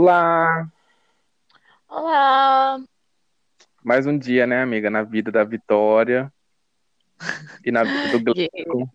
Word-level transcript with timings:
Olá! 0.00 0.70
Olá! 1.88 2.80
Mais 3.82 4.06
um 4.06 4.16
dia, 4.16 4.46
né, 4.46 4.62
amiga? 4.62 4.88
Na 4.88 5.02
vida 5.02 5.32
da 5.32 5.42
Vitória 5.42 6.32
e 7.64 7.72
na 7.72 7.82
vida 7.82 8.20
do 8.20 8.22
Gleico. 8.32 8.88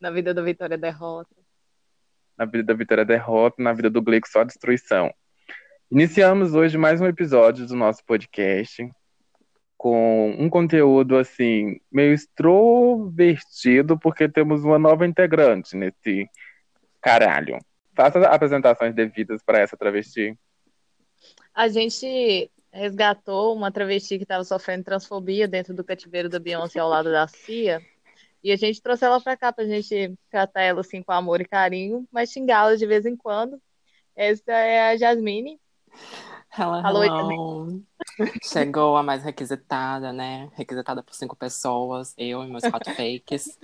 Na 0.00 0.12
vida 0.12 0.32
da 0.32 0.40
Vitória 0.42 0.78
derrota. 0.78 1.34
Na 2.38 2.44
vida 2.44 2.62
da 2.62 2.74
Vitória 2.74 3.04
derrota, 3.04 3.60
na 3.60 3.72
vida 3.72 3.90
do 3.90 4.00
Gleico 4.00 4.28
só 4.28 4.44
destruição. 4.44 5.12
Iniciamos 5.90 6.54
hoje 6.54 6.78
mais 6.78 7.00
um 7.00 7.06
episódio 7.06 7.66
do 7.66 7.74
nosso 7.74 8.04
podcast 8.04 8.88
com 9.76 10.36
um 10.38 10.48
conteúdo 10.48 11.18
assim 11.18 11.80
meio 11.90 12.14
extrovertido 12.14 13.98
porque 13.98 14.28
temos 14.28 14.62
uma 14.62 14.78
nova 14.78 15.04
integrante 15.04 15.76
nesse 15.76 16.30
caralho. 17.02 17.58
Faça 17.96 18.20
apresentações 18.26 18.94
devidas 18.94 19.42
para 19.42 19.58
essa 19.58 19.76
travesti. 19.76 20.38
A 21.54 21.66
gente 21.68 22.50
resgatou 22.70 23.56
uma 23.56 23.72
travesti 23.72 24.18
que 24.18 24.24
estava 24.24 24.44
sofrendo 24.44 24.84
transfobia 24.84 25.48
dentro 25.48 25.72
do 25.72 25.82
cativeiro 25.82 26.28
da 26.28 26.38
Beyoncé 26.38 26.78
ao 26.78 26.90
lado 26.90 27.10
da 27.10 27.26
Cia. 27.26 27.80
E 28.44 28.52
a 28.52 28.56
gente 28.56 28.82
trouxe 28.82 29.04
ela 29.04 29.20
para 29.20 29.36
cá 29.36 29.50
para 29.50 29.64
a 29.64 29.66
gente 29.66 30.14
tratar 30.30 30.60
ela 30.60 30.80
assim 30.80 31.02
com 31.02 31.10
amor 31.10 31.40
e 31.40 31.46
carinho, 31.46 32.06
mas 32.12 32.30
xingá-la 32.30 32.76
de 32.76 32.86
vez 32.86 33.06
em 33.06 33.16
quando. 33.16 33.60
Essa 34.14 34.52
é 34.52 34.90
a 34.90 34.96
Jasmine. 34.96 35.58
Hello, 36.58 36.74
Alô, 36.82 37.02
hello. 37.02 37.82
Chegou 38.42 38.96
a 38.96 39.02
mais 39.02 39.22
requisitada, 39.22 40.10
né? 40.10 40.48
Requisitada 40.54 41.02
por 41.02 41.14
cinco 41.14 41.36
pessoas, 41.36 42.14
eu 42.16 42.42
e 42.42 42.48
meus 42.48 42.62
quatro 42.62 42.94
fakes. 42.94 43.58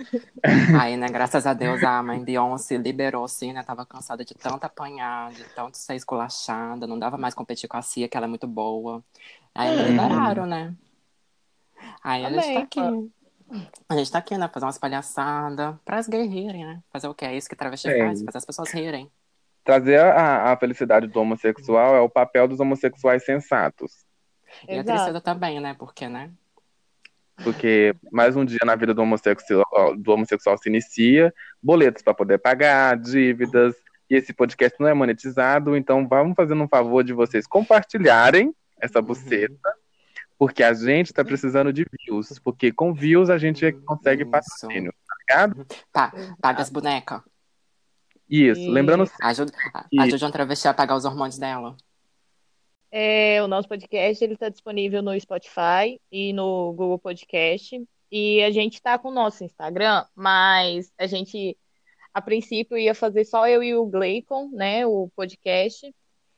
Aí, 0.78 0.96
né, 0.96 1.08
graças 1.08 1.46
a 1.46 1.54
Deus, 1.54 1.82
a 1.82 2.02
mãe 2.02 2.22
Beyoncé 2.22 2.76
liberou, 2.76 3.24
assim, 3.24 3.52
né? 3.52 3.62
Tava 3.62 3.86
cansada 3.86 4.24
de 4.24 4.34
tanto 4.34 4.64
apanhar, 4.64 5.32
de 5.32 5.44
tanto 5.54 5.78
ser 5.78 5.94
esculachada, 5.94 6.86
não 6.86 6.98
dava 6.98 7.16
mais 7.16 7.34
competir 7.34 7.66
com 7.66 7.78
a 7.78 7.82
Cia, 7.82 8.08
que 8.08 8.16
ela 8.16 8.26
é 8.26 8.28
muito 8.28 8.46
boa. 8.46 9.02
Aí 9.54 9.74
me 9.74 9.84
liberaram, 9.90 10.44
né? 10.44 10.74
Aí 12.04 12.26
a 12.26 12.30
gente 12.30 12.52
tá 12.54 12.60
aqui. 12.60 12.80
A 13.88 13.96
gente 13.96 14.10
tá 14.10 14.18
aqui, 14.18 14.36
né? 14.36 14.48
Fazer 14.48 14.66
umas 14.66 14.78
palhaçadas 14.78 15.76
para 15.84 15.98
as 15.98 16.08
gays 16.08 16.30
rirem, 16.30 16.66
né? 16.66 16.82
Fazer 16.90 17.08
o 17.08 17.14
quê? 17.14 17.24
É 17.24 17.36
isso 17.36 17.48
que 17.48 17.56
travesti 17.56 17.88
É. 17.88 17.98
faz, 17.98 18.22
fazer 18.22 18.38
as 18.38 18.44
pessoas 18.44 18.70
rirem. 18.70 19.10
Trazer 19.64 20.00
a, 20.00 20.52
a 20.52 20.56
felicidade 20.56 21.06
do 21.06 21.20
homossexual 21.20 21.94
é 21.94 22.00
o 22.00 22.08
papel 22.08 22.48
dos 22.48 22.60
homossexuais 22.60 23.24
sensatos. 23.24 24.04
E 24.68 24.72
a 24.72 24.74
Exato. 24.74 24.92
tristeza 24.92 25.20
também, 25.20 25.60
né? 25.60 25.74
Porque, 25.78 26.08
né? 26.08 26.30
Porque 27.42 27.94
mais 28.10 28.36
um 28.36 28.44
dia 28.44 28.60
na 28.64 28.76
vida 28.76 28.92
do 28.92 29.02
homossexual, 29.02 29.96
do 29.96 30.12
homossexual 30.12 30.58
se 30.58 30.68
inicia, 30.68 31.32
boletos 31.62 32.02
para 32.02 32.14
poder 32.14 32.38
pagar, 32.38 32.96
dívidas, 32.96 33.74
e 34.08 34.14
esse 34.14 34.32
podcast 34.32 34.78
não 34.78 34.88
é 34.88 34.94
monetizado, 34.94 35.76
então 35.76 36.06
vamos 36.06 36.34
fazendo 36.36 36.62
um 36.62 36.68
favor 36.68 37.02
de 37.02 37.12
vocês 37.12 37.46
compartilharem 37.46 38.54
essa 38.80 39.00
buceta, 39.00 39.74
porque 40.38 40.62
a 40.62 40.74
gente 40.74 41.06
está 41.06 41.24
precisando 41.24 41.72
de 41.72 41.86
views, 41.90 42.38
porque 42.38 42.70
com 42.70 42.92
views 42.92 43.30
a 43.30 43.38
gente 43.38 43.72
consegue 43.86 44.22
Isso. 44.22 44.30
patrocínio, 44.30 44.92
tá 45.08 45.14
ligado? 45.20 45.66
Pa 45.92 46.12
paga 46.40 46.62
as 46.62 46.70
bonecas. 46.70 47.22
Isso, 48.28 48.60
E- 48.60 48.70
lembrando 48.70 49.10
Ajuda, 49.20 49.52
E- 49.90 50.00
ajuda 50.00 50.26
uma 50.26 50.32
travesti 50.32 50.68
a 50.68 50.74
pagar 50.74 50.96
os 50.96 51.04
hormônios 51.04 51.38
dela. 51.38 51.76
É, 52.90 53.42
o 53.42 53.48
nosso 53.48 53.66
podcast 53.68 54.22
ele 54.22 54.34
está 54.34 54.48
disponível 54.48 55.02
no 55.02 55.18
Spotify 55.18 55.98
e 56.10 56.32
no 56.32 56.72
Google 56.72 56.98
Podcast. 56.98 57.82
E 58.10 58.42
a 58.42 58.50
gente 58.50 58.74
está 58.74 58.98
com 58.98 59.08
o 59.08 59.14
nosso 59.14 59.42
Instagram, 59.42 60.04
mas 60.14 60.92
a 60.98 61.06
gente, 61.06 61.56
a 62.12 62.20
princípio, 62.20 62.76
ia 62.76 62.94
fazer 62.94 63.24
só 63.24 63.48
eu 63.48 63.62
e 63.62 63.74
o 63.74 63.86
Gleicon, 63.86 64.50
né? 64.52 64.86
O 64.86 65.08
podcast. 65.16 65.94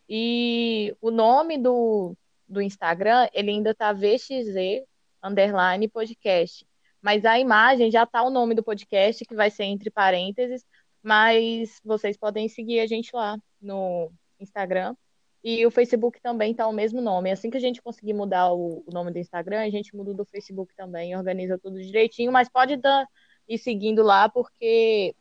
E 0.09 0.95
o 1.01 1.11
nome 1.11 1.59
do, 1.59 2.17
do 2.49 2.63
Instagram, 2.63 3.29
ele 3.33 3.51
ainda 3.51 3.75
tá 3.75 3.93
VXZ 3.93 4.85
underline 5.23 5.89
podcast. 5.89 6.65
Mas 7.03 7.25
a 7.25 7.39
imagem 7.39 7.91
já 7.91 8.07
tá 8.07 8.23
o 8.23 8.31
nome 8.31 8.55
do 8.55 8.63
podcast, 8.63 9.25
que 9.25 9.35
vai 9.35 9.51
ser 9.51 9.65
entre 9.65 9.91
parênteses. 9.91 10.65
Mas 11.05 11.83
vocês 11.85 12.17
podem 12.17 12.49
seguir 12.49 12.81
a 12.81 12.87
gente 12.87 13.15
lá 13.15 13.37
no 13.61 14.11
Instagram. 14.41 14.97
E 15.45 15.67
o 15.67 15.71
Facebook 15.71 16.19
também 16.23 16.55
tá 16.55 16.67
o 16.67 16.73
mesmo 16.73 17.03
nome. 17.03 17.31
Assim 17.31 17.51
que 17.51 17.59
a 17.59 17.61
gente 17.61 17.83
conseguir 17.83 18.15
mudar 18.15 18.51
o, 18.51 18.83
o 18.87 18.91
nome 18.91 19.13
do 19.13 19.19
Instagram, 19.19 19.61
a 19.61 19.69
gente 19.69 19.95
muda 19.95 20.15
do 20.15 20.25
Facebook 20.25 20.75
também, 20.75 21.15
organiza 21.15 21.59
tudo 21.59 21.79
direitinho, 21.79 22.33
mas 22.33 22.49
pode 22.49 22.77
dar, 22.77 23.07
ir 23.47 23.59
seguindo 23.59 24.03
lá 24.03 24.27
porque 24.27 25.15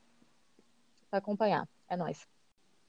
para 1.09 1.19
acompanhar. 1.19 1.67
É 1.89 1.97
nóis. 1.97 2.25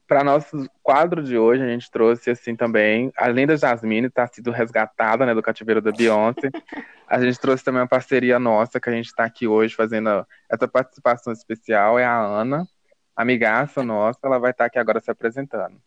Para 0.06 0.22
nosso 0.22 0.70
quadro 0.82 1.24
de 1.24 1.36
hoje, 1.36 1.62
a 1.62 1.66
gente 1.66 1.90
trouxe 1.90 2.30
assim 2.30 2.54
também, 2.54 3.10
além 3.16 3.46
da 3.46 3.56
Jasmine 3.56 4.08
tá 4.08 4.26
sido 4.26 4.50
resgatada, 4.50 5.26
né, 5.26 5.34
do 5.34 5.42
cativeiro 5.42 5.80
da 5.80 5.90
Beyoncé, 5.90 6.50
a 7.08 7.20
gente 7.20 7.40
trouxe 7.40 7.64
também 7.64 7.80
uma 7.80 7.88
parceria 7.88 8.38
nossa 8.38 8.78
que 8.78 8.88
a 8.88 8.92
gente 8.92 9.06
está 9.06 9.24
aqui 9.24 9.48
hoje 9.48 9.74
fazendo 9.74 10.26
essa 10.48 10.68
participação 10.68 11.32
especial 11.32 11.98
é 11.98 12.04
a 12.04 12.18
Ana, 12.18 12.68
amigaça 13.16 13.82
nossa, 13.82 14.18
ela 14.22 14.38
vai 14.38 14.50
estar 14.50 14.66
aqui 14.66 14.78
agora 14.78 15.00
se 15.00 15.10
apresentando. 15.10 15.80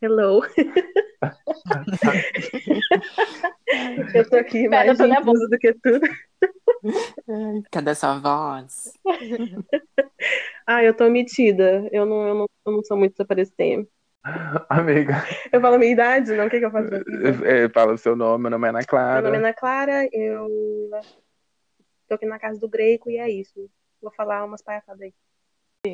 Hello. 0.00 0.40
eu 4.14 4.28
tô 4.28 4.36
aqui 4.36 4.68
Pera, 4.68 4.86
mais 4.86 4.98
tô 4.98 5.06
nervosa. 5.06 5.24
confusa 5.26 5.48
do 5.48 5.58
que 5.58 5.74
tudo. 5.74 6.06
Cadê 7.70 7.94
sua 7.94 8.18
voz? 8.18 8.92
Ah, 10.66 10.82
eu 10.82 10.94
tô 10.94 11.08
metida. 11.08 11.88
Eu 11.92 12.04
não, 12.04 12.28
eu 12.28 12.34
não, 12.34 12.46
eu 12.66 12.72
não 12.72 12.84
sou 12.84 12.96
muito 12.96 13.14
de 13.14 13.22
aparecer. 13.22 13.86
Amiga, 14.68 15.14
Eu 15.52 15.60
falo 15.60 15.74
a 15.74 15.78
minha 15.78 15.92
idade, 15.92 16.32
não? 16.34 16.46
O 16.46 16.50
que, 16.50 16.60
que 16.60 16.64
eu 16.64 16.70
faço? 16.70 16.90
vida? 16.90 17.04
é, 17.44 17.68
fala 17.68 17.92
o 17.92 17.98
seu 17.98 18.14
nome, 18.14 18.42
meu 18.42 18.50
nome 18.50 18.66
é 18.66 18.70
Ana 18.70 18.78
Meu 18.78 18.86
Clara. 18.86 19.22
nome 19.22 19.36
é 19.36 19.38
Ana 19.38 19.54
Clara, 19.54 20.08
eu 20.12 20.90
tô 22.08 22.14
aqui 22.14 22.26
na 22.26 22.38
casa 22.38 22.58
do 22.60 22.68
Greco 22.68 23.10
e 23.10 23.18
é 23.18 23.28
isso. 23.30 23.68
Vou 24.00 24.12
falar 24.12 24.44
umas 24.44 24.62
palhaçadas 24.62 25.00
aí. 25.02 25.14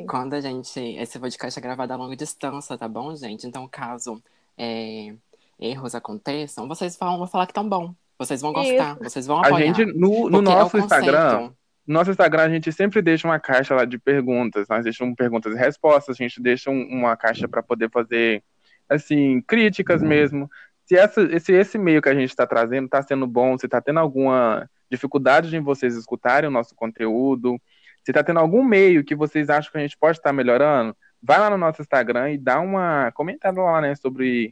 Quando 0.07 0.35
a 0.35 0.39
gente. 0.41 0.79
Esse 0.79 1.17
podcast 1.19 1.57
é 1.57 1.61
gravado 1.63 1.91
a 1.91 1.95
longa 1.95 2.15
distância, 2.15 2.77
tá 2.77 2.87
bom, 2.87 3.15
gente? 3.15 3.47
Então, 3.47 3.67
caso 3.67 4.21
é, 4.55 5.15
erros 5.59 5.95
aconteçam, 5.95 6.67
vocês 6.67 6.95
vão, 6.95 7.17
vão 7.17 7.25
falar 7.25 7.47
que 7.47 7.53
tão 7.53 7.67
bom. 7.67 7.95
Vocês 8.19 8.39
vão 8.39 8.53
gostar, 8.53 8.95
vocês 8.99 9.25
vão 9.25 9.39
A 9.39 9.47
apoiar. 9.47 9.73
gente, 9.73 9.85
no, 9.97 10.29
no 10.29 10.37
é 10.39 10.41
nosso 10.43 10.77
Instagram, 10.77 11.31
conceito. 11.31 11.55
no 11.87 11.93
nosso 11.95 12.11
Instagram, 12.11 12.43
a 12.43 12.49
gente 12.49 12.71
sempre 12.71 13.01
deixa 13.01 13.27
uma 13.27 13.39
caixa 13.39 13.73
lá 13.73 13.83
de 13.83 13.97
perguntas. 13.97 14.67
Nós 14.67 14.83
deixamos 14.83 15.15
perguntas 15.15 15.55
e 15.55 15.57
respostas, 15.57 16.17
a 16.19 16.23
gente 16.23 16.39
deixa 16.39 16.69
um- 16.69 16.83
uma 16.87 17.17
caixa 17.17 17.47
para 17.47 17.63
poder 17.63 17.89
fazer, 17.89 18.43
assim, 18.87 19.41
críticas 19.41 20.03
mesmo. 20.03 20.47
Se, 20.85 20.97
essa, 20.97 21.39
se 21.39 21.51
esse 21.51 21.79
meio 21.79 21.99
que 21.99 22.09
a 22.09 22.13
gente 22.13 22.29
está 22.29 22.45
trazendo 22.45 22.85
está 22.85 23.01
sendo 23.01 23.25
bom, 23.25 23.57
se 23.57 23.65
está 23.65 23.81
tendo 23.81 23.99
alguma 23.99 24.69
dificuldade 24.91 25.49
de 25.49 25.59
vocês 25.59 25.95
escutarem 25.95 26.47
o 26.47 26.53
nosso 26.53 26.75
conteúdo, 26.75 27.59
se 28.09 28.11
está 28.11 28.23
tendo 28.23 28.39
algum 28.39 28.63
meio 28.63 29.03
que 29.03 29.13
vocês 29.13 29.51
acham 29.51 29.71
que 29.71 29.77
a 29.77 29.81
gente 29.81 29.95
pode 29.95 30.17
estar 30.17 30.33
melhorando, 30.33 30.97
vai 31.21 31.39
lá 31.39 31.47
no 31.47 31.59
nosso 31.59 31.79
Instagram 31.79 32.31
e 32.31 32.39
dá 32.39 32.59
uma 32.59 33.11
comentada 33.11 33.61
lá, 33.61 33.79
né, 33.79 33.93
sobre. 33.93 34.51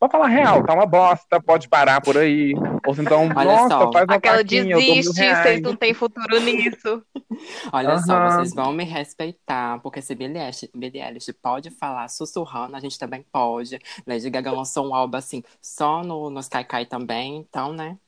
Pode 0.00 0.12
falar 0.12 0.28
real, 0.28 0.64
tá 0.64 0.72
uma 0.72 0.86
bosta, 0.86 1.42
pode 1.42 1.68
parar 1.68 2.00
por 2.00 2.16
aí. 2.16 2.54
Ou 2.86 2.94
se 2.94 3.02
então, 3.02 3.24
Olha 3.24 3.44
nossa, 3.44 3.68
só. 3.68 3.92
faz 3.92 4.06
uma 4.06 4.14
Aquela 4.14 4.36
plaquinha, 4.36 4.76
desiste, 4.76 5.12
vocês 5.12 5.60
não 5.60 5.76
têm 5.76 5.92
futuro 5.92 6.40
nisso. 6.40 7.02
Olha 7.72 7.98
só, 7.98 8.14
Aham. 8.14 8.30
vocês 8.30 8.54
vão 8.54 8.72
me 8.72 8.84
respeitar, 8.84 9.80
porque 9.80 10.00
se 10.00 10.14
Billie 10.14 11.02
Eilish 11.02 11.30
pode 11.42 11.68
falar 11.70 12.08
sussurrando, 12.08 12.74
a 12.74 12.80
gente 12.80 12.98
também 12.98 13.22
pode. 13.30 13.78
Lady 14.06 14.30
Gaga 14.30 14.50
lançou 14.50 14.88
um 14.88 14.94
álbum 14.94 15.18
assim, 15.18 15.42
só 15.60 16.02
no, 16.02 16.30
no 16.30 16.40
Sky 16.40 16.64
Kai 16.64 16.86
também, 16.86 17.36
então, 17.36 17.70
né? 17.72 17.98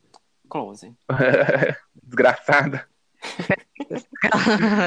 Close. 0.48 0.94
Desgraçada. 2.02 2.89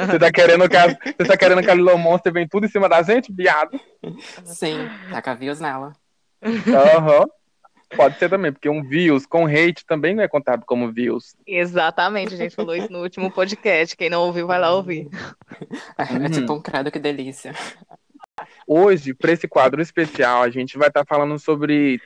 Você 0.08 0.20
tá 0.20 0.32
querendo 0.32 0.68
que 0.70 0.78
a, 0.78 0.88
você 0.88 1.28
tá 1.28 1.38
querendo 1.38 1.62
que 1.62 1.70
a 1.70 1.74
Lilo 1.74 1.98
Monster 1.98 2.32
venha 2.34 2.48
tudo 2.50 2.66
em 2.66 2.70
cima 2.70 2.88
da 2.88 3.02
gente, 3.02 3.32
viado? 3.34 3.80
Sim, 4.46 4.88
taca 5.12 5.36
views 5.36 5.60
nela. 5.60 5.94
Aham. 6.44 7.26
Pode 7.96 8.18
ser 8.18 8.28
também, 8.28 8.52
porque 8.52 8.68
um 8.68 8.82
views 8.82 9.26
com 9.28 9.46
hate 9.46 9.86
também 9.86 10.16
não 10.16 10.24
é 10.24 10.28
contado 10.28 10.66
como 10.66 10.92
views. 10.92 11.36
Exatamente, 11.46 12.34
a 12.34 12.38
gente 12.38 12.56
falou 12.56 12.76
isso 12.76 12.92
no 12.92 13.04
último 13.04 13.30
podcast. 13.30 13.96
Quem 13.96 14.10
não 14.10 14.22
ouviu, 14.22 14.48
vai 14.48 14.60
lá 14.60 14.74
ouvir. 14.74 15.08
É, 15.98 16.14
Uhum. 16.14 16.26
é 16.26 16.30
tipo 16.30 16.54
um 16.54 16.62
credo, 16.62 16.90
que 16.92 16.98
delícia. 16.98 17.54
Hoje, 18.66 19.14
para 19.14 19.32
esse 19.32 19.48
quadro 19.48 19.80
especial, 19.80 20.42
a 20.42 20.50
gente 20.50 20.76
vai 20.78 20.88
estar 20.88 21.06
falando 21.06 21.38
sobre 21.38 22.02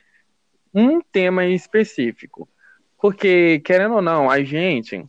um 0.74 1.00
tema 1.00 1.44
em 1.46 1.54
específico. 1.54 2.46
Porque, 3.00 3.60
querendo 3.64 3.94
ou 3.94 4.02
não, 4.02 4.28
a 4.30 4.42
gente, 4.44 5.02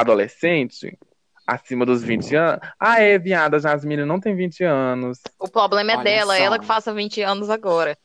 adolescente, 0.00 0.98
acima 1.46 1.86
dos 1.86 2.02
20 2.02 2.34
anos. 2.34 2.68
Ah, 2.78 3.00
é, 3.00 3.18
viada, 3.18 3.58
Jasmine 3.58 4.04
não 4.04 4.20
tem 4.20 4.34
20 4.34 4.64
anos. 4.64 5.20
O 5.38 5.48
problema 5.48 5.92
é 5.92 5.96
Olha 5.96 6.04
dela, 6.04 6.36
só. 6.36 6.42
ela 6.42 6.58
que 6.58 6.66
faça 6.66 6.92
20 6.92 7.22
anos 7.22 7.50
agora. 7.50 7.96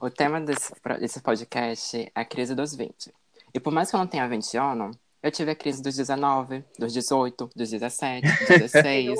O 0.00 0.08
tema 0.08 0.40
desse, 0.40 0.72
desse 0.98 1.20
podcast 1.20 1.96
é 1.98 2.10
a 2.14 2.24
crise 2.24 2.54
dos 2.54 2.74
20. 2.74 3.12
E 3.54 3.60
por 3.60 3.72
mais 3.72 3.90
que 3.90 3.96
eu 3.96 4.00
não 4.00 4.06
tenha 4.06 4.26
20 4.26 4.56
anos, 4.56 4.96
eu 5.22 5.30
tive 5.30 5.50
a 5.50 5.54
crise 5.54 5.82
dos 5.82 5.94
19, 5.94 6.64
dos 6.78 6.92
18, 6.92 7.50
dos 7.54 7.70
17, 7.70 8.26
dos 8.26 8.48
16. 8.72 9.18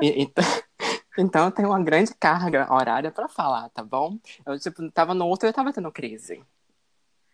e, 0.00 0.22
então, 0.22 0.44
Então 1.18 1.46
eu 1.46 1.50
tenho 1.50 1.68
uma 1.68 1.82
grande 1.82 2.14
carga 2.14 2.72
horária 2.72 3.10
pra 3.10 3.28
falar, 3.28 3.68
tá 3.70 3.82
bom? 3.82 4.16
Eu, 4.46 4.56
tipo, 4.56 4.88
tava 4.92 5.14
no 5.14 5.26
outro 5.26 5.48
e 5.48 5.50
eu 5.50 5.52
tava 5.52 5.72
tendo 5.72 5.90
crise. 5.90 6.40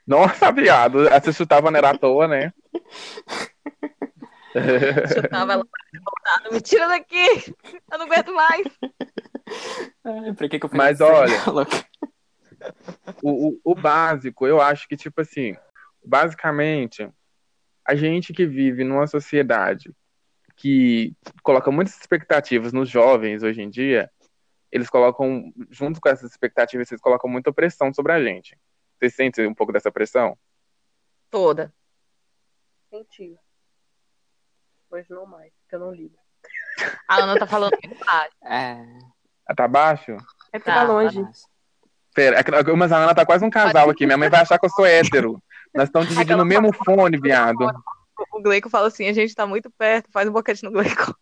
Nossa, 0.06 0.50
viado. 0.50 1.06
Essa 1.06 1.32
chutava 1.32 1.70
não 1.70 1.76
era 1.78 1.90
à 1.90 1.98
toa, 1.98 2.26
né? 2.26 2.52
Chutava 5.12 5.55
ela 5.55 5.64
voltada. 6.05 6.50
Me 6.52 6.61
tira 6.61 6.87
daqui! 6.88 7.55
Eu 7.90 7.99
não 7.99 8.06
aguento 8.06 8.32
mais. 8.32 8.66
Ai, 10.05 10.32
por 10.32 10.49
que 10.49 10.58
que 10.58 10.66
eu 10.66 10.70
Mas 10.72 11.00
olha, 11.00 11.37
o, 13.22 13.49
o, 13.49 13.61
o 13.64 13.75
básico, 13.75 14.46
eu 14.46 14.61
acho 14.61 14.88
que, 14.88 14.96
tipo 14.96 15.20
assim, 15.20 15.56
basicamente, 16.05 17.08
a 17.84 17.94
gente 17.94 18.32
que 18.32 18.46
vive 18.46 18.84
numa 18.84 19.06
sociedade 19.06 19.94
que 20.56 21.14
coloca 21.43 21.70
muitas 21.70 21.99
expectativas 21.99 22.72
nos 22.72 22.88
jovens 22.88 23.43
hoje 23.43 23.60
em 23.60 23.69
dia, 23.69 24.10
eles 24.70 24.88
colocam, 24.88 25.52
junto 25.70 26.00
com 26.00 26.08
essas 26.08 26.31
expectativas, 26.31 26.90
eles 26.90 27.00
colocam 27.00 27.28
muita 27.28 27.52
pressão 27.52 27.93
sobre 27.93 28.12
a 28.12 28.22
gente. 28.22 28.56
Você 28.99 29.10
sente 29.10 29.40
um 29.43 29.55
pouco 29.55 29.72
dessa 29.72 29.90
pressão? 29.90 30.38
Toda. 31.31 31.75
Senti. 32.90 33.37
Hoje 34.94 35.06
não 35.11 35.26
mais, 35.26 35.52
porque 35.62 35.75
eu 35.75 35.81
não 35.81 35.91
ligo. 35.93 36.14
A 37.08 37.17
Ana 37.17 37.37
tá 37.38 37.46
falando 37.49 37.76
muito 37.85 38.05
baixo. 38.05 38.31
É. 38.44 38.76
Ah, 39.49 39.55
Tá 39.55 39.67
baixo? 39.67 40.12
É 40.52 40.58
porque 40.58 40.70
Tá, 40.70 40.75
tá 40.76 40.82
longe. 40.85 41.20
mas- 41.20 41.43
Pera, 42.14 42.38
é 42.38 42.44
que- 42.44 42.73
mas 42.75 42.93
a 42.93 42.99
Ana 42.99 43.12
tá 43.14 43.26
quase 43.26 43.44
um 43.44 43.50
casal 43.50 43.91
aqui. 43.91 44.06
Minha 44.06 44.17
mãe 44.17 44.31
vai 44.31 44.41
achar 44.43 44.56
que 44.56 44.64
eu 44.67 44.70
sou 44.70 44.87
hétero. 44.87 45.43
Nós 45.75 45.88
estamos 45.88 46.08
dividindo 46.08 46.41
o 46.41 46.46
mesmo 46.46 46.73
fone, 46.73 47.19
viado. 47.20 47.56
O 48.32 48.41
Gleico 48.41 48.70
fala 48.70 48.87
assim: 48.87 49.08
a 49.08 49.12
gente 49.12 49.35
tá 49.35 49.44
muito 49.49 49.69
perto, 49.73 50.08
faz 50.12 50.29
um 50.29 50.32
boquete 50.32 50.62
no 50.62 50.70
Gleico. 50.70 51.12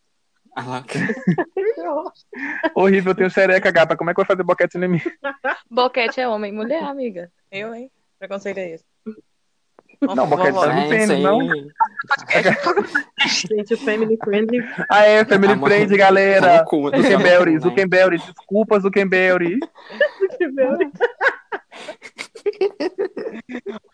A 0.54 0.62
louca. 0.62 0.92
Horrível, 2.74 3.12
eu 3.12 3.16
tenho 3.16 3.30
xereca, 3.30 3.70
gata. 3.70 3.96
Como 3.96 4.10
é 4.10 4.12
que 4.12 4.18
vai 4.20 4.26
fazer 4.26 4.42
boquete 4.42 4.76
em 4.76 4.86
mim? 4.86 5.00
Boquete 5.70 6.20
é 6.20 6.28
homem, 6.28 6.52
mulher, 6.52 6.82
amiga. 6.84 7.32
Eu, 7.50 7.74
hein? 7.74 7.90
Preconceito 8.18 8.58
é 8.58 8.72
esse. 8.72 8.84
Não, 10.02 10.26
boquete 10.26 10.50
Vovó. 10.50 10.66
tá 10.66 10.74
no 10.74 10.88
pênis, 10.88 11.22
não? 11.22 11.38
Gente, 13.26 13.74
o 13.74 13.78
family 13.78 14.18
friendly. 14.22 14.58
Ah, 14.90 15.04
é, 15.04 15.24
Family 15.24 15.58
tá 15.88 15.96
galera. 15.96 16.58
no 16.58 16.64
cu, 16.64 16.90
do 16.90 16.96
Zuckerberry, 17.00 17.54
né? 17.54 17.60
Zuckerberry. 17.60 18.18
Desculpa, 18.18 18.80
Zuckerberry. 18.80 19.58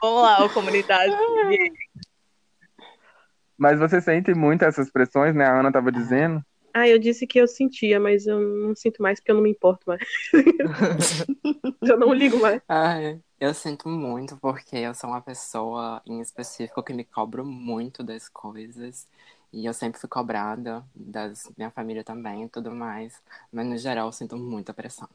Vamos 0.01 0.23
lá, 0.23 0.45
ô 0.45 0.49
comunidade. 0.49 1.15
Mas 3.57 3.79
você 3.79 4.01
sente 4.01 4.33
muito 4.35 4.65
essas 4.65 4.91
pressões, 4.91 5.35
né? 5.35 5.45
A 5.45 5.61
Ana 5.61 5.71
tava 5.73 5.93
dizendo. 5.93 6.43
Ah, 6.73 6.89
eu 6.89 6.99
disse 6.99 7.27
que 7.27 7.41
eu 7.41 7.49
sentia, 7.49 7.99
mas 7.99 8.27
eu 8.27 8.39
não 8.41 8.75
sinto 8.75 9.03
mais 9.03 9.19
porque 9.19 9.31
eu 9.31 9.37
não 9.37 9.43
me 9.43 9.51
importo 9.51 9.85
mais. 9.87 10.01
eu 11.83 11.99
não 11.99 12.13
ligo 12.13 12.39
mais. 12.39 12.61
Ai, 12.69 13.21
eu 13.41 13.55
sinto 13.55 13.89
muito 13.89 14.37
porque 14.37 14.77
eu 14.77 14.95
sou 14.95 15.11
uma 15.11 15.21
pessoa 15.21 16.03
em 16.07 16.21
específico 16.21 16.83
que 16.83 16.93
me 16.93 17.05
cobro 17.05 17.45
muito 17.45 18.03
das 18.03 18.29
coisas. 18.29 19.09
E 19.53 19.65
eu 19.65 19.73
sempre 19.73 19.99
fui 19.99 20.09
cobrada, 20.09 20.85
das 20.95 21.51
minha 21.57 21.71
família 21.71 22.05
também 22.05 22.45
e 22.45 22.49
tudo 22.49 22.71
mais. 22.71 23.21
Mas 23.51 23.67
no 23.67 23.77
geral 23.79 24.09
eu 24.09 24.13
sinto 24.13 24.37
muita 24.37 24.75
pressão. 24.75 25.09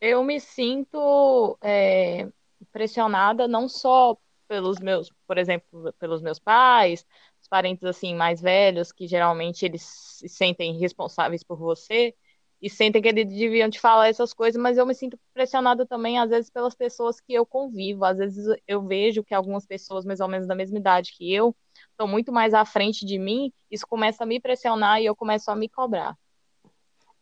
Eu 0.00 0.22
me 0.22 0.38
sinto 0.38 1.56
é, 1.62 2.28
pressionada 2.70 3.48
não 3.48 3.68
só 3.68 4.16
pelos 4.46 4.78
meus, 4.78 5.10
por 5.26 5.38
exemplo, 5.38 5.92
pelos 5.98 6.20
meus 6.20 6.38
pais, 6.38 7.06
os 7.44 7.48
parentes 7.48 7.84
assim 7.84 8.14
mais 8.14 8.40
velhos, 8.40 8.90
que 8.92 9.06
geralmente 9.06 9.64
eles 9.64 9.82
se 9.82 10.28
sentem 10.28 10.78
responsáveis 10.78 11.42
por 11.44 11.58
você 11.58 12.14
e 12.60 12.70
sentem 12.70 13.02
que 13.02 13.08
eles 13.08 13.26
deviam 13.26 13.68
te 13.68 13.78
falar 13.78 14.08
essas 14.08 14.32
coisas, 14.32 14.60
mas 14.60 14.78
eu 14.78 14.86
me 14.86 14.94
sinto 14.94 15.18
pressionada 15.34 15.86
também 15.86 16.18
às 16.18 16.30
vezes 16.30 16.50
pelas 16.50 16.74
pessoas 16.74 17.20
que 17.20 17.34
eu 17.34 17.44
convivo. 17.44 18.04
Às 18.04 18.16
vezes 18.18 18.46
eu 18.66 18.82
vejo 18.86 19.22
que 19.22 19.34
algumas 19.34 19.66
pessoas 19.66 20.04
mais 20.04 20.20
ou 20.20 20.28
menos 20.28 20.46
da 20.46 20.54
mesma 20.54 20.78
idade 20.78 21.12
que 21.16 21.32
eu 21.32 21.54
estão 21.90 22.08
muito 22.08 22.32
mais 22.32 22.54
à 22.54 22.64
frente 22.64 23.04
de 23.04 23.18
mim, 23.18 23.52
isso 23.70 23.86
começa 23.86 24.24
a 24.24 24.26
me 24.26 24.40
pressionar 24.40 25.00
e 25.00 25.06
eu 25.06 25.14
começo 25.16 25.50
a 25.50 25.56
me 25.56 25.68
cobrar. 25.68 26.16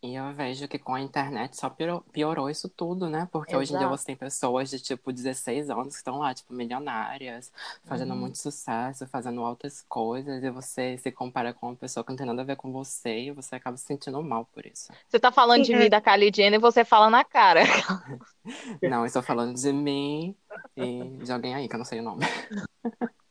E 0.03 0.17
eu 0.17 0.33
vejo 0.35 0.67
que 0.67 0.81
com 0.81 0.95
a 0.95 1.01
internet 1.01 1.57
só 1.57 1.71
piorou, 1.71 2.01
piorou 2.13 2.51
isso 2.51 2.69
tudo, 2.69 3.09
né? 3.09 3.29
Porque 3.31 3.55
hoje 3.55 3.73
em 3.73 3.79
dia 3.79 3.87
Exato. 3.87 3.97
você 3.97 4.07
tem 4.07 4.17
pessoas 4.17 4.69
de 4.69 4.81
tipo 4.81 5.13
16 5.13 5.71
anos 5.71 5.89
que 5.95 5.99
estão 5.99 6.19
lá, 6.19 6.35
tipo, 6.35 6.53
milionárias, 6.53 7.53
fazendo 7.85 8.13
Uhum. 8.13 8.19
muito 8.19 8.37
sucesso, 8.37 9.07
fazendo 9.07 9.43
altas 9.43 9.85
coisas, 9.89 10.43
e 10.43 10.51
você 10.51 10.99
se 10.99 11.13
compara 11.13 11.55
com 11.55 11.69
uma 11.69 11.77
pessoa 11.77 12.03
que 12.03 12.11
não 12.11 12.17
tem 12.17 12.27
nada 12.27 12.43
a 12.43 12.45
ver 12.45 12.57
com 12.57 12.73
você, 12.73 13.27
e 13.27 13.31
você 13.31 13.55
acaba 13.55 13.77
se 13.77 13.85
sentindo 13.85 14.21
mal 14.25 14.45
por 14.53 14.67
isso. 14.67 14.93
Você 15.09 15.21
tá 15.21 15.31
falando 15.31 15.63
de 15.63 15.73
mim 15.73 15.89
da 15.89 16.01
Kylie 16.01 16.33
Jenner 16.35 16.59
e 16.59 16.61
você 16.61 16.85
fala 16.85 17.09
na 17.09 17.25
cara. 17.25 17.61
Não, 18.83 19.01
eu 19.01 19.07
estou 19.07 19.23
falando 19.23 19.55
de 19.55 19.73
mim 19.73 20.35
e 20.77 21.25
de 21.25 21.31
alguém 21.31 21.55
aí, 21.55 21.69
que 21.69 21.75
eu 21.75 21.79
não 21.79 21.85
sei 21.85 22.01
o 22.01 22.03
nome. 22.03 22.25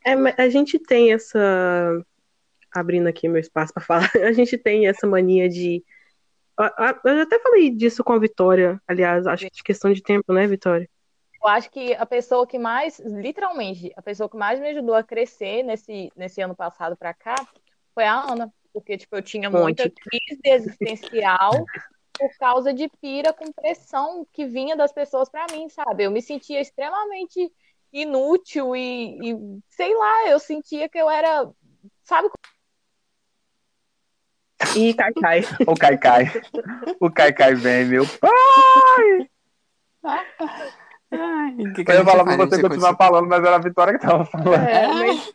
É, 0.03 0.13
a 0.41 0.49
gente 0.49 0.79
tem 0.79 1.13
essa. 1.13 1.37
Abrindo 2.73 3.07
aqui 3.07 3.27
meu 3.27 3.39
espaço 3.39 3.73
pra 3.73 3.83
falar, 3.83 4.09
a 4.25 4.31
gente 4.31 4.57
tem 4.57 4.87
essa 4.87 5.05
mania 5.05 5.49
de. 5.49 5.83
Eu 6.57 7.21
até 7.21 7.39
falei 7.39 7.69
disso 7.69 8.03
com 8.03 8.13
a 8.13 8.19
Vitória, 8.19 8.81
aliás, 8.87 9.25
acho 9.25 9.45
que 9.45 9.55
de 9.55 9.63
questão 9.63 9.91
de 9.91 10.01
tempo, 10.01 10.31
né, 10.33 10.45
Vitória? 10.47 10.89
Eu 11.43 11.49
acho 11.49 11.71
que 11.71 11.93
a 11.95 12.05
pessoa 12.05 12.45
que 12.45 12.59
mais, 12.59 12.99
literalmente, 12.99 13.91
a 13.97 14.01
pessoa 14.01 14.29
que 14.29 14.37
mais 14.37 14.59
me 14.59 14.69
ajudou 14.69 14.93
a 14.93 15.03
crescer 15.03 15.63
nesse, 15.63 16.11
nesse 16.15 16.39
ano 16.39 16.55
passado 16.55 16.95
pra 16.95 17.13
cá 17.13 17.35
foi 17.95 18.03
a 18.03 18.31
Ana. 18.31 18.53
Porque, 18.71 18.97
tipo, 18.97 19.15
eu 19.15 19.21
tinha 19.21 19.49
muita 19.49 19.83
Monte. 19.83 19.95
crise 19.95 20.41
existencial 20.45 21.65
por 22.17 22.29
causa 22.37 22.73
de 22.73 22.87
pira 23.01 23.33
com 23.33 23.51
pressão 23.51 24.25
que 24.31 24.45
vinha 24.45 24.75
das 24.75 24.93
pessoas 24.93 25.29
pra 25.29 25.47
mim, 25.51 25.67
sabe? 25.67 26.03
Eu 26.03 26.11
me 26.11 26.21
sentia 26.21 26.61
extremamente 26.61 27.51
inútil 27.91 28.75
e, 28.75 29.31
e, 29.31 29.59
sei 29.67 29.93
lá, 29.93 30.29
eu 30.29 30.39
sentia 30.39 30.87
que 30.87 30.97
eu 30.97 31.09
era, 31.09 31.49
sabe? 32.03 32.29
E 34.75 34.93
Cai 34.93 35.11
O 35.67 35.75
Caicai. 35.75 36.31
O 36.99 37.11
Caicai 37.11 37.55
vem, 37.55 37.85
meu. 37.85 38.03
Ai, 40.03 41.55
que 41.75 41.83
que 41.83 41.91
Eu 41.91 42.05
falar 42.05 42.23
pra 42.23 42.37
você 42.37 42.61
continuar 42.61 42.95
falando, 42.95 43.27
mas 43.27 43.43
era 43.43 43.55
a 43.55 43.59
Vitória 43.59 43.93
que 43.93 44.05
tava 44.05 44.25
falando. 44.25 44.53
É, 44.55 44.87
mas 44.87 45.33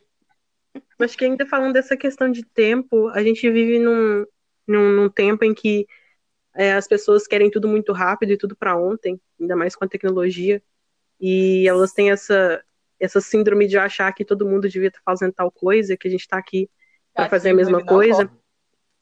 acho 1.00 1.18
que 1.18 1.24
ainda 1.24 1.46
falando 1.46 1.74
dessa 1.74 1.96
questão 1.96 2.30
de 2.30 2.44
tempo, 2.44 3.08
a 3.08 3.22
gente 3.22 3.48
vive 3.50 3.78
num, 3.78 4.24
num, 4.66 4.92
num 4.92 5.08
tempo 5.08 5.44
em 5.44 5.54
que 5.54 5.86
é, 6.54 6.72
as 6.72 6.88
pessoas 6.88 7.26
querem 7.26 7.50
tudo 7.50 7.68
muito 7.68 7.92
rápido 7.92 8.32
e 8.32 8.38
tudo 8.38 8.56
para 8.56 8.76
ontem, 8.76 9.20
ainda 9.38 9.54
mais 9.54 9.76
com 9.76 9.84
a 9.84 9.88
tecnologia, 9.88 10.62
e 11.20 11.68
elas 11.68 11.92
têm 11.92 12.10
essa, 12.10 12.62
essa 12.98 13.20
síndrome 13.20 13.66
de 13.66 13.76
achar 13.76 14.10
que 14.12 14.24
todo 14.24 14.46
mundo 14.46 14.68
devia 14.68 14.88
estar 14.88 15.00
fazendo 15.04 15.32
tal 15.32 15.50
coisa, 15.50 15.96
que 15.96 16.08
a 16.08 16.10
gente 16.10 16.20
está 16.20 16.38
aqui 16.38 16.70
para 17.12 17.28
fazer 17.28 17.50
a 17.50 17.54
mesma 17.54 17.84
coisa, 17.84 18.30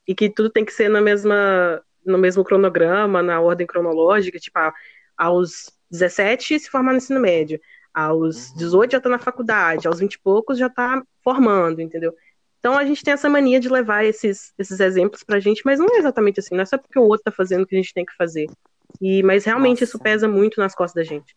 e 0.07 0.15
que 0.15 0.29
tudo 0.31 0.51
tem 0.51 0.65
que 0.65 0.73
ser 0.73 0.89
na 0.89 1.01
mesma, 1.01 1.83
no 2.05 2.19
mesmo 2.19 2.45
cronograma, 2.45 3.23
na 3.23 3.41
ordem 3.41 3.67
cronológica, 3.67 4.39
tipo, 4.39 4.59
ah, 4.59 4.73
aos 5.17 5.71
17 5.91 6.59
se 6.59 6.71
formar 6.71 6.93
no 6.93 6.99
ensino 6.99 7.21
médio, 7.21 7.61
aos 7.93 8.51
Uhum. 8.51 8.57
18 8.57 8.93
já 8.93 9.01
tá 9.01 9.09
na 9.09 9.19
faculdade, 9.19 9.87
aos 9.87 10.01
20 10.01 10.15
e 10.15 10.19
poucos 10.21 10.59
já 10.59 10.69
tá 10.69 11.03
formando, 11.23 11.81
entendeu? 11.81 12.15
Então 12.59 12.77
a 12.79 12.85
gente 12.85 13.05
tem 13.05 13.13
essa 13.15 13.29
mania 13.29 13.61
de 13.61 13.69
levar 13.69 14.05
esses, 14.05 14.53
esses 14.59 14.81
exemplos 14.81 15.23
pra 15.23 15.39
gente, 15.41 15.63
mas 15.65 15.79
não 15.79 15.95
é 15.95 15.99
exatamente 15.99 16.41
assim, 16.41 16.55
não 16.55 16.63
é 16.63 16.67
só 16.67 16.79
porque 16.79 16.99
o 16.99 17.03
outro 17.05 17.25
tá 17.25 17.33
fazendo 17.33 17.67
que 17.67 17.75
a 17.77 17.79
gente 17.79 17.93
tem 17.95 18.05
que 18.05 18.17
fazer. 18.17 18.47
E, 19.01 19.23
mas 19.23 19.45
realmente 19.45 19.81
Nossa. 19.81 19.85
isso 19.85 19.99
pesa 20.01 20.27
muito 20.29 20.61
nas 20.61 20.75
costas 20.75 21.05
da 21.05 21.09
gente. 21.09 21.35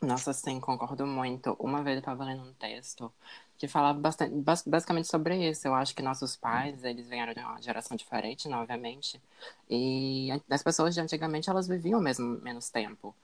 Nossa, 0.00 0.32
sim, 0.32 0.60
concordo 0.60 1.06
muito. 1.06 1.52
Uma 1.58 1.82
vez 1.82 1.96
eu 1.96 2.02
tava 2.02 2.24
lendo 2.24 2.42
um 2.42 2.54
texto 2.54 3.12
que 3.58 3.68
falava 3.68 3.98
bastante, 3.98 4.34
bas- 4.36 4.62
basicamente 4.66 5.08
sobre 5.08 5.48
isso. 5.50 5.66
Eu 5.66 5.74
acho 5.74 5.94
que 5.94 6.02
nossos 6.02 6.36
pais, 6.36 6.84
eles 6.84 7.08
vieram 7.08 7.32
de 7.34 7.40
uma 7.40 7.60
geração 7.62 7.96
diferente, 7.96 8.48
né, 8.48 8.56
obviamente. 8.56 9.20
E 9.68 10.28
as 10.50 10.62
pessoas 10.62 10.94
de 10.94 11.00
antigamente, 11.00 11.50
elas 11.50 11.68
viviam 11.68 12.00
mesmo 12.00 12.40
menos 12.40 12.70
tempo. 12.70 13.14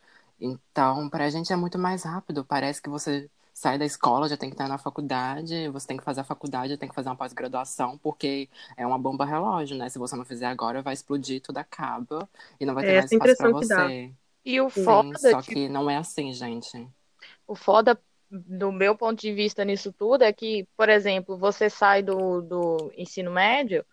Então, 0.40 1.08
pra 1.08 1.30
gente 1.30 1.52
é 1.52 1.56
muito 1.56 1.78
mais 1.78 2.02
rápido. 2.04 2.44
Parece 2.44 2.82
que 2.82 2.88
você 2.90 3.30
sai 3.54 3.78
da 3.78 3.84
escola, 3.84 4.28
já 4.28 4.36
tem 4.36 4.48
que 4.50 4.54
estar 4.54 4.68
na 4.68 4.78
faculdade, 4.78 5.68
você 5.68 5.86
tem 5.86 5.96
que 5.96 6.02
fazer 6.04 6.20
a 6.22 6.24
faculdade, 6.24 6.76
tem 6.76 6.88
que 6.88 6.94
fazer 6.94 7.08
uma 7.08 7.16
pós-graduação, 7.16 7.98
porque 7.98 8.48
é 8.76 8.86
uma 8.86 8.98
bomba 8.98 9.24
relógio, 9.24 9.76
né? 9.76 9.88
Se 9.88 9.98
você 9.98 10.16
não 10.16 10.24
fizer 10.24 10.46
agora, 10.46 10.82
vai 10.82 10.94
explodir, 10.94 11.40
tudo 11.40 11.58
acaba 11.58 12.28
e 12.58 12.66
não 12.66 12.74
vai 12.74 12.84
ter 12.84 12.92
É 12.92 12.94
mais 12.94 13.12
essa 13.24 13.48
espaço 13.50 13.66
dá. 13.66 13.90
você. 13.90 14.12
E 14.44 14.60
o 14.60 14.68
Sim, 14.70 15.16
foda, 15.16 15.18
só 15.18 15.42
tipo, 15.42 15.42
que 15.42 15.68
não 15.68 15.90
é 15.90 15.96
assim, 15.98 16.32
gente. 16.32 16.88
O 17.46 17.54
foda, 17.54 18.00
do 18.32 18.72
meu 18.72 18.96
ponto 18.96 19.20
de 19.20 19.32
vista 19.32 19.64
nisso 19.64 19.92
tudo, 19.92 20.24
é 20.24 20.32
que, 20.32 20.66
por 20.76 20.88
exemplo, 20.88 21.36
você 21.36 21.68
sai 21.68 22.02
do, 22.02 22.40
do 22.40 22.92
ensino 22.96 23.30
médio 23.30 23.84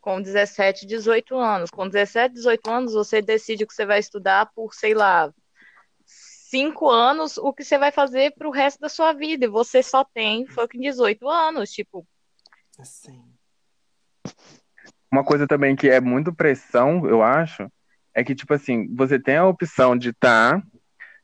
com 0.00 0.20
17, 0.20 0.86
18 0.86 1.36
anos. 1.36 1.70
Com 1.70 1.88
17, 1.88 2.34
18 2.34 2.70
anos, 2.70 2.92
você 2.92 3.22
decide 3.22 3.66
que 3.66 3.74
você 3.74 3.86
vai 3.86 3.98
estudar 3.98 4.50
por, 4.54 4.74
sei 4.74 4.94
lá, 4.94 5.32
cinco 6.04 6.88
anos, 6.88 7.38
o 7.38 7.52
que 7.52 7.64
você 7.64 7.78
vai 7.78 7.90
fazer 7.90 8.34
pro 8.36 8.50
resto 8.50 8.80
da 8.80 8.88
sua 8.88 9.12
vida. 9.12 9.46
E 9.46 9.48
você 9.48 9.82
só 9.82 10.04
tem 10.04 10.46
fucking 10.46 10.80
18 10.80 11.28
anos. 11.28 11.70
Tipo, 11.72 12.06
Assim. 12.78 13.24
Uma 15.10 15.24
coisa 15.24 15.46
também 15.46 15.74
que 15.74 15.88
é 15.88 16.00
muito 16.00 16.34
pressão, 16.34 17.06
eu 17.06 17.22
acho, 17.22 17.70
é 18.12 18.22
que, 18.22 18.34
tipo 18.34 18.52
assim, 18.52 18.94
você 18.94 19.18
tem 19.18 19.36
a 19.36 19.46
opção 19.46 19.96
de 19.96 20.10
estar, 20.10 20.60
tá, 20.60 20.66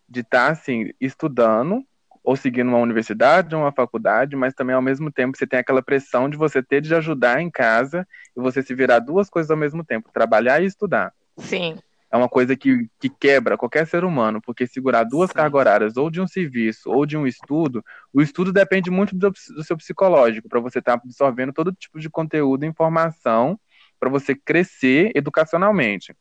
de 0.09 0.21
estar, 0.21 0.47
tá, 0.47 0.53
assim, 0.53 0.91
estudando, 1.01 1.85
ou 2.23 2.37
seguindo 2.37 2.69
uma 2.69 2.79
universidade 2.79 3.55
ou 3.55 3.63
uma 3.63 3.73
faculdade, 3.73 4.37
mas 4.37 4.55
também, 4.55 4.75
ao 4.75 4.83
mesmo 4.83 5.11
tempo, 5.11 5.37
você 5.37 5.47
tem 5.47 5.59
aquela 5.59 5.83
pressão 5.83 6.29
de 6.29 6.37
você 6.37 6.63
ter 6.63 6.81
de 6.81 6.95
ajudar 6.95 7.41
em 7.41 7.51
casa 7.51 8.07
e 8.37 8.41
você 8.41 8.63
se 8.63 8.75
virar 8.75 9.01
duas 9.01 9.29
coisas 9.29 9.51
ao 9.51 9.57
mesmo 9.57 9.85
tempo, 9.85 10.11
trabalhar 10.13 10.63
e 10.63 10.67
estudar. 10.67 11.13
Sim 11.39 11.79
é 12.13 12.17
uma 12.17 12.29
coisa 12.29 12.55
que, 12.55 12.87
que 13.01 13.09
quebra 13.09 13.57
qualquer 13.57 13.87
ser 13.87 14.05
humano, 14.05 14.39
porque 14.43 14.67
segurar 14.67 15.03
duas 15.03 15.31
Sim. 15.31 15.37
cargas 15.37 15.59
horárias, 15.59 15.97
ou 15.97 16.11
de 16.11 16.21
um 16.21 16.27
serviço, 16.29 16.91
ou 16.91 17.07
de 17.07 17.17
um 17.17 17.27
estudo, 17.27 17.83
o 18.13 18.21
estudo 18.21 18.53
depende 18.53 18.91
muito 18.91 19.17
do, 19.17 19.31
do 19.31 19.65
seu 19.65 19.79
psicológico, 19.79 20.47
para 20.47 20.61
você 20.61 20.79
estar 20.79 20.99
tá 20.99 21.03
absorvendo 21.03 21.55
todo 21.55 21.73
tipo 21.73 21.99
de 21.99 22.11
conteúdo 22.11 22.65
e 22.65 22.69
informação, 22.69 23.59
para 23.99 24.11
você 24.11 24.35
crescer 24.35 25.11
educacionalmente. 25.15 26.15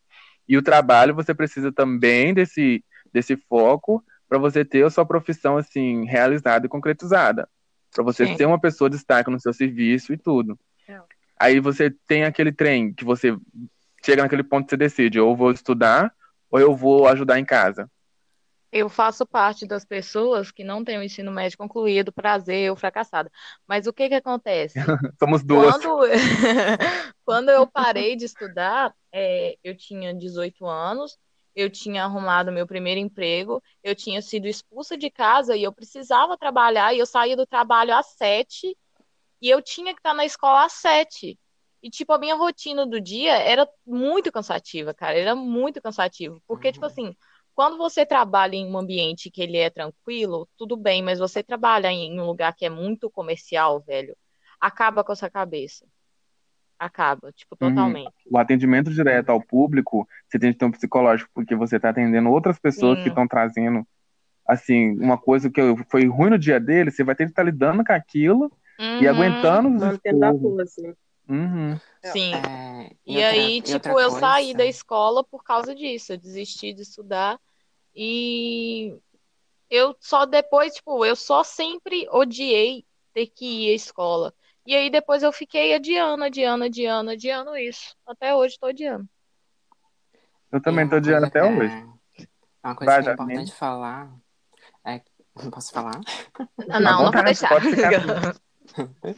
E 0.47 0.57
o 0.57 0.61
trabalho, 0.61 1.13
você 1.13 1.33
precisa 1.33 1.73
também 1.73 2.33
desse, 2.33 2.81
desse 3.11 3.35
foco 3.35 4.01
para 4.31 4.39
você 4.39 4.63
ter 4.63 4.85
a 4.85 4.89
sua 4.89 5.05
profissão 5.05 5.57
assim 5.57 6.05
realizada 6.05 6.65
e 6.65 6.69
concretizada, 6.69 7.49
para 7.93 8.01
você 8.01 8.25
Sim. 8.25 8.37
ser 8.37 8.45
uma 8.45 8.57
pessoa 8.57 8.89
de 8.89 8.95
destaque 8.95 9.29
no 9.29 9.37
seu 9.37 9.51
serviço 9.51 10.13
e 10.13 10.17
tudo. 10.17 10.57
É. 10.87 11.01
Aí 11.37 11.59
você 11.59 11.93
tem 12.07 12.23
aquele 12.23 12.53
trem 12.53 12.93
que 12.93 13.03
você 13.03 13.37
chega 14.01 14.23
naquele 14.23 14.41
ponto 14.41 14.63
que 14.63 14.69
você 14.69 14.77
decide, 14.77 15.19
ou 15.19 15.35
vou 15.35 15.51
estudar, 15.51 16.13
ou 16.49 16.61
eu 16.61 16.73
vou 16.73 17.09
ajudar 17.09 17.39
em 17.39 17.43
casa. 17.43 17.91
Eu 18.71 18.87
faço 18.87 19.25
parte 19.25 19.67
das 19.67 19.83
pessoas 19.83 20.49
que 20.49 20.63
não 20.63 20.81
têm 20.81 20.97
o 20.97 21.03
ensino 21.03 21.29
médio 21.29 21.57
concluído, 21.57 22.13
prazer 22.13 22.69
ou 22.69 22.77
fracassada. 22.77 23.29
Mas 23.67 23.85
o 23.85 23.91
que 23.91 24.07
que 24.07 24.15
acontece? 24.15 24.79
Somos 25.19 25.43
duas. 25.43 25.75
Quando, 25.75 25.99
Quando 27.25 27.49
eu 27.49 27.67
parei 27.67 28.15
de 28.15 28.23
estudar, 28.23 28.93
é, 29.11 29.57
eu 29.61 29.75
tinha 29.75 30.13
18 30.13 30.65
anos, 30.65 31.17
eu 31.55 31.69
tinha 31.69 32.03
arrumado 32.03 32.51
meu 32.51 32.65
primeiro 32.65 32.99
emprego, 32.99 33.61
eu 33.83 33.95
tinha 33.95 34.21
sido 34.21 34.47
expulsa 34.47 34.97
de 34.97 35.09
casa 35.09 35.55
e 35.55 35.63
eu 35.63 35.73
precisava 35.73 36.37
trabalhar, 36.37 36.93
e 36.93 36.99
eu 36.99 37.05
saía 37.05 37.35
do 37.35 37.45
trabalho 37.45 37.93
às 37.95 38.07
sete, 38.07 38.77
e 39.41 39.49
eu 39.49 39.61
tinha 39.61 39.93
que 39.93 39.99
estar 39.99 40.13
na 40.13 40.25
escola 40.25 40.65
às 40.65 40.73
sete. 40.73 41.37
E, 41.81 41.89
tipo, 41.89 42.13
a 42.13 42.19
minha 42.19 42.35
rotina 42.35 42.85
do 42.85 43.01
dia 43.01 43.33
era 43.37 43.67
muito 43.85 44.31
cansativa, 44.31 44.93
cara. 44.93 45.17
Era 45.17 45.35
muito 45.35 45.81
cansativo. 45.81 46.41
Porque, 46.47 46.71
tipo 46.71 46.85
uhum. 46.85 46.91
tipo 46.91 47.01
assim, 47.01 47.15
quando 47.55 47.77
você 47.77 48.05
trabalha 48.05 48.55
em 48.55 48.67
um 48.71 48.77
ambiente 48.77 49.31
que 49.31 49.41
ele 49.41 49.57
é 49.57 49.69
tranquilo, 49.69 50.47
tudo 50.57 50.77
bem, 50.77 51.01
mas 51.01 51.19
você 51.19 51.43
trabalha 51.43 51.91
em 51.91 52.19
um 52.19 52.25
lugar 52.25 52.55
que 52.55 52.65
é 52.65 52.69
muito 52.69 53.09
comercial, 53.09 53.81
velho, 53.81 54.15
acaba 54.59 55.03
com 55.03 55.11
a 55.11 55.15
sua 55.15 55.29
cabeça. 55.29 55.85
Acaba, 56.81 57.31
tipo, 57.31 57.55
uhum. 57.61 57.69
totalmente. 57.69 58.07
Uhum. 58.25 58.31
O 58.31 58.37
atendimento 58.39 58.89
direto 58.91 59.29
ao 59.29 59.39
público, 59.39 60.07
você 60.27 60.39
tem 60.39 60.51
que 60.51 60.57
ter 60.57 60.65
um 60.65 60.71
psicológico, 60.71 61.29
porque 61.31 61.55
você 61.55 61.75
está 61.75 61.89
atendendo 61.89 62.31
outras 62.31 62.57
pessoas 62.57 62.97
Sim. 62.97 63.03
que 63.03 63.09
estão 63.09 63.27
trazendo, 63.27 63.85
assim, 64.47 64.97
uma 64.99 65.15
coisa 65.15 65.47
que 65.47 65.61
foi 65.91 66.07
ruim 66.07 66.31
no 66.31 66.39
dia 66.39 66.59
dele, 66.59 66.89
você 66.89 67.03
vai 67.03 67.13
ter 67.13 67.25
que 67.25 67.33
estar 67.33 67.43
tá 67.43 67.45
lidando 67.45 67.85
com 67.85 67.93
aquilo 67.93 68.51
uhum. 68.79 68.99
e 68.99 69.07
aguentando 69.07 69.69
os 69.69 69.79
Mantendo 69.79 70.25
a 70.25 70.33
pose. 70.33 70.95
Uhum. 71.29 71.79
Sim. 72.03 72.33
É, 72.33 72.89
e, 73.05 73.13
e 73.13 73.15
outra, 73.17 73.29
aí, 73.29 73.61
tipo, 73.61 73.89
eu 73.89 74.09
coisa... 74.09 74.19
saí 74.19 74.53
da 74.55 74.65
escola 74.65 75.23
por 75.23 75.43
causa 75.43 75.75
disso. 75.75 76.13
Eu 76.13 76.17
desisti 76.17 76.73
de 76.73 76.81
estudar. 76.81 77.39
E 77.95 78.97
eu 79.69 79.95
só 79.99 80.25
depois, 80.25 80.73
tipo, 80.73 81.05
eu 81.05 81.15
só 81.15 81.43
sempre 81.43 82.07
odiei 82.09 82.83
ter 83.13 83.27
que 83.27 83.67
ir 83.67 83.71
à 83.71 83.75
escola. 83.75 84.33
E 84.65 84.75
aí 84.75 84.89
depois 84.89 85.23
eu 85.23 85.31
fiquei 85.31 85.73
adiando, 85.73 86.23
adiando, 86.23 86.63
adiando, 86.65 87.11
adiando 87.11 87.57
isso. 87.57 87.95
Até 88.05 88.35
hoje 88.35 88.57
tô 88.59 88.67
adiando. 88.67 89.07
Eu 90.51 90.61
também 90.61 90.87
tô 90.87 90.95
adiando 90.95 91.25
até 91.25 91.39
é... 91.39 91.43
hoje. 91.43 91.87
Uma 92.63 92.75
coisa 92.75 92.93
Vai, 92.93 93.03
que 93.03 93.09
é 93.09 93.13
importante 93.13 93.51
falar 93.53 94.11
é. 94.85 95.01
Não 95.35 95.49
posso 95.49 95.71
falar? 95.71 95.99
Ah, 96.69 96.79
não, 96.79 97.03
não 97.05 97.11
vou 97.11 97.23
deixar. 97.23 97.49
Pode 97.49 97.69
ficar... 97.71 98.35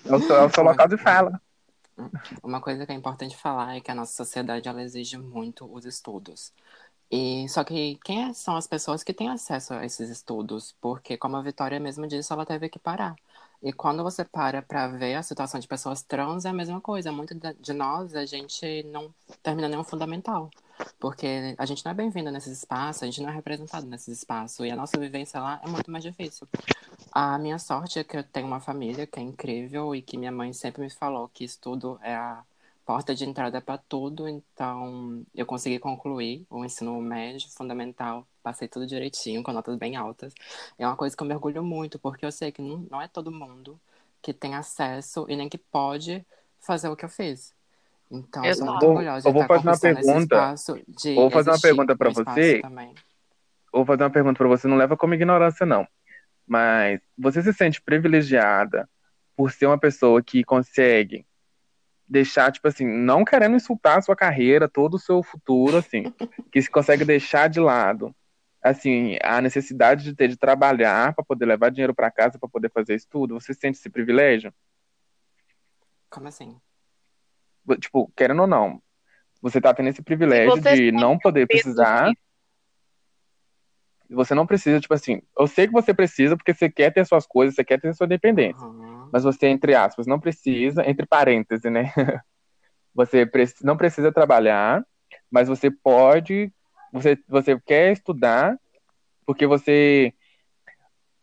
eu 0.05 0.19
sou, 0.21 0.35
eu 0.35 0.49
sou 0.49 0.63
local 0.63 0.87
de 0.87 0.97
fala. 0.97 1.41
Uma 2.43 2.61
coisa 2.61 2.85
que 2.85 2.91
é 2.91 2.95
importante 2.95 3.35
falar 3.37 3.75
é 3.75 3.81
que 3.81 3.91
a 3.91 3.95
nossa 3.95 4.13
sociedade 4.13 4.67
ela 4.67 4.81
exige 4.81 5.17
muito 5.17 5.71
os 5.71 5.85
estudos. 5.85 6.53
E 7.09 7.47
só 7.49 7.63
que 7.63 7.99
quem 8.03 8.29
é, 8.29 8.33
são 8.33 8.55
as 8.55 8.67
pessoas 8.67 9.03
que 9.03 9.13
têm 9.13 9.29
acesso 9.29 9.73
a 9.73 9.85
esses 9.85 10.09
estudos? 10.09 10.75
Porque, 10.81 11.17
como 11.17 11.37
a 11.37 11.41
Vitória 11.41 11.79
mesmo 11.79 12.07
disse, 12.07 12.31
ela 12.31 12.45
teve 12.45 12.69
que 12.69 12.79
parar. 12.79 13.15
E 13.63 13.71
quando 13.71 14.03
você 14.03 14.25
para 14.25 14.61
para 14.61 14.89
ver 14.89 15.15
a 15.15 15.23
situação 15.23 15.57
de 15.57 15.67
pessoas 15.67 16.03
trans, 16.03 16.43
é 16.43 16.49
a 16.49 16.53
mesma 16.53 16.81
coisa. 16.81 17.13
Muito 17.13 17.33
de 17.33 17.73
nós, 17.73 18.13
a 18.13 18.25
gente 18.25 18.83
não 18.83 19.13
termina 19.41 19.69
nenhum 19.69 19.85
fundamental. 19.85 20.51
Porque 20.99 21.55
a 21.57 21.65
gente 21.65 21.85
não 21.85 21.91
é 21.93 21.95
bem-vindo 21.95 22.29
nesses 22.29 22.57
espaços, 22.57 23.03
a 23.03 23.05
gente 23.05 23.21
não 23.21 23.29
é 23.29 23.33
representado 23.33 23.85
nesses 23.85 24.17
espaços. 24.17 24.65
E 24.65 24.69
a 24.69 24.75
nossa 24.75 24.99
vivência 24.99 25.39
lá 25.39 25.61
é 25.63 25.69
muito 25.69 25.89
mais 25.89 26.03
difícil. 26.03 26.45
A 27.11 27.37
minha 27.37 27.57
sorte 27.57 27.99
é 27.99 28.03
que 28.03 28.17
eu 28.17 28.23
tenho 28.23 28.47
uma 28.47 28.59
família 28.59 29.07
que 29.07 29.19
é 29.19 29.23
incrível 29.23 29.95
e 29.95 30.01
que 30.01 30.17
minha 30.17 30.31
mãe 30.31 30.51
sempre 30.51 30.81
me 30.81 30.89
falou 30.89 31.29
que 31.29 31.45
estudo 31.45 31.97
é 32.03 32.15
a 32.15 32.43
porta 32.85 33.15
de 33.15 33.25
entrada 33.25 33.61
para 33.61 33.77
tudo. 33.77 34.27
Então, 34.27 35.23
eu 35.33 35.45
consegui 35.45 35.79
concluir 35.79 36.45
o 36.49 36.63
ensino 36.63 36.99
médio, 37.01 37.49
fundamental, 37.49 38.27
passei 38.41 38.67
tudo 38.67 38.85
direitinho, 38.85 39.43
com 39.43 39.51
notas 39.51 39.77
bem 39.77 39.95
altas. 39.95 40.33
É 40.77 40.85
uma 40.85 40.95
coisa 40.95 41.15
que 41.15 41.23
eu 41.23 41.27
me 41.27 41.33
orgulho 41.33 41.63
muito, 41.63 41.97
porque 41.97 42.25
eu 42.25 42.31
sei 42.31 42.51
que 42.51 42.61
não, 42.61 42.85
não 42.89 43.01
é 43.01 43.07
todo 43.07 43.31
mundo 43.31 43.79
que 44.21 44.33
tem 44.33 44.55
acesso 44.55 45.25
e 45.29 45.35
nem 45.35 45.49
que 45.49 45.57
pode 45.57 46.25
fazer 46.59 46.87
o 46.87 46.95
que 46.95 47.05
eu 47.05 47.09
fiz. 47.09 47.53
Então, 48.09 48.45
eu 48.45 48.55
sou 48.55 48.65
muito 48.67 48.85
orgulhosa 48.85 49.27
eu 49.27 49.33
vou 49.33 49.45
fazer 49.45 49.67
uma 49.67 49.79
pergunta. 49.79 50.55
Vou 51.15 51.31
fazer 51.31 51.49
uma 51.49 51.59
pergunta 51.59 51.95
para 51.95 52.09
você. 52.11 52.61
Também. 52.61 52.93
Vou 53.71 53.85
fazer 53.85 54.03
uma 54.03 54.09
pergunta 54.09 54.37
para 54.37 54.47
você, 54.47 54.67
não 54.67 54.77
leva 54.77 54.95
como 54.95 55.15
ignorância 55.15 55.65
não. 55.65 55.87
Mas 56.45 57.01
você 57.17 57.41
se 57.41 57.53
sente 57.53 57.81
privilegiada 57.81 58.87
por 59.35 59.51
ser 59.51 59.65
uma 59.65 59.79
pessoa 59.79 60.21
que 60.21 60.43
consegue 60.43 61.25
deixar, 62.13 62.51
tipo 62.51 62.67
assim, 62.67 62.85
não 62.85 63.25
querendo 63.25 63.55
insultar 63.55 63.97
a 63.97 64.01
sua 64.01 64.15
carreira, 64.15 64.69
todo 64.69 64.93
o 64.93 64.99
seu 64.99 65.23
futuro, 65.23 65.77
assim, 65.77 66.03
que 66.51 66.61
se 66.61 66.69
consegue 66.69 67.03
deixar 67.03 67.49
de 67.49 67.59
lado, 67.59 68.15
assim, 68.61 69.17
a 69.23 69.41
necessidade 69.41 70.03
de 70.03 70.15
ter 70.15 70.27
de 70.27 70.37
trabalhar 70.37 71.15
para 71.15 71.25
poder 71.25 71.47
levar 71.47 71.71
dinheiro 71.71 71.93
para 71.93 72.11
casa, 72.11 72.37
para 72.37 72.47
poder 72.47 72.69
fazer 72.69 72.93
isso 72.93 73.07
tudo, 73.09 73.33
você 73.33 73.51
sente 73.51 73.79
esse 73.79 73.89
privilégio? 73.89 74.53
Como 76.07 76.27
assim? 76.27 76.55
Tipo, 77.79 78.11
querendo 78.15 78.41
ou 78.41 78.47
não, 78.47 78.79
você 79.41 79.59
tá 79.59 79.73
tendo 79.73 79.89
esse 79.89 80.03
privilégio 80.03 80.61
de 80.61 80.91
não 80.91 81.17
poder 81.17 81.47
precisar. 81.47 82.11
Você 84.13 84.33
não 84.35 84.45
precisa, 84.45 84.79
tipo 84.79 84.93
assim, 84.93 85.21
eu 85.37 85.47
sei 85.47 85.67
que 85.67 85.73
você 85.73 85.93
precisa 85.93 86.37
porque 86.37 86.53
você 86.53 86.69
quer 86.69 86.91
ter 86.91 87.05
suas 87.05 87.25
coisas, 87.25 87.55
você 87.55 87.63
quer 87.63 87.79
ter 87.79 87.93
sua 87.93 88.07
dependência. 88.07 88.65
Uhum. 88.65 89.09
Mas 89.11 89.23
você, 89.23 89.47
entre 89.47 89.75
aspas, 89.75 90.07
não 90.07 90.19
precisa, 90.19 90.87
entre 90.87 91.05
parênteses, 91.05 91.71
né? 91.71 91.91
Você 92.95 93.27
não 93.63 93.75
precisa 93.75 94.11
trabalhar, 94.11 94.85
mas 95.31 95.49
você 95.49 95.71
pode, 95.71 96.53
você, 96.91 97.17
você 97.27 97.59
quer 97.59 97.91
estudar 97.91 98.55
porque 99.25 99.47
você 99.47 100.13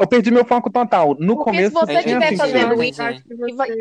eu 0.00 0.06
perdi 0.06 0.30
meu 0.30 0.47
foco 0.47 0.70
total. 0.70 1.14
No 1.18 1.37
Porque 1.37 1.50
começo, 1.50 1.78
se 1.78 1.87
você 1.87 1.92
estiver 1.99 2.35
fazendo 2.35 2.82
isso, 2.82 3.02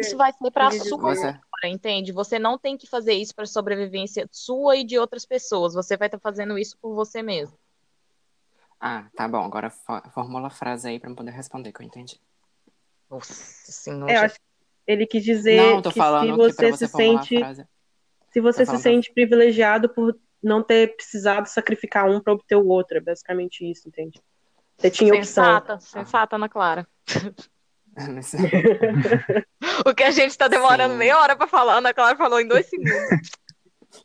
isso 0.02 0.18
vai 0.18 0.34
ser 0.34 0.52
para 0.52 0.70
sua 0.72 0.98
você... 0.98 1.40
entende? 1.64 2.12
Você 2.12 2.38
não 2.38 2.58
tem 2.60 2.78
que 2.78 2.86
fazer 2.86 3.14
isso 3.14 3.34
para 3.34 3.46
sobrevivência 3.46 4.28
sua 4.30 4.76
e 4.76 4.84
de 4.84 5.00
outras 5.00 5.26
pessoas. 5.26 5.74
Você 5.74 5.96
vai 5.96 6.10
estar 6.10 6.18
tá 6.18 6.22
fazendo 6.22 6.58
isso 6.60 6.78
por 6.82 6.94
você 6.94 7.24
mesmo. 7.24 7.58
Ah, 8.80 9.06
tá 9.16 9.28
bom. 9.28 9.44
Agora 9.44 9.70
formula 10.14 10.48
a 10.48 10.52
frase 10.52 10.88
aí 10.88 11.00
para 11.00 11.10
eu 11.10 11.16
poder 11.16 11.32
responder, 11.32 11.72
que 11.72 11.82
eu 11.82 11.86
entendi. 11.86 12.20
Nossa 13.10 13.34
senhora. 13.34 14.12
É, 14.12 14.18
eu 14.18 14.22
acho 14.22 14.36
que 14.36 14.42
ele 14.88 15.06
quis 15.06 15.24
dizer 15.24 15.58
não, 15.58 15.82
que 15.82 15.92
se 15.92 16.32
você, 16.32 16.74
se 16.74 16.88
sente. 16.88 17.36
Se 18.32 18.40
você 18.40 18.66
se 18.66 18.78
sente 18.78 19.12
privilegiado 19.14 19.90
por 19.90 20.18
não 20.42 20.64
ter 20.64 20.96
precisado 20.96 21.48
sacrificar 21.48 22.10
um 22.10 22.22
para 22.22 22.34
obter 22.34 22.56
o 22.56 22.68
outro. 22.68 22.98
É 22.98 23.02
basicamente 23.02 23.70
isso, 23.70 23.88
entende? 23.88 24.22
Você 24.78 24.90
tinha 24.90 25.14
sensata, 25.14 25.76
opção. 25.76 26.02
Sensata, 26.06 26.36
Ana 26.38 26.48
Clara. 26.48 26.88
o 29.86 29.94
que 29.94 30.04
a 30.04 30.12
gente 30.12 30.38
tá 30.38 30.48
demorando 30.48 30.94
Sim. 30.94 31.00
meia 31.00 31.20
hora 31.20 31.36
pra 31.36 31.48
falar, 31.48 31.78
Ana 31.78 31.94
Clara 31.94 32.16
falou 32.16 32.40
em 32.40 32.48
dois 32.48 32.66
segundos. 32.68 32.94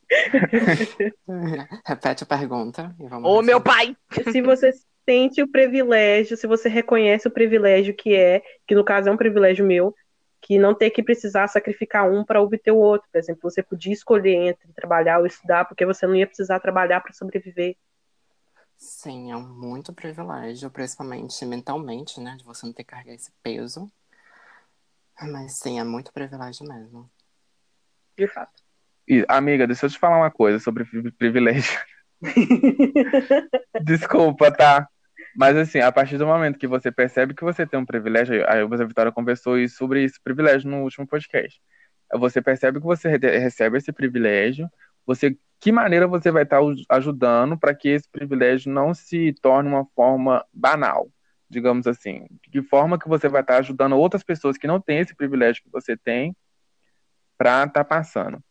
Repete 1.84 2.24
a 2.24 2.26
pergunta. 2.26 2.94
Ô, 3.22 3.42
meu 3.42 3.60
pai! 3.60 3.96
Se 4.30 4.40
você 4.40 4.72
sente 5.04 5.42
o 5.42 5.48
privilégio, 5.48 6.36
se 6.36 6.46
você 6.46 6.68
reconhece 6.68 7.28
o 7.28 7.30
privilégio 7.30 7.94
que 7.94 8.14
é, 8.14 8.42
que 8.66 8.74
no 8.74 8.84
caso 8.84 9.08
é 9.08 9.12
um 9.12 9.16
privilégio 9.16 9.64
meu, 9.66 9.94
que 10.40 10.58
não 10.58 10.74
ter 10.74 10.90
que 10.90 11.02
precisar 11.02 11.48
sacrificar 11.48 12.10
um 12.10 12.24
para 12.24 12.40
obter 12.40 12.70
o 12.70 12.76
outro. 12.76 13.08
Por 13.10 13.18
exemplo, 13.18 13.50
você 13.50 13.62
podia 13.62 13.92
escolher 13.92 14.34
entre 14.34 14.72
trabalhar 14.72 15.18
ou 15.18 15.26
estudar, 15.26 15.64
porque 15.64 15.86
você 15.86 16.06
não 16.06 16.14
ia 16.14 16.26
precisar 16.26 16.60
trabalhar 16.60 17.00
para 17.00 17.14
sobreviver. 17.14 17.76
Sim, 18.76 19.32
é 19.32 19.36
um 19.36 19.46
muito 19.46 19.92
privilégio, 19.92 20.70
principalmente 20.70 21.44
mentalmente, 21.46 22.20
né? 22.20 22.36
De 22.36 22.44
você 22.44 22.66
não 22.66 22.72
ter 22.72 22.84
que 22.84 22.90
carregar 22.90 23.14
esse 23.14 23.32
peso. 23.42 23.90
Mas 25.18 25.54
sim, 25.54 25.78
é 25.80 25.84
muito 25.84 26.12
privilégio 26.12 26.66
mesmo. 26.66 27.08
De 28.16 28.28
fato. 28.28 28.63
E, 29.06 29.24
amiga, 29.28 29.66
deixa 29.66 29.86
eu 29.86 29.90
te 29.90 29.98
falar 29.98 30.16
uma 30.18 30.30
coisa 30.30 30.58
sobre 30.58 30.84
pri- 30.84 31.12
privilégio. 31.12 31.78
Desculpa, 33.82 34.50
tá? 34.50 34.88
Mas 35.36 35.56
assim, 35.56 35.80
a 35.80 35.90
partir 35.90 36.16
do 36.16 36.26
momento 36.26 36.58
que 36.58 36.66
você 36.66 36.90
percebe 36.92 37.34
que 37.34 37.42
você 37.44 37.66
tem 37.66 37.78
um 37.78 37.84
privilégio, 37.84 38.44
aí 38.48 38.60
a 38.60 38.84
Vitória 38.86 39.12
conversou 39.12 39.56
sobre 39.68 40.04
esse 40.04 40.20
privilégio 40.22 40.70
no 40.70 40.82
último 40.82 41.06
podcast. 41.06 41.60
Você 42.14 42.40
percebe 42.40 42.78
que 42.78 42.86
você 42.86 43.08
re- 43.08 43.38
recebe 43.38 43.76
esse 43.78 43.92
privilégio, 43.92 44.68
você 45.06 45.36
que 45.60 45.72
maneira 45.72 46.06
você 46.06 46.30
vai 46.30 46.44
estar 46.44 46.60
us- 46.60 46.84
ajudando 46.88 47.58
para 47.58 47.74
que 47.74 47.88
esse 47.88 48.08
privilégio 48.08 48.70
não 48.72 48.94
se 48.94 49.32
torne 49.42 49.68
uma 49.68 49.84
forma 49.94 50.44
banal, 50.52 51.08
digamos 51.50 51.86
assim. 51.86 52.26
De 52.42 52.50
que 52.50 52.62
forma 52.62 52.98
que 52.98 53.08
você 53.08 53.28
vai 53.28 53.40
estar 53.40 53.58
ajudando 53.58 53.96
outras 53.96 54.22
pessoas 54.22 54.56
que 54.56 54.66
não 54.66 54.80
têm 54.80 54.98
esse 55.00 55.14
privilégio 55.14 55.62
que 55.64 55.70
você 55.70 55.96
tem 55.96 56.36
para 57.36 57.64
estar 57.64 57.84
passando. 57.84 58.42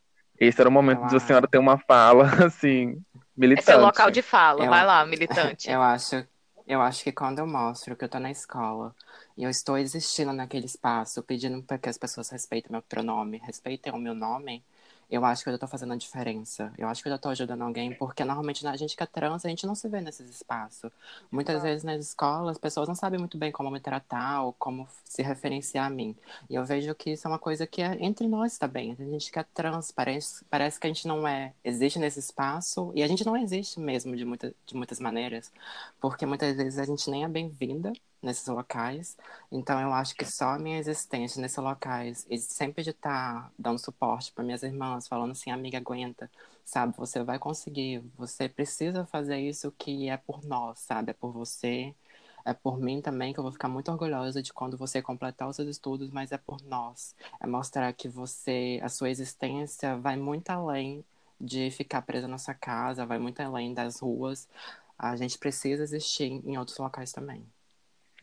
Esse 0.48 0.62
era 0.62 0.70
o 0.70 0.72
momento 0.72 1.06
de 1.06 1.16
a 1.16 1.20
senhora 1.20 1.48
ter 1.48 1.58
uma 1.58 1.78
fala 1.80 2.26
assim 2.46 3.02
militante. 3.36 3.62
Esse 3.62 3.72
é 3.74 3.76
o 3.76 3.80
local 3.80 4.12
de 4.12 4.22
fala. 4.22 4.66
Eu- 4.66 4.70
Vai 4.70 4.86
lá, 4.86 5.06
militante. 5.06 5.70
Eu 5.70 5.82
acho, 5.82 6.28
eu 6.68 6.82
acho 6.82 7.04
que 7.04 7.12
quando 7.12 7.40
eu 7.40 7.48
mostro 7.48 7.96
que 7.96 8.04
eu 8.04 8.10
tô 8.10 8.20
na 8.20 8.32
escola 8.32 8.96
e 9.38 9.44
eu 9.44 9.50
estou 9.50 9.78
existindo 9.78 10.34
naquele 10.34 10.66
espaço, 10.66 11.22
pedindo 11.24 11.62
para 11.64 11.78
que 11.78 11.90
as 11.90 11.98
pessoas 11.98 12.30
respeitem 12.30 12.72
meu 12.72 12.82
pronome, 12.82 13.38
respeitem 13.38 13.94
o 13.94 13.98
meu 13.98 14.14
nome, 14.16 14.64
eu 15.10 15.24
acho 15.26 15.44
que 15.44 15.50
eu 15.50 15.54
já 15.54 15.60
tô 15.60 15.68
fazendo 15.68 15.94
a 15.94 15.96
diferença. 15.98 16.72
Eu 16.78 16.88
acho 16.88 17.02
que 17.02 17.08
eu 17.10 17.12
já 17.12 17.18
tô 17.18 17.30
ajudando 17.30 17.62
alguém, 17.62 17.94
porque 17.94 18.24
normalmente 18.24 18.66
a 18.68 18.76
gente 18.76 18.96
que 18.96 19.04
é 19.04 19.06
trans, 19.06 19.46
a 19.46 19.50
gente 19.50 19.66
não 19.66 19.76
se 19.76 19.88
vê 19.90 20.02
nesses 20.02 20.30
espaços. 20.30 20.92
Muitas 21.32 21.62
vezes 21.62 21.84
nas 21.84 22.04
escolas, 22.06 22.52
as 22.52 22.58
pessoas 22.58 22.88
não 22.88 22.96
sabem 22.96 23.20
muito 23.20 23.38
bem 23.38 23.52
como 23.52 23.70
me 23.72 23.80
tratar 23.80 24.44
ou 24.44 24.54
como 24.54 24.88
se 25.04 25.22
referenciar 25.22 25.86
a 25.88 25.90
mim. 25.90 26.16
E 26.50 26.56
eu 26.56 26.66
vejo 26.66 26.94
que 26.96 27.12
isso 27.12 27.28
é 27.28 27.30
uma 27.30 27.40
coisa 27.40 27.66
que 27.68 27.82
é 27.82 27.98
entre 28.04 28.28
nós 28.28 28.58
também. 28.58 28.96
A 29.00 29.04
gente 29.04 29.32
que 29.32 29.40
é 29.40 29.44
trans, 29.44 29.92
parece, 29.92 30.44
parece 30.46 30.80
que 30.80 30.88
a 30.88 30.90
gente 30.90 31.08
não 31.08 31.28
é, 31.28 31.54
existe 31.64 32.00
nesse 32.00 32.20
espaço, 32.20 32.92
e 32.96 33.04
a 33.04 33.08
gente 33.08 33.26
não 33.26 33.38
existe 33.38 33.80
mesmo 33.80 34.16
de, 34.16 34.26
muita, 34.26 34.54
de 34.66 34.76
muitas 34.76 35.00
maneiras 35.00 35.52
porque 36.00 36.26
muitas 36.26 36.56
vezes 36.56 36.80
a 36.80 36.86
gente 36.86 37.10
nem 37.10 37.24
é 37.24 37.28
bem-vinda 37.28 37.92
nesses 38.24 38.48
locais. 38.48 39.18
Então 39.52 39.80
eu 39.80 39.94
acho 39.94 40.16
que 40.16 40.26
só 40.26 40.50
a 40.52 40.60
minha 40.60 40.80
existência 40.80 41.42
nesses 41.42 41.58
locais 41.58 42.26
e 42.30 42.38
sempre 42.40 42.84
de 42.84 42.92
estar 42.92 43.52
dando 43.58 43.80
suporte 43.80 44.32
para 44.34 44.44
minhas 44.44 44.64
irmãs, 44.64 45.08
falando 45.08 45.32
assim, 45.32 45.52
amiga, 45.52 45.78
aguenta, 45.78 46.30
sabe? 46.66 46.96
Você 46.98 47.24
vai 47.24 47.38
conseguir, 47.40 48.00
você 48.18 48.50
precisa 48.50 49.06
fazer 49.06 49.40
isso 49.40 49.72
que 49.74 50.10
é 50.10 50.18
por 50.18 50.44
nós, 50.46 50.80
sabe? 50.80 51.12
É 51.12 51.14
por 51.14 51.32
você. 51.32 51.94
É 52.46 52.54
por 52.54 52.80
mim 52.80 53.02
também 53.02 53.34
que 53.34 53.40
eu 53.40 53.44
vou 53.44 53.52
ficar 53.52 53.70
muito 53.70 53.90
orgulhosa 53.92 54.42
de 54.42 54.52
quando 54.54 54.78
você 54.78 55.02
completar 55.02 55.48
os 55.48 55.56
seus 55.56 55.68
estudos, 55.70 56.10
mas 56.12 56.32
é 56.32 56.38
por 56.38 56.62
nós. 56.64 57.16
É 57.40 57.48
mostrar 57.48 57.92
que 57.94 58.10
você, 58.10 58.80
a 58.84 58.90
sua 58.90 59.10
existência 59.10 59.98
vai 59.98 60.18
muito 60.18 60.50
além 60.50 61.06
de 61.40 61.72
ficar 61.72 62.02
presa 62.02 62.28
na 62.28 62.38
sua 62.38 62.54
casa, 62.54 63.06
vai 63.06 63.18
muito 63.20 63.40
além 63.42 63.74
das 63.74 64.00
ruas. 64.02 64.48
A 64.98 65.16
gente 65.16 65.38
precisa 65.38 65.84
existir 65.84 66.26
em 66.46 66.58
outros 66.58 66.78
locais 66.78 67.12
também. 67.14 67.53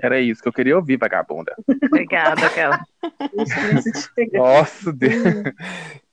Era 0.02 0.20
isso 0.20 0.42
que 0.42 0.48
eu 0.48 0.52
queria 0.52 0.76
ouvir, 0.76 0.96
vagabunda. 0.96 1.54
Obrigada, 1.86 2.48
Kel. 2.50 2.72
Nossa, 4.32 4.92
Deus. 4.92 5.12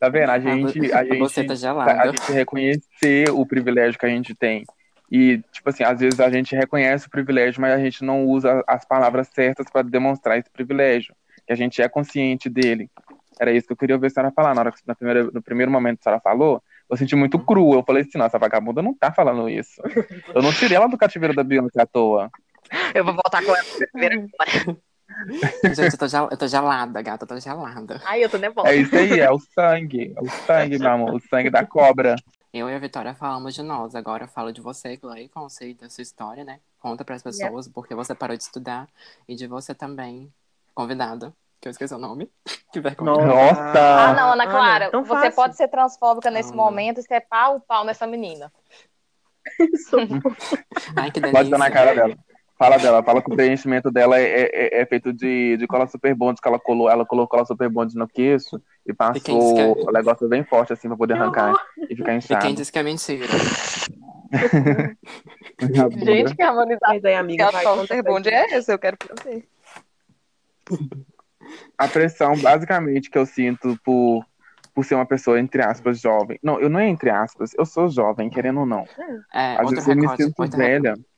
Tá 0.00 0.08
vendo? 0.08 0.30
A 0.30 0.38
gente, 0.38 0.92
a 0.92 1.04
gente, 1.04 1.18
Você 1.18 1.44
tá 1.44 1.52
a 1.52 2.06
gente 2.06 2.32
reconhecer 2.32 3.30
o 3.30 3.44
privilégio 3.44 3.98
que 3.98 4.06
a 4.06 4.08
gente 4.08 4.34
tem. 4.34 4.64
E, 5.10 5.38
tipo 5.52 5.68
assim, 5.68 5.84
às 5.84 6.00
vezes 6.00 6.18
a 6.18 6.30
gente 6.30 6.56
reconhece 6.56 7.06
o 7.06 7.10
privilégio, 7.10 7.60
mas 7.60 7.72
a 7.72 7.78
gente 7.78 8.02
não 8.02 8.24
usa 8.26 8.64
as 8.66 8.84
palavras 8.84 9.28
certas 9.28 9.66
para 9.70 9.82
demonstrar 9.82 10.38
esse 10.38 10.50
privilégio. 10.50 11.14
Que 11.46 11.52
a 11.52 11.56
gente 11.56 11.82
é 11.82 11.88
consciente 11.88 12.48
dele. 12.48 12.90
Era 13.38 13.52
isso 13.52 13.66
que 13.66 13.72
eu 13.72 13.76
queria 13.76 13.96
ouvir 13.96 14.06
a 14.06 14.10
senhora 14.10 14.32
falar. 14.32 14.54
Na 14.54 14.62
hora 14.62 14.72
que, 14.72 14.78
na 14.86 14.94
primeira, 14.94 15.24
no 15.24 15.42
primeiro 15.42 15.70
momento 15.70 15.98
que 15.98 16.02
a 16.02 16.04
senhora 16.04 16.22
falou, 16.22 16.62
eu 16.90 16.96
senti 16.96 17.14
muito 17.14 17.38
cru. 17.38 17.74
Eu 17.74 17.82
falei 17.82 18.02
assim, 18.02 18.18
nossa, 18.18 18.36
a 18.36 18.40
vagabunda 18.40 18.82
não 18.82 18.94
tá 18.94 19.12
falando 19.12 19.48
isso. 19.48 19.80
Eu 20.34 20.42
não 20.42 20.52
tirei 20.52 20.76
ela 20.76 20.88
do 20.88 20.98
cativeiro 20.98 21.34
da 21.34 21.44
Beyoncé 21.44 21.82
à 21.82 21.86
toa. 21.86 22.30
Eu 22.94 23.04
vou 23.04 23.14
voltar 23.14 23.44
com 23.44 23.54
ela 23.54 23.64
primeiro. 23.92 24.28
Gente, 25.74 25.92
eu 25.92 25.98
tô, 25.98 26.08
gel- 26.08 26.28
eu 26.30 26.36
tô 26.36 26.46
gelada, 26.48 27.00
gata, 27.02 27.24
eu 27.24 27.28
tô 27.28 27.38
gelada. 27.38 28.00
Ai, 28.04 28.24
eu 28.24 28.28
tô 28.28 28.36
nervosa. 28.38 28.68
É 28.70 28.76
isso 28.76 28.96
aí, 28.96 29.20
é 29.20 29.30
o 29.30 29.38
sangue. 29.38 30.12
É 30.16 30.20
o 30.20 30.28
sangue, 30.28 30.78
meu 30.78 30.90
amor. 30.90 31.14
O 31.14 31.20
sangue 31.20 31.50
da 31.50 31.64
cobra. 31.64 32.16
Eu 32.52 32.68
e 32.70 32.74
a 32.74 32.78
Vitória 32.78 33.14
falamos 33.14 33.54
de 33.54 33.62
nós, 33.62 33.94
agora 33.94 34.24
eu 34.24 34.28
falo 34.28 34.52
de 34.52 34.60
você, 34.60 34.96
Gley, 34.96 35.30
sei 35.50 35.74
da 35.74 35.90
sua 35.90 36.02
história, 36.02 36.42
né? 36.44 36.58
Conta 36.80 37.04
pras 37.04 37.22
pessoas 37.22 37.68
porque 37.68 37.94
você 37.94 38.14
parou 38.14 38.36
de 38.36 38.42
estudar 38.44 38.88
e 39.28 39.34
de 39.34 39.46
você 39.46 39.74
também, 39.74 40.32
convidada, 40.74 41.32
que 41.60 41.68
eu 41.68 41.70
esqueci 41.70 41.94
o 41.94 41.98
nome. 41.98 42.30
Que 42.72 42.80
vergonha. 42.80 43.24
Nossa. 43.24 43.70
Ah, 43.78 44.12
não, 44.14 44.32
Ana 44.32 44.42
Ana, 44.44 44.46
Clara, 44.50 44.90
você 44.90 45.06
fácil. 45.08 45.32
pode 45.32 45.56
ser 45.56 45.68
transfóbica 45.68 46.28
nesse 46.28 46.48
Ana. 46.48 46.56
momento 46.56 46.98
e 46.98 47.02
ser 47.04 47.20
pau, 47.20 47.60
pau 47.60 47.84
nessa 47.84 48.04
menina. 48.04 48.52
Ai, 50.96 51.10
que 51.12 51.20
Pode 51.20 51.50
dar 51.50 51.58
na 51.58 51.68
delícia. 51.68 51.70
cara 51.70 51.94
dela. 51.94 52.16
Fala 52.56 52.78
dela, 52.78 53.02
fala 53.02 53.20
que 53.20 53.32
o 53.32 53.34
preenchimento 53.34 53.90
dela 53.90 54.18
é, 54.18 54.42
é, 54.42 54.80
é 54.82 54.86
feito 54.86 55.12
de, 55.12 55.56
de 55.56 55.66
cola 55.66 55.88
super 55.88 56.14
bond, 56.14 56.40
que 56.40 56.46
ela 56.46 56.58
colou, 56.58 56.88
ela 56.88 57.04
colocou 57.04 57.28
cola 57.36 57.44
super 57.44 57.68
bond 57.68 57.96
no 57.96 58.06
queixo 58.06 58.60
e 58.86 58.92
disse 58.92 59.24
que 59.24 59.60
é- 59.60 59.66
passou 59.66 59.88
o 59.88 59.92
negócio 59.92 60.28
bem 60.28 60.44
forte 60.44 60.72
assim 60.72 60.86
pra 60.86 60.96
poder 60.96 61.14
arrancar 61.14 61.52
e 61.90 61.96
ficar 61.96 62.14
E 62.14 62.18
inchado. 62.18 62.46
quem 62.46 62.54
disse 62.54 62.70
que 62.70 62.78
é 62.78 62.82
mentira? 62.82 63.26
Gente, 66.04 66.34
que 66.36 66.42
harmonização 66.42 66.94
Mas 66.94 67.04
aí, 67.04 67.14
amiga, 67.14 67.50
vai, 67.50 67.64
conta 67.64 67.86
pra 67.86 68.02
bonde 68.02 68.28
é 68.28 68.54
essa? 68.54 68.72
Eu 68.72 68.78
quero 68.78 68.96
fazer. 69.04 69.48
A 71.76 71.88
pressão, 71.88 72.36
basicamente, 72.38 73.10
que 73.10 73.18
eu 73.18 73.26
sinto 73.26 73.78
por, 73.84 74.24
por 74.74 74.84
ser 74.84 74.94
uma 74.94 75.06
pessoa, 75.06 75.40
entre 75.40 75.62
aspas, 75.62 76.00
jovem. 76.00 76.38
Não, 76.42 76.60
eu 76.60 76.70
não 76.70 76.78
é 76.80 76.88
entre 76.88 77.10
aspas, 77.10 77.52
eu 77.54 77.66
sou 77.66 77.88
jovem, 77.88 78.30
querendo 78.30 78.60
ou 78.60 78.66
não. 78.66 78.86
É, 79.32 79.56
Às 79.56 79.70
vezes 79.70 79.88
eu 79.88 79.96
me 79.96 80.08
sinto 80.16 80.48
velha. 80.56 80.90
recorte. 80.90 81.13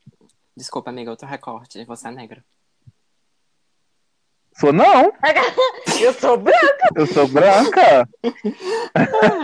Desculpa, 0.57 0.91
amiga, 0.91 1.11
outro 1.11 1.27
recorte. 1.27 1.85
Você 1.85 2.09
é 2.09 2.11
negra. 2.11 2.43
Sou 4.59 4.73
não, 4.73 5.13
Eu 6.01 6.15
sou 6.15 6.39
branca. 6.39 6.89
eu 6.97 7.07
sou 7.07 7.29
branca. 7.29 8.09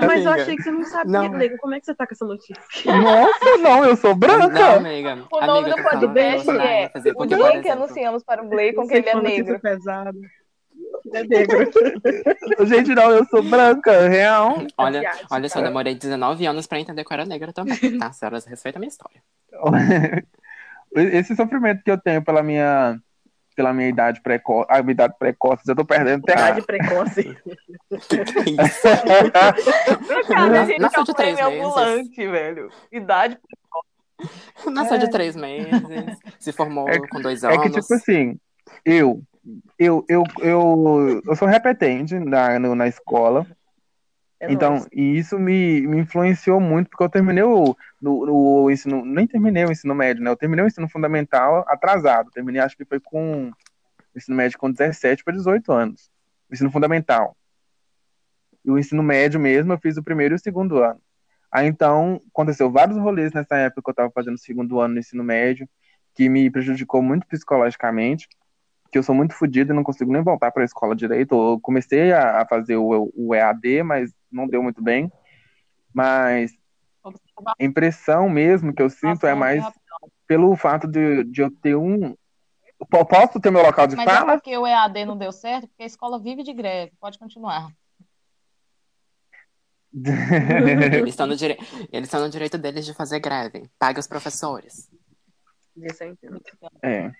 Mas 0.07 0.25
eu 0.25 0.33
achei 0.33 0.57
que 0.57 0.63
você 0.63 0.71
não 0.71 0.85
sabia, 0.85 1.13
Não. 1.29 1.29
nego. 1.29 1.59
Como 1.59 1.75
é 1.75 1.81
que 1.81 1.85
você 1.85 1.95
tá 1.95 2.07
com 2.07 2.15
essa 2.15 2.25
notícia? 2.25 2.57
Nossa, 2.87 3.59
não, 3.59 3.85
eu 3.85 3.95
sou 3.95 4.13
Não, 4.13 4.19
branca. 4.19 4.77
amiga. 4.77 5.27
O 5.31 5.41
nome 5.43 5.59
amiga, 5.71 5.77
do 5.77 5.83
falando 5.83 6.01
podcast 6.15 6.51
é 6.51 6.91
O 7.15 7.27
dia 7.27 7.61
que 7.61 7.69
anunciamos 7.69 8.25
para 8.25 8.43
o 8.43 8.49
Gleicon 8.49 8.87
que 8.89 8.95
ele 8.95 9.07
é 9.07 9.13
foi 9.13 9.21
uma 9.21 9.23
notícia 9.23 9.45
negro. 9.45 9.61
pesada. 9.61 10.13
Ele 11.05 11.19
é 11.19 11.25
negro. 11.25 11.71
Gente, 12.67 12.95
não, 12.95 13.11
eu 13.11 13.27
sou 13.27 13.43
branca, 13.43 14.09
real. 14.09 14.57
Olha, 14.79 15.11
olha 15.31 15.49
só, 15.51 15.61
demorei 15.61 15.95
19 15.95 16.47
anos 16.47 16.67
pra 16.67 16.81
entender 16.81 17.05
que 17.05 17.13
eu 17.13 17.15
era 17.15 17.27
negra 17.27 17.53
também, 17.53 17.99
tá? 17.99 18.11
Senhoras, 18.15 18.47
respeita 18.47 18.79
a 18.79 18.81
minha 18.81 18.89
história. 18.89 19.23
Esse 20.95 21.35
sofrimento 21.37 21.83
que 21.83 21.91
eu 21.91 21.99
tenho 21.99 22.23
pela 22.23 22.43
minha, 22.43 22.99
pela 23.57 23.73
minha 23.73 23.89
idade 23.89 24.21
precoce, 24.23 24.67
a 24.71 24.83
minha 24.83 24.93
idade 24.93 25.15
precoce, 25.19 25.63
eu 25.67 25.75
tô 25.77 25.85
perdendo 25.85 26.23
terra. 26.23 26.51
Idade 26.51 26.67
precoce. 26.67 27.37
Cara, 30.29 30.63
a 30.63 30.67
gente 30.67 30.81
Nasceu 30.81 30.99
é 30.99 31.03
um 31.03 31.05
de 31.05 31.15
três 31.15 31.37
meses. 31.37 31.53
ambulante, 31.55 32.27
velho. 32.29 32.71
Idade. 32.91 33.39
Nasceu 34.67 34.99
de 34.99 35.11
três 35.11 35.35
meses, 35.35 36.19
se 36.39 36.53
formou 36.53 36.89
É- 36.89 36.99
com 37.09 37.21
dois 37.21 37.43
É 37.43 37.49
anos. 37.49 37.63
que, 37.63 37.71
tipo 37.81 37.95
assim, 37.95 38.39
eu, 38.85 39.23
eu, 39.79 40.05
eu, 40.09 40.23
eu, 40.41 41.23
eu 41.27 41.37
sou 41.37 41.49
repetente 41.49 42.19
na, 42.19 42.59
no- 42.59 42.75
na 42.75 42.87
escola, 42.87 43.47
É 44.43 44.51
então, 44.51 44.85
e 44.93 45.17
isso 45.17 45.39
me, 45.39 45.87
me 45.87 46.01
influenciou 46.01 46.59
muito, 46.59 46.91
porque 46.91 47.05
eu 47.05 47.09
terminei 47.09 47.45
o, 47.45 47.77
no, 48.01 48.27
no 48.27 48.71
ensino, 48.73 49.05
nem 49.05 49.25
terminei 49.25 49.65
o 49.65 49.71
ensino 49.71 49.95
médio, 49.95 50.21
né? 50.21 50.29
Eu 50.29 50.37
terminei 50.37 50.65
o 50.65 50.67
ensino 50.67 50.89
fundamental 50.89 51.65
atrasado, 51.69 52.29
terminei, 52.33 52.61
acho 52.61 52.77
que 52.77 52.85
foi 52.85 52.99
com 52.99 53.51
o 53.51 54.19
ensino 54.19 54.37
médio 54.37 54.59
com 54.59 54.69
17 54.69 55.23
para 55.23 55.35
18 55.35 55.73
anos, 55.73 56.11
o 56.51 56.55
ensino 56.55 56.73
fundamental. 56.73 57.37
E 58.65 58.71
o 58.73 58.77
ensino 58.77 59.01
médio 59.01 59.39
mesmo, 59.39 59.73
eu 59.73 59.79
fiz 59.79 59.97
o 59.97 60.03
primeiro 60.03 60.35
e 60.35 60.37
o 60.37 60.41
segundo 60.41 60.83
ano. 60.83 61.01
Aí, 61.53 61.69
então, 61.69 62.21
aconteceu 62.35 62.69
vários 62.69 62.99
rolês 62.99 63.33
nessa 63.33 63.57
época 63.57 63.81
que 63.81 63.91
eu 63.91 63.93
estava 63.93 64.11
fazendo 64.11 64.35
o 64.35 64.39
segundo 64.39 64.81
ano 64.81 64.95
no 64.95 65.01
ensino 65.01 65.23
médio, 65.23 65.69
que 66.17 66.29
me 66.29 66.51
prejudicou 66.51 67.01
muito 67.01 67.29
psicologicamente, 67.29 68.27
que 68.91 68.99
eu 68.99 69.05
sou 69.05 69.15
muito 69.15 69.35
fodido 69.35 69.73
e 69.73 69.77
não 69.77 69.85
consigo 69.85 70.13
nem 70.13 70.21
voltar 70.21 70.51
para 70.51 70.63
a 70.63 70.65
escola 70.65 70.97
direito. 70.97 71.33
Eu 71.33 71.61
comecei 71.61 72.13
a, 72.13 72.43
a 72.43 72.47
fazer 72.47 72.77
o, 72.77 73.09
o 73.15 73.33
EAD, 73.37 73.85
mas 73.85 74.13
não 74.33 74.47
deu 74.49 74.63
muito 74.63 74.83
bem. 74.83 75.11
Mas 75.93 76.53
a 77.05 77.65
impressão 77.65 78.29
mesmo 78.29 78.73
que 78.75 78.83
eu 78.83 78.89
sinto 78.89 79.27
é 79.27 79.35
mais 79.35 79.65
pelo 80.27 80.57
fato 80.57 80.87
de, 80.87 81.25
de 81.25 81.43
eu 81.43 81.51
ter 81.51 81.77
um. 81.77 82.17
Po- 82.91 83.05
Posso 83.05 83.39
ter 83.41 83.51
meu 83.51 83.63
local 83.63 83.87
de 83.87 83.95
Mas 83.95 84.07
é 84.07 84.11
fala? 84.11 84.33
porque 84.35 84.57
o 84.57 84.67
EAD 84.67 85.05
não 85.05 85.17
deu 85.17 85.31
certo, 85.31 85.69
porque 85.69 85.83
a 85.83 85.87
escola 85.87 86.19
vive 86.21 86.43
de 86.43 86.53
greve. 86.53 86.93
Pode 87.01 87.19
continuar. 87.19 87.69
Eles 90.97 91.11
estão 91.11 91.27
no, 91.27 91.37
dire... 91.37 91.59
Eles 91.93 92.09
estão 92.09 92.21
no 92.21 92.31
direito 92.31 92.57
deles 92.57 92.87
de 92.87 92.95
fazer 92.95 93.21
greve. 93.21 93.69
Paga 93.79 94.01
os 94.01 94.07
professores. 94.07 94.91
Isso 95.77 96.03
eu 96.03 96.13
entendo. 96.13 96.41
É. 96.83 97.13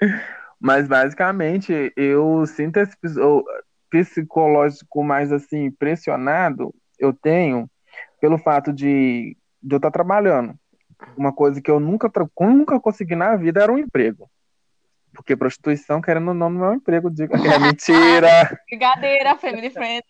Mas 0.60 0.88
basicamente 0.88 1.92
eu 1.96 2.46
sinto 2.46 2.78
esse, 2.78 2.96
psicológico 3.90 5.02
mais 5.02 5.32
assim 5.32 5.70
pressionado 5.70 6.74
eu 6.98 7.12
tenho 7.12 7.70
pelo 8.20 8.38
fato 8.38 8.72
de, 8.72 9.36
de 9.62 9.74
eu 9.74 9.78
estar 9.78 9.90
trabalhando. 9.90 10.54
Uma 11.16 11.32
coisa 11.32 11.60
que 11.60 11.70
eu 11.70 11.78
nunca, 11.78 12.10
nunca 12.40 12.80
consegui 12.80 13.14
na 13.14 13.36
vida 13.36 13.62
era 13.62 13.72
um 13.72 13.78
emprego. 13.78 14.28
Porque 15.14 15.36
prostituição, 15.36 16.00
querendo 16.00 16.28
ou 16.28 16.34
não, 16.34 16.50
não 16.50 16.64
é 16.64 16.70
um 16.70 16.74
emprego, 16.74 17.10
diga 17.10 17.38
que 17.38 17.46
é 17.46 17.58
mentira. 17.58 18.58
Brincadeira, 18.68 19.36
family 19.36 19.70
friend. 19.70 20.02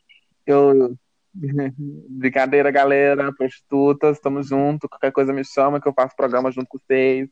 Eu, 0.46 0.96
Brincadeira, 2.08 2.70
galera, 2.70 3.32
prostitutas, 3.32 4.16
estamos 4.16 4.48
juntos. 4.48 4.88
Qualquer 4.88 5.12
coisa 5.12 5.32
me 5.32 5.44
chama 5.44 5.80
que 5.80 5.88
eu 5.88 5.92
faço 5.92 6.16
programa 6.16 6.50
junto 6.50 6.66
com 6.68 6.78
vocês. 6.78 7.28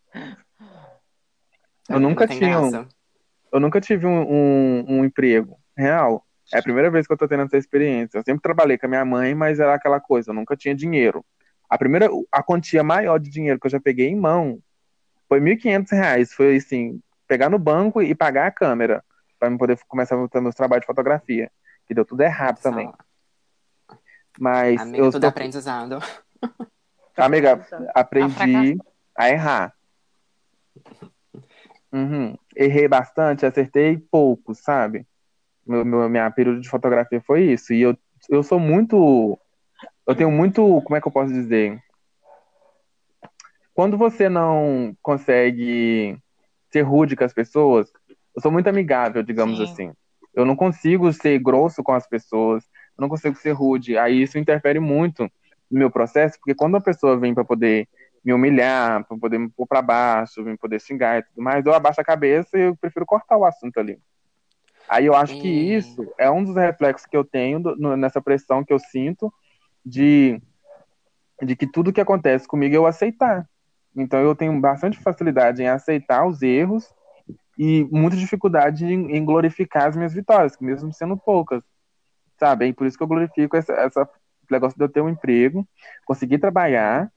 Eu 1.89 2.01
nunca 2.01 2.27
tinha. 2.27 2.61
Um, 2.61 2.87
eu 3.53 3.61
nunca 3.61 3.81
tive 3.81 4.07
um, 4.07 4.23
um, 4.23 4.85
um, 4.89 5.05
emprego 5.05 5.59
real. 5.77 6.26
É 6.53 6.59
a 6.59 6.63
primeira 6.63 6.91
vez 6.91 7.07
que 7.07 7.13
eu 7.13 7.17
tô 7.17 7.27
tendo 7.27 7.43
essa 7.43 7.57
experiência. 7.57 8.19
Eu 8.19 8.23
sempre 8.23 8.43
trabalhei 8.43 8.79
com 8.79 8.87
a 8.87 8.89
minha 8.89 9.05
mãe, 9.05 9.35
mas 9.35 9.59
era 9.59 9.75
aquela 9.75 10.01
coisa, 10.01 10.31
eu 10.31 10.35
nunca 10.35 10.57
tinha 10.57 10.75
dinheiro. 10.75 11.25
A 11.69 11.77
primeira, 11.77 12.09
a 12.31 12.43
quantia 12.43 12.83
maior 12.83 13.19
de 13.19 13.29
dinheiro 13.29 13.59
que 13.59 13.67
eu 13.67 13.71
já 13.71 13.81
peguei 13.81 14.09
em 14.09 14.17
mão 14.17 14.61
foi 15.29 15.41
R$ 15.41 15.57
1.500. 15.57 16.33
Foi 16.33 16.57
assim, 16.57 17.01
pegar 17.27 17.51
no 17.51 17.59
banco 17.59 18.01
e 18.01 18.15
pagar 18.15 18.47
a 18.47 18.53
câmera 18.53 19.03
para 19.39 19.51
eu 19.51 19.59
poder 19.59 19.79
começar 19.89 20.15
a 20.15 20.41
meus 20.41 20.55
trabalhos 20.55 20.83
de 20.83 20.87
fotografia. 20.87 21.51
Que 21.87 21.95
deu 21.95 22.05
tudo 22.05 22.21
errado 22.21 22.57
Nossa. 22.57 22.63
também. 22.63 22.93
Mas 24.39 24.81
Amiga, 24.81 24.99
eu 24.99 25.11
tudo 25.11 25.23
tô... 25.23 25.27
aprendizado. 25.29 25.99
Amiga, 27.17 27.67
aprendi 27.95 28.79
a 29.17 29.31
errar. 29.31 29.75
Uhum. 31.93 32.37
Errei 32.55 32.87
bastante, 32.87 33.47
acertei 33.47 33.97
pouco, 33.97 34.55
sabe? 34.55 35.07
Meu, 35.67 35.85
meu, 35.85 36.09
minha 36.09 36.31
período 36.31 36.61
de 36.61 36.69
fotografia 36.69 37.21
foi 37.21 37.45
isso. 37.45 37.73
E 37.73 37.83
eu, 37.83 37.97
eu 38.29 38.43
sou 38.43 38.59
muito. 38.59 39.39
Eu 40.07 40.15
tenho 40.15 40.31
muito. 40.31 40.81
Como 40.83 40.97
é 40.97 41.01
que 41.01 41.09
eu 41.09 41.13
posso 41.13 41.33
dizer? 41.33 41.79
Quando 43.75 43.99
você 43.99 44.29
não 44.29 44.97
consegue 45.03 46.17
ser 46.71 46.83
rude 46.83 47.17
com 47.17 47.25
as 47.25 47.33
pessoas, 47.33 47.93
eu 48.35 48.41
sou 48.41 48.51
muito 48.51 48.69
amigável, 48.69 49.23
digamos 49.23 49.59
Sim. 49.59 49.65
assim. 49.65 49.93
Eu 50.35 50.45
não 50.45 50.57
consigo 50.57 51.13
ser 51.13 51.39
grosso 51.39 51.83
com 51.83 51.93
as 51.93 52.07
pessoas 52.07 52.65
eu 52.97 53.03
não 53.03 53.09
consigo 53.09 53.37
ser 53.37 53.53
rude. 53.53 53.99
Aí 53.99 54.23
isso 54.23 54.39
interfere 54.39 54.81
muito 54.81 55.31
no 55.71 55.79
meu 55.79 55.91
processo, 55.91 56.39
porque 56.39 56.55
quando 56.55 56.77
a 56.77 56.81
pessoa 56.81 57.19
vem 57.19 57.35
para 57.35 57.45
poder 57.45 57.87
me 58.25 58.33
humilhar, 58.33 59.05
para 59.05 59.17
poder 59.17 59.39
me 59.39 59.51
pôr 59.51 59.67
para 59.67 59.83
baixo, 59.83 60.43
me 60.43 60.57
poder 60.57 60.81
xingar 60.81 61.19
e 61.19 61.23
tudo 61.23 61.43
mais, 61.43 61.65
eu 61.65 61.75
abaixo 61.75 62.01
a 62.01 62.05
cabeça 62.05 62.59
e 62.59 62.63
eu 62.63 62.77
prefiro 62.77 63.07
cortar 63.07 63.37
o 63.37 63.45
assunto 63.45 63.79
ali. 63.79 63.99
Aí 64.89 65.07
eu 65.07 65.15
acho 65.15 65.39
que 65.41 65.49
isso 65.49 66.07
é 66.19 66.31
um 66.31 66.45
dos 66.45 66.55
reflexos 66.55 67.07
que 67.07 67.17
eu 67.17 67.25
tenho 67.25 67.61
do, 67.61 67.97
nessa 67.97 68.21
pressão 68.21 68.65
que 68.65 68.73
eu 68.73 68.79
sinto 68.79 69.33
de, 69.85 70.41
de 71.43 71.57
que 71.57 71.67
tudo 71.67 71.93
que 71.93 72.01
acontece 72.01 72.47
comigo 72.47 72.75
eu 72.75 72.87
aceitar. 72.87 73.49
Então 73.97 74.21
eu 74.21 74.35
tenho 74.35 74.59
bastante 74.61 74.99
facilidade 74.99 75.63
em 75.63 75.69
aceitar 75.69 76.27
os 76.27 76.43
erros 76.43 76.93
e 77.59 77.85
muita 77.91 78.17
dificuldade 78.17 78.85
em, 78.85 79.17
em 79.17 79.25
glorificar 79.25 79.89
as 79.89 79.97
minhas 79.97 80.13
vitórias, 80.13 80.57
mesmo 80.61 80.93
sendo 80.93 81.17
poucas 81.17 81.63
sabe? 82.39 82.67
E 82.67 82.73
por 82.73 82.87
isso 82.87 82.97
que 82.97 83.03
eu 83.03 83.09
glorifico 83.09 83.57
essa, 83.57 83.73
essa 83.73 84.09
negócio 84.51 84.79
de 84.79 84.85
eu 84.85 84.89
ter 84.89 85.01
um 85.01 85.09
emprego, 85.09 85.67
conseguir 86.05 86.39
trabalhar 86.39 87.11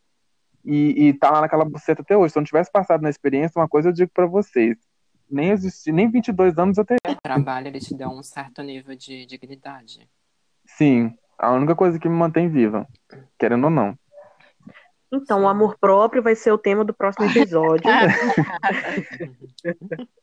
e, 0.66 1.10
e 1.10 1.14
tá 1.14 1.30
lá 1.30 1.42
naquela 1.42 1.66
buceta 1.66 2.02
até 2.02 2.18
hoje. 2.18 2.34
Se 2.34 2.38
eu 2.38 2.42
não 2.42 2.46
tivesse 2.46 2.72
passado 2.72 3.02
na 3.02 3.10
experiência, 3.10 3.60
uma 3.60 3.68
coisa 3.68 3.90
eu 3.90 3.94
digo 3.94 4.12
para 4.14 4.26
vocês, 4.26 4.78
nem 5.30 5.52
existir, 5.52 5.92
nem 5.92 6.10
22 6.10 6.58
anos 6.58 6.78
eu 6.78 6.86
teria. 6.86 7.18
O 7.18 7.22
trabalho, 7.22 7.68
ele 7.68 7.80
te 7.80 7.96
dá 7.96 8.10
um 8.10 8.24
certo 8.24 8.62
nível 8.62 8.96
de 8.96 9.26
dignidade. 9.26 10.10
Sim, 10.66 11.14
a 11.38 11.52
única 11.52 11.76
coisa 11.76 12.00
que 12.00 12.10
me 12.10 12.16
mantém 12.16 12.50
viva, 12.50 12.88
querendo 13.38 13.66
ou 13.66 13.70
não. 13.70 13.98
Então, 15.12 15.44
o 15.44 15.48
amor 15.48 15.78
próprio 15.80 16.22
vai 16.22 16.36
ser 16.36 16.52
o 16.52 16.58
tema 16.58 16.86
do 16.86 16.94
próximo 16.94 17.28
episódio. 17.28 17.84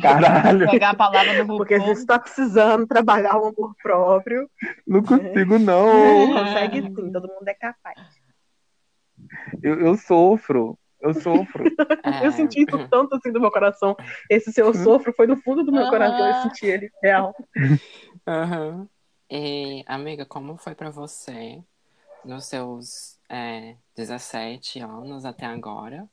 Caralho. 0.00 0.70
Pegar 0.70 0.90
a 0.90 0.94
palavra 0.94 1.44
do 1.44 1.56
Porque 1.56 1.74
a 1.74 1.78
gente 1.78 1.98
está 1.98 2.18
precisando 2.18 2.86
trabalhar 2.86 3.36
o 3.36 3.48
amor 3.48 3.74
próprio. 3.82 4.48
Não 4.86 5.02
consigo, 5.02 5.58
não. 5.58 6.32
Consegue 6.32 6.82
sim, 6.82 7.12
todo 7.12 7.28
mundo 7.28 7.48
é 7.48 7.54
capaz. 7.54 7.98
Eu, 9.62 9.80
eu 9.80 9.96
sofro. 9.96 10.78
Eu 11.04 11.12
sofro. 11.12 11.64
eu 12.22 12.32
senti 12.32 12.62
isso 12.62 12.78
tanto 12.88 13.14
assim 13.14 13.30
do 13.30 13.40
meu 13.40 13.50
coração. 13.50 13.94
Esse 14.30 14.50
seu 14.50 14.72
sofro 14.72 15.12
foi 15.12 15.26
no 15.26 15.36
fundo 15.36 15.62
do 15.62 15.70
meu 15.70 15.88
coração. 15.90 16.26
Eu 16.26 16.42
senti 16.42 16.64
ele 16.64 16.90
real. 17.02 17.36
Uhum. 18.26 18.88
E, 19.30 19.84
amiga, 19.86 20.24
como 20.24 20.56
foi 20.56 20.74
para 20.74 20.90
você 20.90 21.62
nos 22.24 22.46
seus 22.46 23.18
é, 23.28 23.76
17 23.94 24.80
anos 24.80 25.26
até 25.26 25.44
agora? 25.44 26.08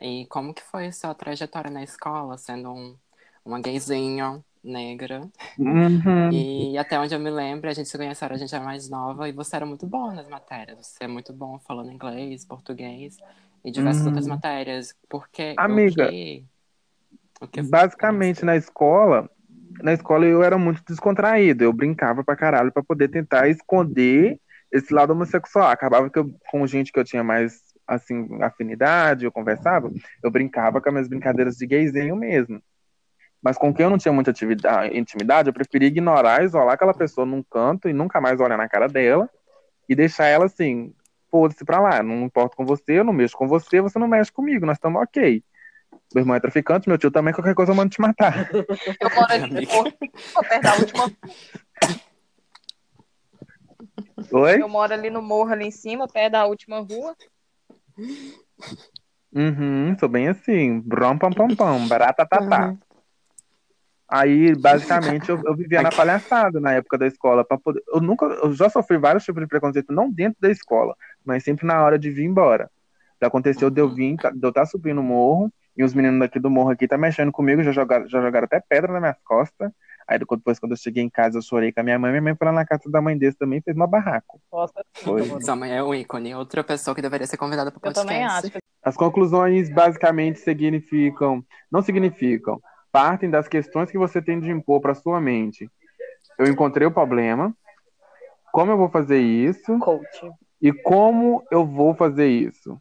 E 0.00 0.26
como 0.26 0.54
que 0.54 0.62
foi 0.62 0.86
a 0.86 0.92
sua 0.92 1.14
trajetória 1.14 1.70
na 1.70 1.82
escola, 1.82 2.38
sendo 2.38 2.72
um, 2.72 2.96
uma 3.44 3.60
gayzinha 3.60 4.42
negra? 4.62 5.28
Uhum. 5.58 6.30
E 6.32 6.78
até 6.78 6.98
onde 6.98 7.14
eu 7.14 7.20
me 7.20 7.30
lembro, 7.30 7.68
a 7.68 7.74
gente 7.74 7.90
se 7.90 7.98
conheceu, 7.98 8.28
a 8.28 8.36
gente 8.38 8.54
era 8.54 8.64
mais 8.64 8.88
nova, 8.88 9.28
e 9.28 9.32
você 9.32 9.56
era 9.56 9.66
muito 9.66 9.86
bom 9.86 10.12
nas 10.12 10.28
matérias. 10.28 10.86
Você 10.86 11.04
é 11.04 11.08
muito 11.08 11.32
bom 11.32 11.58
falando 11.58 11.92
inglês, 11.92 12.44
português 12.44 13.18
e 13.64 13.70
diversas 13.70 14.02
uhum. 14.02 14.08
outras 14.08 14.26
matérias. 14.26 14.94
Porque 15.08 15.54
Amiga, 15.56 16.10
basicamente 17.68 18.44
na 18.44 18.56
escola, 18.56 19.28
na 19.82 19.92
escola 19.92 20.26
eu 20.26 20.42
era 20.42 20.58
muito 20.58 20.82
descontraído. 20.86 21.64
Eu 21.64 21.72
brincava 21.72 22.22
pra 22.22 22.36
caralho 22.36 22.72
pra 22.72 22.82
poder 22.82 23.08
tentar 23.08 23.48
esconder 23.48 24.38
esse 24.70 24.92
lado 24.92 25.12
homossexual. 25.12 25.70
Acabava 25.70 26.10
que 26.10 26.18
eu, 26.18 26.34
com 26.50 26.66
gente 26.66 26.92
que 26.92 26.98
eu 26.98 27.04
tinha 27.04 27.24
mais 27.24 27.74
assim, 27.86 28.28
afinidade, 28.42 29.24
eu 29.24 29.32
conversava, 29.32 29.90
eu 30.22 30.30
brincava 30.30 30.80
com 30.80 30.88
as 30.88 30.92
minhas 30.94 31.08
brincadeiras 31.08 31.56
de 31.56 31.66
gayzinho 31.66 32.16
mesmo. 32.16 32.62
Mas 33.42 33.58
com 33.58 33.74
quem 33.74 33.84
eu 33.84 33.90
não 33.90 33.98
tinha 33.98 34.12
muita 34.12 34.32
intimidade, 34.90 35.48
eu 35.50 35.52
preferia 35.52 35.88
ignorar, 35.88 36.42
isolar 36.42 36.74
aquela 36.74 36.94
pessoa 36.94 37.26
num 37.26 37.42
canto 37.42 37.88
e 37.88 37.92
nunca 37.92 38.18
mais 38.20 38.40
olhar 38.40 38.56
na 38.56 38.68
cara 38.68 38.88
dela 38.88 39.28
e 39.86 39.94
deixar 39.94 40.26
ela 40.26 40.46
assim, 40.46 40.94
foda-se 41.34 41.64
pra 41.64 41.80
lá, 41.80 42.00
não 42.00 42.22
importo 42.22 42.56
com 42.56 42.64
você, 42.64 43.00
eu 43.00 43.02
não 43.02 43.12
mexo 43.12 43.36
com 43.36 43.48
você, 43.48 43.80
você 43.80 43.98
não 43.98 44.06
mexe 44.06 44.30
comigo, 44.30 44.64
nós 44.64 44.76
estamos 44.76 45.02
ok. 45.02 45.42
Meu 46.14 46.22
irmão 46.22 46.36
é 46.36 46.38
traficante, 46.38 46.88
meu 46.88 46.96
tio 46.96 47.10
também, 47.10 47.34
qualquer 47.34 47.56
coisa 47.56 47.72
eu 47.72 47.74
mando 47.74 47.90
te 47.90 48.00
matar. 48.00 48.48
Eu 48.54 49.10
moro 49.16 49.32
ali 49.32 49.50
no 49.50 50.42
perto 50.48 50.62
da 50.62 50.74
última. 50.76 51.12
Oi? 54.30 54.62
Eu 54.62 54.68
moro 54.68 54.94
ali 54.94 55.10
no 55.10 55.20
morro, 55.20 55.50
ali 55.50 55.66
em 55.66 55.72
cima, 55.72 56.06
perto 56.06 56.32
da 56.32 56.46
última 56.46 56.78
rua. 56.78 57.16
Uhum, 59.32 59.98
sou 59.98 60.08
bem 60.08 60.28
assim. 60.28 60.78
Brom, 60.78 61.18
pam, 61.18 61.32
pam, 61.32 61.48
pam, 61.48 61.88
barata, 61.88 62.24
tatá. 62.24 62.68
Uhum. 62.68 62.78
Aí, 64.08 64.54
basicamente, 64.54 65.28
eu, 65.28 65.42
eu 65.44 65.56
vivia 65.56 65.82
na 65.82 65.90
palhaçada 65.90 66.60
na 66.60 66.72
época 66.74 66.96
da 66.96 67.06
escola. 67.06 67.44
Poder... 67.44 67.82
Eu 67.88 68.00
nunca, 68.00 68.26
eu 68.26 68.52
já 68.52 68.68
sofri 68.68 68.96
vários 68.98 69.24
tipos 69.24 69.42
de 69.42 69.48
preconceito, 69.48 69.92
não 69.92 70.08
dentro 70.08 70.40
da 70.40 70.50
escola, 70.50 70.94
mas 71.24 71.44
sempre 71.44 71.66
na 71.66 71.82
hora 71.82 71.98
de 71.98 72.10
vir 72.10 72.24
embora. 72.24 72.70
Já 73.20 73.28
aconteceu 73.28 73.70
de 73.70 73.80
eu 73.80 73.88
vir, 73.88 74.16
de 74.16 74.24
eu 74.26 74.48
estar 74.48 74.62
tá 74.62 74.66
subindo 74.66 75.00
o 75.00 75.04
morro, 75.04 75.52
e 75.76 75.82
os 75.82 75.94
meninos 75.94 76.20
daqui 76.20 76.38
do 76.38 76.50
morro 76.50 76.70
aqui 76.70 76.86
tá 76.86 76.96
mexendo 76.96 77.32
comigo, 77.32 77.62
já 77.62 77.72
jogaram, 77.72 78.08
já 78.08 78.20
jogaram 78.20 78.44
até 78.44 78.60
pedra 78.60 78.92
nas 78.92 79.00
minhas 79.00 79.16
costas. 79.24 79.70
Aí 80.06 80.18
depois, 80.18 80.58
quando 80.58 80.72
eu 80.72 80.76
cheguei 80.76 81.02
em 81.02 81.08
casa, 81.08 81.38
eu 81.38 81.42
chorei 81.42 81.72
com 81.72 81.80
a 81.80 81.82
minha 81.82 81.98
mãe. 81.98 82.10
Minha 82.10 82.22
mãe 82.22 82.36
foi 82.36 82.46
lá 82.46 82.52
na 82.52 82.66
casa 82.66 82.90
da 82.90 83.00
mãe 83.00 83.16
desse 83.16 83.38
também 83.38 83.62
fez 83.62 83.74
uma 83.74 83.86
barraco. 83.86 84.38
Nossa, 84.52 84.84
foi. 84.92 85.24
Sua 85.40 85.56
mãe 85.56 85.74
é 85.74 85.82
um 85.82 85.94
ícone. 85.94 86.34
Outra 86.34 86.62
pessoa 86.62 86.94
que 86.94 87.00
deveria 87.00 87.26
ser 87.26 87.38
convidada 87.38 87.70
para 87.70 87.78
o 87.78 87.80
podcast. 87.80 88.06
Eu 88.06 88.06
também 88.06 88.24
acho. 88.24 88.58
As 88.82 88.96
conclusões 88.96 89.70
basicamente 89.70 90.40
significam, 90.40 91.42
não 91.72 91.80
significam, 91.80 92.60
partem 92.92 93.30
das 93.30 93.48
questões 93.48 93.90
que 93.90 93.96
você 93.96 94.20
tem 94.20 94.38
de 94.38 94.50
impor 94.50 94.80
para 94.80 94.94
sua 94.94 95.18
mente. 95.20 95.70
Eu 96.38 96.46
encontrei 96.46 96.86
o 96.86 96.92
problema. 96.92 97.54
Como 98.52 98.70
eu 98.70 98.76
vou 98.76 98.90
fazer 98.90 99.18
isso? 99.18 99.78
Coach. 99.78 100.30
E 100.64 100.72
como 100.72 101.46
eu 101.50 101.66
vou 101.66 101.94
fazer 101.94 102.26
isso? 102.26 102.80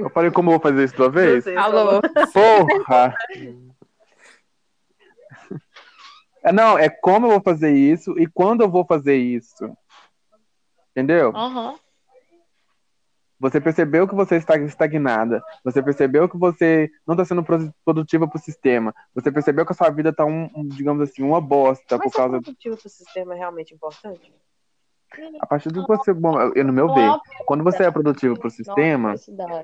Eu 0.00 0.10
falei 0.10 0.32
como 0.32 0.50
eu 0.50 0.58
vou 0.58 0.60
fazer 0.60 0.82
isso 0.82 0.96
tua 0.96 1.08
vez? 1.08 1.46
Alô. 1.46 2.00
Porra! 2.32 3.14
É, 6.42 6.50
não, 6.50 6.76
é 6.76 6.88
como 6.88 7.26
eu 7.26 7.30
vou 7.30 7.40
fazer 7.40 7.70
isso 7.70 8.18
e 8.18 8.26
quando 8.26 8.62
eu 8.62 8.68
vou 8.68 8.84
fazer 8.84 9.14
isso. 9.14 9.72
Entendeu? 10.90 11.30
Uhum. 11.30 11.78
Você 13.38 13.60
percebeu 13.60 14.08
que 14.08 14.16
você 14.16 14.34
está 14.34 14.56
estagnada. 14.56 15.40
Você 15.62 15.80
percebeu 15.80 16.28
que 16.28 16.36
você 16.36 16.90
não 17.06 17.14
está 17.14 17.24
sendo 17.24 17.44
produtiva 17.84 18.26
para 18.26 18.36
o 18.36 18.42
sistema. 18.42 18.92
Você 19.14 19.30
percebeu 19.30 19.64
que 19.64 19.70
a 19.70 19.76
sua 19.76 19.90
vida 19.90 20.08
está, 20.08 20.24
um, 20.24 20.50
um, 20.56 20.66
digamos 20.66 21.08
assim, 21.08 21.22
uma 21.22 21.40
bosta 21.40 21.96
Mas 21.96 22.10
por 22.10 22.16
causa. 22.16 22.32
Mas 22.38 22.42
produtivo 22.42 22.76
para 22.76 22.88
o 22.88 22.90
sistema 22.90 23.34
é 23.36 23.38
realmente 23.38 23.72
importante? 23.72 24.34
A 25.40 25.46
partir 25.46 25.70
do 25.70 25.82
que 25.84 25.88
você, 25.88 26.12
bom, 26.12 26.40
eu, 26.54 26.64
no 26.64 26.72
meu 26.72 26.92
ver, 26.94 27.10
quando 27.46 27.64
você 27.64 27.84
é 27.84 27.90
produtivo 27.90 28.38
para 28.38 28.48
o 28.48 28.50
sistema, 28.50 29.14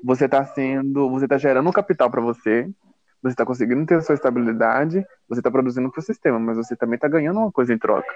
você 0.03 0.25
está 0.25 0.43
sendo, 0.45 1.09
você 1.09 1.25
está 1.25 1.37
gerando 1.37 1.69
um 1.69 1.73
capital 1.73 2.09
para 2.09 2.21
você, 2.21 2.69
você 3.21 3.33
está 3.33 3.45
conseguindo 3.45 3.85
ter 3.85 3.95
a 3.95 4.01
sua 4.01 4.15
estabilidade, 4.15 5.05
você 5.27 5.39
está 5.39 5.51
produzindo 5.51 5.91
para 5.91 5.99
o 5.99 6.03
sistema, 6.03 6.39
mas 6.39 6.57
você 6.57 6.75
também 6.75 6.95
está 6.95 7.07
ganhando 7.07 7.39
uma 7.39 7.51
coisa 7.51 7.73
em 7.73 7.77
troca. 7.77 8.13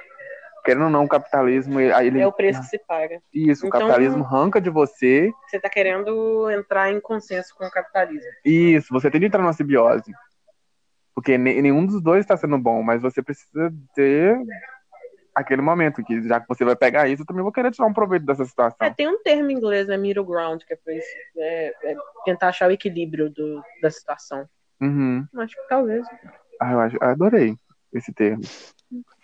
Querendo 0.64 0.86
ou 0.86 0.90
não, 0.90 1.04
o 1.04 1.10
capitalismo. 1.10 1.78
Ele... 1.78 2.22
É 2.22 2.28
o 2.28 2.32
preço 2.32 2.62
que 2.62 2.68
se 2.68 2.80
paga. 2.88 3.20
Isso, 3.34 3.68
então, 3.68 3.80
o 3.80 3.82
capitalismo 3.84 4.24
arranca 4.24 4.62
de 4.62 4.70
você. 4.70 5.30
Você 5.50 5.58
está 5.58 5.70
querendo 5.70 6.50
entrar 6.50 6.90
em 6.90 7.02
consenso 7.02 7.54
com 7.58 7.66
o 7.66 7.70
capitalismo. 7.72 8.30
Isso, 8.46 8.88
você 8.90 9.12
tem 9.12 9.20
que 9.20 9.28
entrar 9.28 9.42
numa 9.42 9.52
simbiose. 9.52 10.10
Porque 11.14 11.38
nenhum 11.38 11.86
dos 11.86 12.02
dois 12.02 12.22
está 12.22 12.38
sendo 12.38 12.58
bom, 12.58 12.82
mas 12.82 13.02
você 13.02 13.22
precisa 13.22 13.74
ter 13.94 14.40
aquele 15.34 15.62
momento 15.62 16.04
que 16.04 16.22
já 16.28 16.40
que 16.40 16.48
você 16.48 16.64
vai 16.64 16.76
pegar 16.76 17.08
isso, 17.08 17.24
eu 17.24 17.26
também 17.26 17.44
vou 17.44 17.52
querer 17.52 17.72
tirar 17.72 17.88
um 17.88 17.94
proveito 17.94 18.26
dessa 18.26 18.46
situação. 18.46 18.78
É, 18.82 18.90
tem 18.90 19.08
um 19.08 19.22
termo 19.24 19.50
em 19.50 19.56
inglês, 19.56 19.90
é 19.90 19.98
middle 19.98 20.26
ground, 20.26 20.64
que 20.64 20.74
é 20.74 20.76
pra 20.76 20.94
isso, 20.94 21.08
é, 21.38 21.74
é 21.84 21.96
tentar 22.26 22.50
achar 22.50 22.70
o 22.70 22.72
equilíbrio 22.72 23.30
do, 23.30 23.64
da 23.82 23.90
situação. 23.90 24.48
Uhum. 24.82 25.26
Acho 25.38 25.56
que 25.56 25.68
talvez. 25.68 26.06
Ah, 26.60 26.72
eu 26.72 26.80
acho, 26.80 26.98
eu 27.02 27.08
adorei 27.08 27.56
esse 27.94 28.14
termo. 28.14 28.44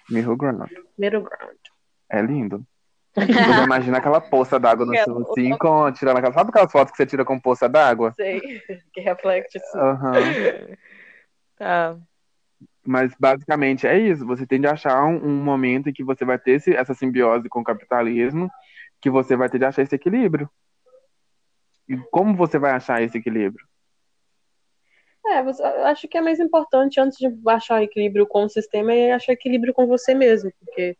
Middle 0.09 0.35
ground. 0.35 0.71
Middle 0.97 1.21
ground. 1.21 1.57
É 2.09 2.21
lindo. 2.21 2.65
Você 3.15 3.63
imagina 3.63 3.97
aquela 3.97 4.21
poça 4.21 4.59
d'água 4.59 4.85
no 4.85 4.95
seu 4.95 5.19
assim, 5.19 5.57
com, 5.57 5.91
tirando 5.91 6.17
aquela. 6.17 6.33
Sabe 6.33 6.49
aquelas 6.49 6.71
fotos 6.71 6.91
que 6.91 6.97
você 6.97 7.05
tira 7.05 7.25
com 7.25 7.39
poça 7.39 7.67
d'água? 7.67 8.13
Sei, 8.15 8.39
que 8.93 9.01
reflete 9.01 9.57
assim. 9.57 9.77
Uhum. 9.77 10.75
tá. 11.57 11.97
Mas 12.85 13.13
basicamente 13.19 13.85
é 13.85 13.97
isso. 13.97 14.25
Você 14.25 14.45
tem 14.45 14.59
de 14.59 14.67
achar 14.67 15.03
um, 15.05 15.17
um 15.17 15.43
momento 15.43 15.89
em 15.89 15.93
que 15.93 16.03
você 16.03 16.25
vai 16.25 16.39
ter 16.39 16.51
esse, 16.51 16.73
essa 16.73 16.93
simbiose 16.93 17.49
com 17.49 17.61
o 17.61 17.63
capitalismo, 17.63 18.49
que 19.01 19.09
você 19.09 19.35
vai 19.35 19.49
ter 19.49 19.59
de 19.59 19.65
achar 19.65 19.81
esse 19.81 19.95
equilíbrio. 19.95 20.49
E 21.87 21.97
como 22.11 22.35
você 22.35 22.59
vai 22.59 22.71
achar 22.71 23.01
esse 23.01 23.17
equilíbrio? 23.17 23.65
É, 25.25 25.43
você, 25.43 25.61
eu 25.61 25.85
acho 25.85 26.07
que 26.07 26.17
é 26.17 26.21
mais 26.21 26.39
importante 26.39 26.99
antes 26.99 27.17
de 27.17 27.27
achar 27.47 27.83
equilíbrio 27.83 28.25
com 28.25 28.45
o 28.45 28.49
sistema 28.49 28.93
é 28.93 29.11
achar 29.11 29.33
equilíbrio 29.33 29.73
com 29.73 29.85
você 29.85 30.13
mesmo, 30.13 30.51
porque 30.59 30.97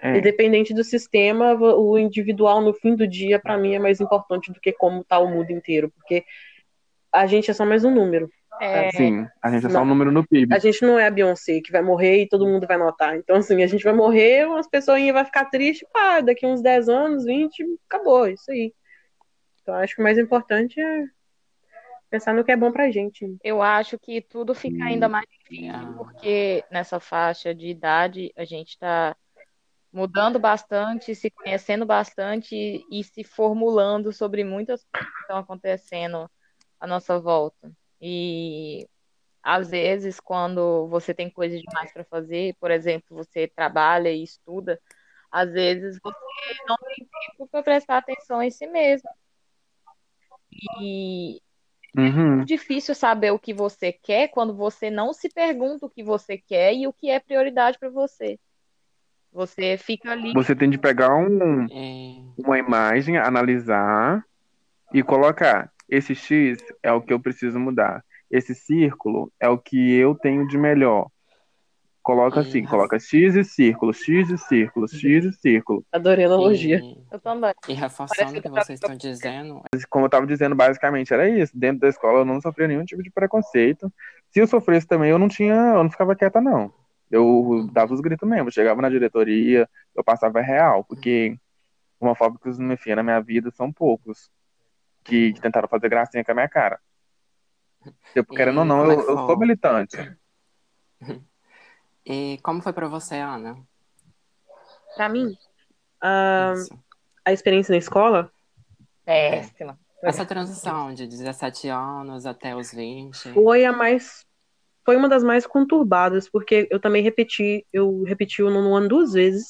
é. 0.00 0.18
independente 0.18 0.74
do 0.74 0.84
sistema, 0.84 1.54
o 1.54 1.98
individual 1.98 2.60
no 2.60 2.74
fim 2.74 2.94
do 2.94 3.06
dia 3.06 3.38
para 3.38 3.56
mim 3.56 3.74
é 3.74 3.78
mais 3.78 4.00
importante 4.00 4.52
do 4.52 4.60
que 4.60 4.72
como 4.72 5.04
tá 5.04 5.18
o 5.18 5.28
mundo 5.28 5.50
inteiro, 5.50 5.90
porque 5.90 6.24
a 7.12 7.26
gente 7.26 7.50
é 7.50 7.54
só 7.54 7.64
mais 7.64 7.84
um 7.84 7.90
número. 7.90 8.28
É... 8.60 8.90
Sim, 8.92 9.26
a 9.42 9.50
gente 9.50 9.66
é 9.66 9.70
só 9.70 9.82
um 9.82 9.84
número 9.84 10.12
no 10.12 10.26
PIB. 10.26 10.54
A 10.54 10.58
gente 10.58 10.82
não 10.82 10.98
é 10.98 11.06
a 11.06 11.10
Beyoncé 11.10 11.60
que 11.60 11.72
vai 11.72 11.82
morrer 11.82 12.22
e 12.22 12.28
todo 12.28 12.46
mundo 12.46 12.66
vai 12.66 12.76
notar. 12.76 13.16
Então, 13.16 13.36
assim, 13.36 13.62
a 13.62 13.66
gente 13.66 13.82
vai 13.82 13.92
morrer, 13.92 14.46
umas 14.46 14.68
pessoas 14.68 15.02
vão 15.12 15.24
ficar 15.24 15.46
tristes, 15.46 15.88
pá, 15.92 16.20
daqui 16.20 16.46
uns 16.46 16.62
10 16.62 16.88
anos, 16.88 17.24
20, 17.24 17.64
acabou, 17.88 18.26
isso 18.28 18.50
aí. 18.50 18.72
Então, 19.62 19.74
acho 19.74 19.94
que 19.94 20.00
o 20.00 20.04
mais 20.04 20.18
importante 20.18 20.80
é 20.80 21.04
pensar 22.10 22.32
no 22.32 22.44
que 22.44 22.52
é 22.52 22.56
bom 22.56 22.70
pra 22.70 22.90
gente. 22.90 23.36
Eu 23.42 23.60
acho 23.60 23.98
que 23.98 24.20
tudo 24.20 24.54
fica 24.54 24.84
ainda 24.84 25.08
mais 25.08 25.26
difícil, 25.28 25.94
porque 25.96 26.64
nessa 26.70 27.00
faixa 27.00 27.54
de 27.54 27.68
idade 27.68 28.32
a 28.36 28.44
gente 28.44 28.78
tá 28.78 29.16
mudando 29.92 30.38
bastante, 30.38 31.14
se 31.14 31.30
conhecendo 31.30 31.86
bastante 31.86 32.84
e 32.90 33.04
se 33.04 33.24
formulando 33.24 34.12
sobre 34.12 34.44
muitas 34.44 34.84
coisas 34.84 35.12
que 35.12 35.20
estão 35.22 35.38
acontecendo 35.38 36.30
à 36.78 36.86
nossa 36.86 37.18
volta. 37.18 37.72
E 38.00 38.88
às 39.42 39.70
vezes, 39.70 40.18
quando 40.18 40.88
você 40.88 41.12
tem 41.12 41.28
coisas 41.28 41.60
demais 41.60 41.92
para 41.92 42.04
fazer, 42.04 42.56
por 42.58 42.70
exemplo, 42.70 43.16
você 43.16 43.46
trabalha 43.46 44.10
e 44.10 44.22
estuda, 44.22 44.80
às 45.30 45.52
vezes 45.52 45.98
você 46.02 46.16
não 46.66 46.76
tem 46.76 47.06
tempo 47.06 47.48
para 47.50 47.62
prestar 47.62 47.98
atenção 47.98 48.42
em 48.42 48.50
si 48.50 48.66
mesmo. 48.66 49.10
E 50.80 51.42
uhum. 51.96 52.06
é 52.06 52.10
muito 52.36 52.46
difícil 52.46 52.94
saber 52.94 53.32
o 53.32 53.38
que 53.38 53.52
você 53.52 53.92
quer 53.92 54.28
quando 54.28 54.54
você 54.54 54.90
não 54.90 55.12
se 55.12 55.28
pergunta 55.28 55.84
o 55.84 55.90
que 55.90 56.02
você 56.02 56.38
quer 56.38 56.72
e 56.72 56.86
o 56.86 56.92
que 56.92 57.10
é 57.10 57.20
prioridade 57.20 57.78
para 57.78 57.90
você. 57.90 58.38
Você 59.30 59.76
fica 59.76 60.12
ali. 60.12 60.32
Você 60.32 60.54
tem 60.54 60.70
de 60.70 60.78
pegar 60.78 61.14
um, 61.14 61.64
é. 61.64 62.22
uma 62.38 62.56
imagem, 62.56 63.18
analisar 63.18 64.24
e 64.92 65.02
colocar 65.02 65.73
esse 65.94 66.14
X 66.14 66.58
é 66.82 66.92
o 66.92 67.00
que 67.00 67.12
eu 67.12 67.20
preciso 67.20 67.58
mudar. 67.58 68.04
Esse 68.30 68.54
círculo 68.54 69.32
é 69.38 69.48
o 69.48 69.56
que 69.56 69.94
eu 69.94 70.14
tenho 70.14 70.46
de 70.48 70.58
melhor. 70.58 71.08
Coloca 72.02 72.40
assim, 72.40 72.64
coloca 72.66 72.98
X 72.98 73.34
e 73.34 73.44
círculo, 73.44 73.94
X 73.94 74.28
e 74.28 74.36
círculo, 74.36 74.86
X 74.86 75.24
e 75.24 75.32
círculo. 75.32 75.86
Adorei 75.90 76.24
a 76.24 76.28
analogia. 76.28 76.78
E... 76.78 76.98
Eu 77.10 77.18
também. 77.18 77.54
E 77.66 77.72
reforçando 77.72 78.38
o 78.38 78.42
que 78.42 78.48
vocês 78.48 78.78
estão 78.78 78.94
dizendo. 78.94 79.62
Como 79.88 80.04
eu 80.04 80.08
estava 80.08 80.26
dizendo, 80.26 80.54
basicamente 80.54 81.14
era 81.14 81.28
isso. 81.28 81.56
Dentro 81.56 81.80
da 81.80 81.88
escola 81.88 82.18
eu 82.18 82.24
não 82.24 82.40
sofria 82.40 82.68
nenhum 82.68 82.84
tipo 82.84 83.02
de 83.02 83.10
preconceito. 83.10 83.90
Se 84.30 84.40
eu 84.40 84.46
sofresse 84.46 84.86
também, 84.86 85.10
eu 85.10 85.18
não 85.18 85.28
tinha, 85.28 85.54
eu 85.54 85.82
não 85.82 85.90
ficava 85.90 86.14
quieta, 86.14 86.40
não. 86.40 86.74
Eu 87.10 87.68
dava 87.72 87.94
os 87.94 88.00
gritos 88.00 88.28
mesmo. 88.28 88.50
chegava 88.50 88.82
na 88.82 88.90
diretoria, 88.90 89.68
eu 89.94 90.04
passava 90.04 90.42
real, 90.42 90.84
porque 90.84 91.38
homofóbicos, 92.00 92.58
me 92.58 92.76
filha, 92.76 92.96
na 92.96 93.02
minha 93.02 93.20
vida 93.20 93.50
são 93.50 93.72
poucos 93.72 94.30
que, 95.04 95.32
que 95.34 95.40
tentaram 95.40 95.68
fazer 95.68 95.88
gracinha 95.88 96.24
com 96.24 96.32
a 96.32 96.34
minha 96.34 96.48
cara. 96.48 96.80
Eu, 98.14 98.24
querendo 98.24 98.60
ou 98.60 98.64
não, 98.64 98.90
eu, 98.90 99.00
eu 99.00 99.16
sou 99.16 99.38
militante. 99.38 99.96
E 102.06 102.38
como 102.42 102.62
foi 102.62 102.72
para 102.72 102.88
você, 102.88 103.16
Ana? 103.16 103.56
Para 104.96 105.08
mim, 105.08 105.36
uh, 106.02 106.78
a 107.24 107.32
experiência 107.32 107.72
na 107.72 107.78
escola? 107.78 108.30
Péssima. 109.04 109.78
Essa 110.02 110.26
transição 110.26 110.92
de 110.92 111.06
17 111.06 111.68
anos 111.68 112.26
até 112.26 112.54
os 112.54 112.72
20. 112.72 113.32
Foi 113.32 113.64
a 113.64 113.72
mais. 113.72 114.26
Foi 114.84 114.96
uma 114.96 115.08
das 115.08 115.24
mais 115.24 115.46
conturbadas, 115.46 116.28
porque 116.28 116.68
eu 116.70 116.78
também 116.78 117.02
repeti, 117.02 117.66
eu 117.72 118.02
repeti 118.02 118.42
o 118.42 118.50
nono 118.50 118.74
ano 118.74 118.88
duas 118.88 119.14
vezes. 119.14 119.48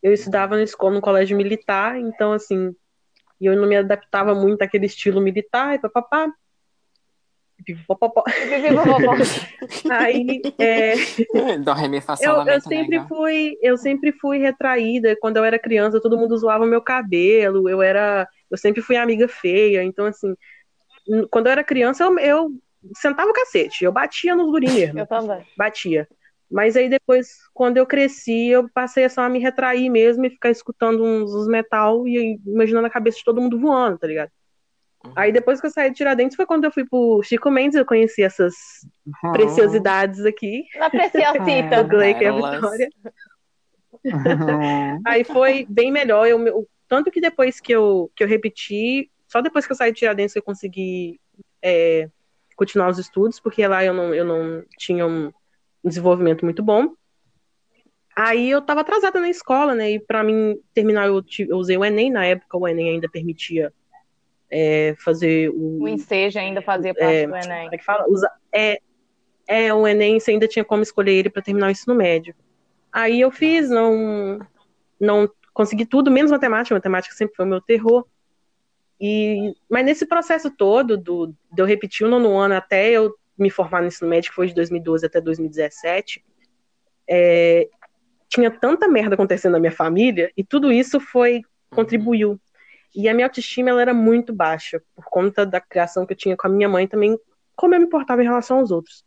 Eu 0.00 0.12
estudava 0.12 0.54
na 0.54 0.62
escola, 0.62 0.94
no 0.94 1.00
colégio 1.00 1.36
militar, 1.36 1.98
então 1.98 2.32
assim, 2.32 2.72
e 3.40 3.46
eu 3.46 3.56
não 3.56 3.68
me 3.68 3.76
adaptava 3.76 4.34
muito 4.34 4.62
àquele 4.62 4.86
estilo 4.86 5.20
militar 5.20 5.74
e 5.74 5.78
papapá. 5.78 6.32
Aí, 9.90 10.42
é... 10.58 10.94
eu, 12.20 12.42
eu 12.46 12.60
sempre 12.60 13.00
fui, 13.06 13.56
eu 13.62 13.76
sempre 13.76 14.12
fui 14.12 14.38
retraída. 14.38 15.16
Quando 15.20 15.36
eu 15.36 15.44
era 15.44 15.58
criança, 15.58 16.00
todo 16.00 16.18
mundo 16.18 16.36
zoava 16.36 16.66
meu 16.66 16.82
cabelo. 16.82 17.68
Eu 17.68 17.80
era, 17.80 18.28
eu 18.50 18.58
sempre 18.58 18.82
fui 18.82 18.96
amiga 18.96 19.28
feia. 19.28 19.82
Então, 19.82 20.06
assim, 20.06 20.34
quando 21.30 21.46
eu 21.46 21.52
era 21.52 21.64
criança, 21.64 22.04
eu, 22.04 22.18
eu 22.18 22.50
sentava 22.96 23.30
o 23.30 23.34
cacete. 23.34 23.84
Eu 23.84 23.92
batia 23.92 24.34
nos 24.34 24.50
guri 24.50 24.70
mesmo. 24.70 24.98
Eu 24.98 25.06
também. 25.06 25.46
Batia. 25.56 26.08
Mas 26.50 26.76
aí 26.76 26.88
depois, 26.88 27.28
quando 27.52 27.78
eu 27.78 27.86
cresci, 27.86 28.48
eu 28.48 28.68
passei 28.72 29.08
só 29.08 29.22
a 29.22 29.28
me 29.28 29.38
retrair 29.38 29.88
mesmo 29.90 30.24
e 30.24 30.30
ficar 30.30 30.50
escutando 30.50 31.02
uns, 31.02 31.34
uns 31.34 31.48
metal 31.48 32.06
e 32.06 32.38
imaginando 32.46 32.86
a 32.86 32.90
cabeça 32.90 33.18
de 33.18 33.24
todo 33.24 33.40
mundo 33.40 33.58
voando, 33.58 33.98
tá 33.98 34.06
ligado? 34.06 34.30
Uhum. 35.04 35.12
Aí 35.16 35.32
depois 35.32 35.60
que 35.60 35.66
eu 35.66 35.70
saí 35.70 35.90
de 35.90 35.96
Tiradentes 35.96 36.36
foi 36.36 36.46
quando 36.46 36.64
eu 36.64 36.72
fui 36.72 36.84
pro 36.84 37.22
Chico 37.22 37.50
Mendes, 37.50 37.76
eu 37.76 37.84
conheci 37.84 38.22
essas 38.22 38.54
uhum. 39.06 39.32
preciosidades 39.32 40.24
aqui. 40.24 40.64
Na 40.76 40.90
preciosita. 40.90 41.82
do 41.82 41.88
Blake 41.88 42.22
e 42.22 42.26
a 42.26 42.32
Vitória. 42.32 42.90
Uhum. 44.04 45.00
Aí 45.06 45.24
foi 45.24 45.66
bem 45.68 45.90
melhor. 45.90 46.26
Eu, 46.26 46.46
eu, 46.46 46.68
tanto 46.88 47.10
que 47.10 47.20
depois 47.20 47.60
que 47.60 47.72
eu, 47.72 48.10
que 48.14 48.22
eu 48.22 48.28
repeti, 48.28 49.10
só 49.26 49.40
depois 49.40 49.66
que 49.66 49.72
eu 49.72 49.76
saí 49.76 49.92
de 49.92 49.98
Tiradentes 49.98 50.36
eu 50.36 50.42
consegui 50.42 51.20
é, 51.62 52.08
continuar 52.56 52.90
os 52.90 52.98
estudos, 52.98 53.40
porque 53.40 53.66
lá 53.66 53.84
eu 53.84 53.92
não, 53.92 54.14
eu 54.14 54.24
não 54.24 54.62
tinha 54.78 55.06
um 55.06 55.32
desenvolvimento 55.88 56.44
muito 56.44 56.62
bom. 56.62 56.94
Aí 58.16 58.50
eu 58.50 58.60
estava 58.60 58.82
atrasada 58.82 59.20
na 59.20 59.28
escola, 59.28 59.74
né? 59.74 59.92
E 59.92 60.00
para 60.00 60.22
mim 60.22 60.56
terminar, 60.72 61.08
eu, 61.08 61.22
eu, 61.48 61.56
usei 61.56 61.76
o 61.76 61.84
Enem. 61.84 62.10
Na 62.10 62.24
época, 62.24 62.56
o 62.56 62.68
Enem 62.68 62.90
ainda 62.90 63.08
permitia 63.08 63.72
é, 64.48 64.94
fazer 65.04 65.50
o. 65.50 65.82
O 65.82 65.88
ensejo 65.88 66.38
ainda 66.38 66.62
fazia 66.62 66.94
parte 66.94 67.12
é, 67.12 67.26
do 67.26 67.34
Enem. 67.34 67.64
Como 67.64 67.74
é 67.74 67.78
que 67.78 67.84
fala? 67.84 68.06
Usa, 68.08 68.30
é, 68.52 68.78
é, 69.48 69.74
o 69.74 69.86
Enem 69.86 70.20
você 70.20 70.30
ainda 70.30 70.46
tinha 70.46 70.64
como 70.64 70.82
escolher 70.82 71.12
ele 71.12 71.30
para 71.30 71.42
terminar 71.42 71.66
o 71.66 71.70
ensino 71.70 71.94
médio. 71.94 72.34
Aí 72.92 73.20
eu 73.20 73.32
fiz, 73.32 73.68
não, 73.68 74.38
não 75.00 75.28
consegui 75.52 75.84
tudo, 75.84 76.10
menos 76.10 76.30
matemática. 76.30 76.74
Matemática 76.74 77.14
sempre 77.16 77.34
foi 77.34 77.44
o 77.44 77.48
meu 77.48 77.60
terror. 77.60 78.06
E, 79.00 79.52
mas 79.68 79.84
nesse 79.84 80.06
processo 80.06 80.50
todo, 80.50 80.96
do, 80.96 81.34
de 81.52 81.60
eu 81.60 81.66
repetir 81.66 82.06
o 82.06 82.10
nono 82.10 82.38
ano 82.38 82.54
até 82.54 82.90
eu 82.90 83.12
me 83.36 83.50
formar 83.50 83.80
no 83.80 83.88
ensino 83.88 84.08
médio, 84.08 84.30
que 84.30 84.36
foi 84.36 84.46
de 84.46 84.54
2012 84.54 85.06
até 85.06 85.20
2017, 85.20 86.24
é, 87.08 87.68
tinha 88.28 88.50
tanta 88.50 88.88
merda 88.88 89.14
acontecendo 89.14 89.52
na 89.52 89.60
minha 89.60 89.72
família, 89.72 90.32
e 90.36 90.44
tudo 90.44 90.72
isso 90.72 90.98
foi, 91.00 91.42
contribuiu. 91.70 92.40
E 92.94 93.08
a 93.08 93.14
minha 93.14 93.26
autoestima, 93.26 93.70
ela 93.70 93.82
era 93.82 93.94
muito 93.94 94.32
baixa, 94.32 94.82
por 94.94 95.04
conta 95.06 95.44
da 95.44 95.60
criação 95.60 96.06
que 96.06 96.12
eu 96.12 96.16
tinha 96.16 96.36
com 96.36 96.46
a 96.46 96.50
minha 96.50 96.68
mãe 96.68 96.86
também, 96.86 97.18
como 97.56 97.74
eu 97.74 97.80
me 97.80 97.86
importava 97.86 98.22
em 98.22 98.26
relação 98.26 98.58
aos 98.58 98.70
outros. 98.70 99.02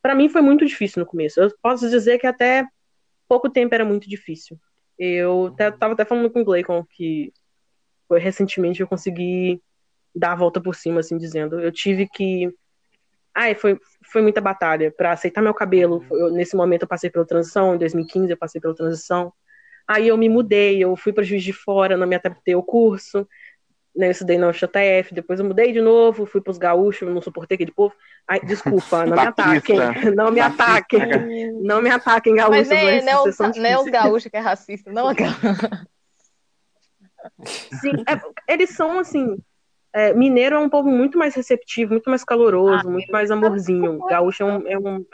Para 0.00 0.14
mim 0.14 0.28
foi 0.28 0.40
muito 0.40 0.66
difícil 0.66 1.00
no 1.00 1.06
começo. 1.06 1.40
Eu 1.40 1.52
posso 1.62 1.88
dizer 1.88 2.18
que 2.18 2.26
até 2.26 2.66
pouco 3.28 3.48
tempo 3.48 3.74
era 3.74 3.84
muito 3.84 4.08
difícil. 4.08 4.58
Eu 4.98 5.46
até, 5.46 5.70
tava 5.70 5.94
até 5.94 6.04
falando 6.04 6.30
com 6.30 6.40
o 6.40 6.44
Gleicon 6.44 6.84
que 6.84 7.32
foi 8.08 8.18
recentemente 8.18 8.80
eu 8.80 8.86
consegui 8.86 9.62
dar 10.14 10.32
a 10.32 10.36
volta 10.36 10.60
por 10.60 10.74
cima, 10.74 11.00
assim, 11.00 11.16
dizendo, 11.16 11.58
eu 11.58 11.72
tive 11.72 12.06
que 12.06 12.52
Ai, 13.34 13.54
foi, 13.54 13.78
foi 14.04 14.22
muita 14.22 14.40
batalha 14.40 14.90
para 14.90 15.12
aceitar 15.12 15.40
meu 15.40 15.54
cabelo. 15.54 16.04
Eu, 16.10 16.30
nesse 16.30 16.54
momento 16.56 16.82
eu 16.82 16.88
passei 16.88 17.10
pela 17.10 17.24
transição, 17.24 17.74
em 17.74 17.78
2015 17.78 18.30
eu 18.30 18.36
passei 18.36 18.60
pela 18.60 18.74
transição. 18.74 19.32
Aí 19.86 20.08
eu 20.08 20.16
me 20.16 20.28
mudei, 20.28 20.82
eu 20.82 20.94
fui 20.96 21.12
para 21.12 21.24
Juiz 21.24 21.42
de 21.42 21.52
Fora, 21.52 21.96
não 21.96 22.06
me 22.06 22.14
adaptei 22.14 22.54
ao 22.54 22.62
curso. 22.62 23.26
Né, 23.94 24.06
eu 24.06 24.10
estudei 24.12 24.38
na 24.38 24.48
UFJF, 24.48 25.12
depois 25.12 25.38
eu 25.38 25.44
mudei 25.44 25.70
de 25.70 25.82
novo, 25.82 26.24
fui 26.24 26.40
para 26.40 26.50
os 26.50 26.56
gaúchos, 26.56 27.06
não 27.06 27.20
suportei 27.20 27.56
aquele 27.56 27.72
povo. 27.72 27.94
Ai, 28.26 28.40
desculpa, 28.40 29.04
não 29.04 29.16
me 29.16 29.20
ataquem, 29.28 29.78
não 30.16 30.30
me 30.30 30.40
ataquem, 30.40 31.52
não 31.60 31.82
me 31.82 31.90
ataquem, 31.90 32.34
gaúchos. 32.34 32.68
Mas 32.68 32.68
nem, 32.68 33.04
nem, 33.04 33.16
os, 33.16 33.38
nem 33.56 33.76
os 33.76 33.84
gaúchos 33.84 34.30
que 34.30 34.36
é 34.36 34.40
racista, 34.40 34.90
não 34.90 35.08
a 35.08 35.14
Sim, 37.44 37.92
é, 38.08 38.52
eles 38.52 38.70
são 38.70 38.98
assim. 38.98 39.36
É, 39.94 40.14
mineiro 40.14 40.56
é 40.56 40.58
um 40.58 40.70
povo 40.70 40.90
muito 40.90 41.18
mais 41.18 41.34
receptivo, 41.34 41.92
muito 41.92 42.08
mais 42.08 42.24
caloroso, 42.24 42.88
ah, 42.88 42.90
muito 42.90 43.12
mais 43.12 43.30
amorzinho. 43.30 43.98
Gaúcho 44.06 44.42
é 44.42 44.46
um, 44.46 44.68
é 44.68 44.78
um 44.78 45.04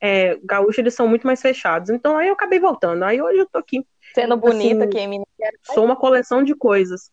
é, 0.00 0.38
gaúcho 0.44 0.80
eles 0.80 0.94
são 0.94 1.08
muito 1.08 1.26
mais 1.26 1.42
fechados. 1.42 1.90
Então 1.90 2.16
aí 2.16 2.28
eu 2.28 2.34
acabei 2.34 2.58
voltando. 2.58 3.02
Aí 3.04 3.20
hoje 3.20 3.38
eu 3.40 3.46
tô 3.46 3.58
aqui. 3.58 3.84
Sendo 4.14 4.36
bonita, 4.36 4.84
assim, 4.84 4.90
quem 4.90 5.08
me 5.08 5.22
Sou 5.74 5.84
uma 5.84 5.96
coleção 5.96 6.42
de 6.42 6.54
coisas. 6.54 7.10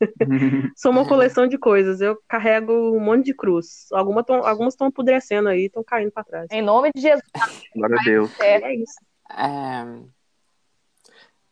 sou 0.76 0.90
uma 0.90 1.06
coleção 1.06 1.46
de 1.46 1.58
coisas. 1.58 2.00
Eu 2.00 2.18
carrego 2.26 2.72
um 2.72 3.00
monte 3.00 3.26
de 3.26 3.34
cruz. 3.34 3.86
Alguma 3.92 4.24
tão, 4.24 4.46
algumas 4.46 4.74
estão 4.74 4.86
apodrecendo 4.86 5.48
aí, 5.48 5.66
estão 5.66 5.84
caindo 5.84 6.10
para 6.10 6.24
trás. 6.24 6.48
Em 6.50 6.62
nome 6.62 6.90
de 6.94 7.02
Jesus. 7.02 7.22
Glória 7.74 7.96
a 8.00 8.04
Deus. 8.04 8.40
É, 8.40 8.62
é 8.62 8.74
isso. 8.74 8.98
É... 9.30 10.18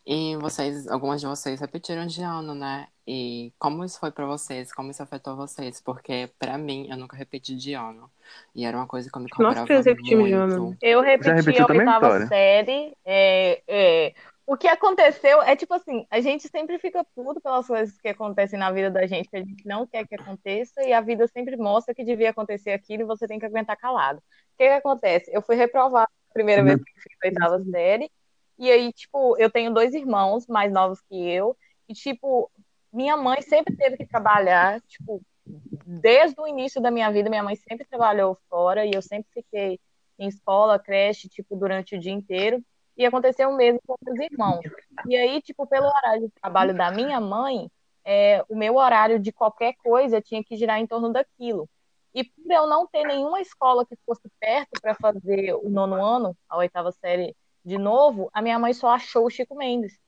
E 0.06 0.36
vocês, 0.36 0.86
algumas 0.86 1.20
de 1.20 1.26
vocês 1.26 1.60
repetiram 1.60 2.06
de 2.06 2.22
ano, 2.22 2.54
né? 2.54 2.86
E 3.06 3.52
como 3.58 3.84
isso 3.84 4.00
foi 4.00 4.10
para 4.10 4.26
vocês? 4.26 4.72
Como 4.72 4.90
isso 4.90 5.02
afetou 5.02 5.36
vocês? 5.36 5.80
Porque 5.80 6.28
para 6.38 6.58
mim, 6.58 6.88
eu 6.90 6.96
nunca 6.96 7.16
repeti 7.16 7.54
de 7.54 7.72
ano. 7.72 8.10
E 8.52 8.64
era 8.64 8.76
uma 8.76 8.86
coisa 8.86 9.08
que 9.08 9.16
eu 9.16 9.22
me 9.22 9.28
cobrava 9.28 9.60
Nós 9.60 9.68
repetimos 9.68 10.26
de 10.26 10.32
ano. 10.32 10.76
Eu 10.82 11.00
repeti 11.00 11.60
a 11.60 11.66
oitava 11.66 12.26
série. 12.26 12.96
É, 13.04 13.62
é, 13.68 14.14
o 14.44 14.56
que 14.56 14.66
aconteceu 14.66 15.40
é 15.42 15.54
tipo 15.54 15.74
assim, 15.74 16.06
a 16.10 16.20
gente 16.20 16.48
sempre 16.48 16.78
fica 16.78 17.04
puto 17.14 17.40
pelas 17.40 17.66
coisas 17.66 17.96
que 17.96 18.08
acontecem 18.08 18.58
na 18.58 18.70
vida 18.70 18.90
da 18.90 19.06
gente, 19.06 19.28
que 19.28 19.36
a 19.36 19.40
gente 19.40 19.66
não 19.66 19.86
quer 19.86 20.06
que 20.06 20.14
aconteça, 20.14 20.82
e 20.84 20.92
a 20.92 21.00
vida 21.00 21.28
sempre 21.28 21.56
mostra 21.56 21.94
que 21.94 22.04
devia 22.04 22.30
acontecer 22.30 22.70
aquilo 22.70 23.02
e 23.02 23.06
você 23.06 23.26
tem 23.26 23.38
que 23.38 23.46
aguentar 23.46 23.76
calado. 23.76 24.18
O 24.18 24.56
que, 24.56 24.64
que 24.64 24.72
acontece? 24.72 25.30
Eu 25.32 25.42
fui 25.42 25.56
reprovada 25.56 26.08
a 26.30 26.32
primeira 26.32 26.62
vez 26.62 26.76
que 26.76 26.92
fiz 26.94 27.12
a 27.22 27.26
oitava 27.26 27.64
série, 27.70 28.10
e 28.58 28.70
aí, 28.70 28.92
tipo, 28.92 29.36
eu 29.36 29.50
tenho 29.50 29.74
dois 29.74 29.92
irmãos 29.94 30.46
mais 30.46 30.72
novos 30.72 31.00
que 31.02 31.28
eu, 31.28 31.56
e, 31.88 31.94
tipo, 31.94 32.50
minha 32.96 33.14
mãe 33.14 33.42
sempre 33.42 33.76
teve 33.76 33.98
que 33.98 34.06
trabalhar, 34.06 34.80
tipo, 34.88 35.20
desde 35.44 36.40
o 36.40 36.46
início 36.46 36.80
da 36.80 36.90
minha 36.90 37.10
vida, 37.12 37.28
minha 37.28 37.42
mãe 37.42 37.54
sempre 37.54 37.86
trabalhou 37.86 38.38
fora, 38.48 38.86
e 38.86 38.92
eu 38.94 39.02
sempre 39.02 39.28
fiquei 39.34 39.78
em 40.18 40.28
escola, 40.28 40.78
creche, 40.78 41.28
tipo, 41.28 41.54
durante 41.54 41.94
o 41.94 42.00
dia 42.00 42.12
inteiro, 42.12 42.64
e 42.96 43.04
aconteceu 43.04 43.50
o 43.50 43.56
mesmo 43.56 43.78
com 43.86 43.96
os 44.10 44.18
irmãos. 44.18 44.64
E 45.06 45.14
aí, 45.14 45.42
tipo, 45.42 45.66
pelo 45.66 45.86
horário 45.86 46.22
de 46.22 46.32
trabalho 46.40 46.74
da 46.74 46.90
minha 46.90 47.20
mãe, 47.20 47.70
é, 48.02 48.42
o 48.48 48.56
meu 48.56 48.76
horário 48.76 49.18
de 49.18 49.30
qualquer 49.30 49.74
coisa 49.74 50.22
tinha 50.22 50.42
que 50.42 50.56
girar 50.56 50.80
em 50.80 50.86
torno 50.86 51.12
daquilo. 51.12 51.68
E 52.14 52.24
por 52.24 52.50
eu 52.50 52.66
não 52.66 52.86
ter 52.86 53.04
nenhuma 53.04 53.42
escola 53.42 53.84
que 53.84 53.94
fosse 54.06 54.26
perto 54.40 54.80
para 54.80 54.94
fazer 54.94 55.52
o 55.54 55.68
nono 55.68 56.02
ano, 56.02 56.34
a 56.48 56.56
oitava 56.56 56.90
série 56.92 57.36
de 57.62 57.76
novo, 57.76 58.30
a 58.32 58.40
minha 58.40 58.58
mãe 58.58 58.72
só 58.72 58.88
achou 58.88 59.26
o 59.26 59.30
Chico 59.30 59.54
Mendes. 59.54 59.98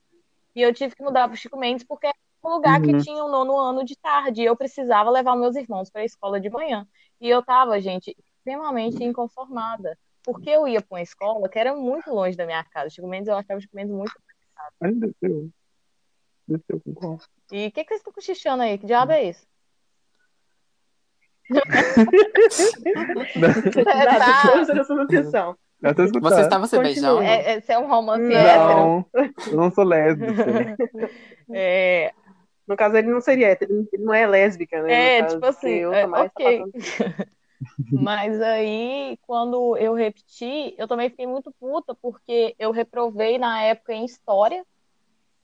E 0.55 0.61
eu 0.63 0.73
tive 0.73 0.95
que 0.95 1.03
mudar 1.03 1.27
para 1.27 1.35
o 1.35 1.37
Chico 1.37 1.55
Mendes 1.55 1.85
porque 1.85 2.09
um 2.43 2.49
lugar 2.49 2.79
uhum. 2.79 2.85
que 2.85 3.03
tinha 3.03 3.23
o 3.23 3.27
um 3.27 3.31
nono 3.31 3.57
ano 3.57 3.83
de 3.83 3.95
tarde. 3.95 4.41
E 4.41 4.45
eu 4.45 4.55
precisava 4.55 5.09
levar 5.09 5.35
meus 5.35 5.55
irmãos 5.55 5.89
para 5.89 6.01
a 6.01 6.05
escola 6.05 6.39
de 6.39 6.49
manhã. 6.49 6.87
E 7.19 7.29
eu 7.29 7.43
tava, 7.43 7.79
gente, 7.79 8.15
extremamente 8.17 9.03
inconformada. 9.03 9.97
Porque 10.23 10.49
eu 10.49 10.67
ia 10.67 10.81
para 10.81 10.95
uma 10.95 11.01
escola 11.01 11.49
que 11.49 11.57
era 11.57 11.75
muito 11.75 12.09
longe 12.11 12.37
da 12.37 12.45
minha 12.45 12.63
casa. 12.63 12.89
Chico 12.89 13.07
Mendes, 13.07 13.27
eu 13.27 13.35
achava 13.35 13.57
o 13.57 13.61
Chico 13.61 13.75
Mendes 13.75 13.93
muito 13.93 14.13
Ainda? 14.81 15.09
E 17.51 17.67
o 17.67 17.71
que, 17.71 17.83
que 17.83 17.89
vocês 17.89 17.99
estão 17.99 18.13
cochichando 18.13 18.63
aí? 18.63 18.77
Que 18.77 18.85
diabo 18.85 19.11
é 19.11 19.23
isso? 19.23 19.45
tá. 25.31 25.55
Tô 25.95 26.03
escutando. 26.03 26.33
Você 26.33 26.41
estava 26.41 26.67
se 26.67 26.77
beijando? 26.77 27.21
É, 27.21 27.55
é, 27.55 27.63
é 27.67 27.79
um 27.79 27.87
romance 27.87 28.21
não, 28.23 28.35
hétero. 28.35 29.05
eu 29.47 29.57
não 29.57 29.71
sou 29.71 29.83
lésbica. 29.83 30.75
é... 31.53 32.13
No 32.69 32.77
caso, 32.77 32.95
ele 32.95 33.09
não 33.09 33.19
seria 33.19 33.47
hétero, 33.47 33.87
ele 33.91 34.03
não 34.03 34.13
é 34.13 34.27
lésbica, 34.27 34.83
né? 34.83 35.17
É, 35.17 35.23
tipo 35.23 35.43
assim, 35.43 35.69
eu 35.69 35.91
é, 35.91 36.05
ok. 36.05 36.63
Mas 37.91 38.39
aí, 38.39 39.17
quando 39.25 39.75
eu 39.77 39.95
repeti, 39.95 40.75
eu 40.77 40.87
também 40.87 41.09
fiquei 41.09 41.25
muito 41.25 41.51
puta, 41.59 41.95
porque 41.95 42.53
eu 42.59 42.69
reprovei 42.69 43.39
na 43.39 43.59
época 43.63 43.91
em 43.91 44.05
História, 44.05 44.63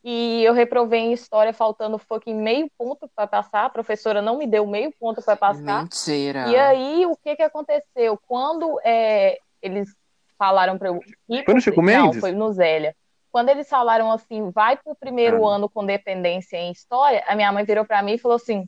e 0.03 0.43
eu 0.43 0.53
reprovei 0.53 0.99
em 0.99 1.13
História 1.13 1.51
faltando 1.51 1.97
fucking 1.97 2.35
meio 2.35 2.69
ponto 2.77 3.09
para 3.15 3.25
passar, 3.25 3.65
a 3.65 3.69
professora 3.71 4.21
não 4.21 4.37
me 4.37 4.45
deu 4.45 4.67
meio 4.67 4.93
ponto 4.99 5.19
para 5.23 5.35
passar. 5.35 5.81
Mentira! 5.81 6.47
E 6.47 6.55
aí, 6.55 7.07
o 7.07 7.17
que 7.17 7.35
que 7.35 7.41
aconteceu? 7.41 8.19
Quando 8.27 8.79
é, 8.85 9.39
eles 9.63 9.89
falaram 10.37 10.77
para 10.77 10.89
eu 10.89 10.99
ir. 11.27 11.43
Foi 11.43 11.55
no 11.55 11.61
Chico 11.61 11.81
Mendes? 11.81 12.15
Não, 12.17 12.21
foi 12.21 12.31
no 12.31 12.53
Zélia. 12.53 12.95
Quando 13.35 13.49
eles 13.49 13.67
falaram 13.67 14.09
assim, 14.13 14.49
vai 14.49 14.77
pro 14.77 14.95
primeiro 14.95 15.45
ah. 15.45 15.55
ano 15.55 15.67
com 15.67 15.85
dependência 15.85 16.55
em 16.55 16.71
história, 16.71 17.21
a 17.27 17.35
minha 17.35 17.51
mãe 17.51 17.65
virou 17.65 17.83
para 17.83 18.01
mim 18.01 18.13
e 18.13 18.17
falou 18.17 18.37
assim: 18.37 18.65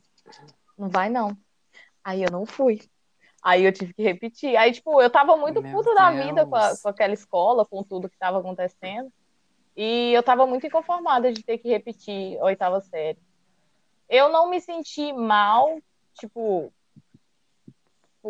não 0.76 0.90
vai 0.90 1.08
não. 1.08 1.34
Aí 2.04 2.22
eu 2.22 2.30
não 2.30 2.44
fui. 2.44 2.82
Aí 3.42 3.64
eu 3.64 3.72
tive 3.72 3.94
que 3.94 4.02
repetir. 4.02 4.58
Aí, 4.58 4.70
tipo, 4.70 5.00
eu 5.00 5.08
tava 5.08 5.38
muito 5.38 5.62
Meu 5.62 5.72
puta 5.72 5.84
Deus. 5.84 5.96
da 5.96 6.10
vida 6.10 6.44
com, 6.44 6.54
a, 6.54 6.76
com 6.76 6.86
aquela 6.86 7.14
escola, 7.14 7.64
com 7.64 7.82
tudo 7.82 8.10
que 8.10 8.18
tava 8.18 8.40
acontecendo. 8.40 9.10
E 9.74 10.12
eu 10.12 10.22
tava 10.22 10.46
muito 10.46 10.66
inconformada 10.66 11.32
de 11.32 11.42
ter 11.42 11.56
que 11.56 11.70
repetir 11.70 12.38
a 12.38 12.44
oitava 12.44 12.78
série. 12.82 13.18
Eu 14.06 14.28
não 14.28 14.50
me 14.50 14.60
senti 14.60 15.14
mal, 15.14 15.78
tipo, 16.12 16.70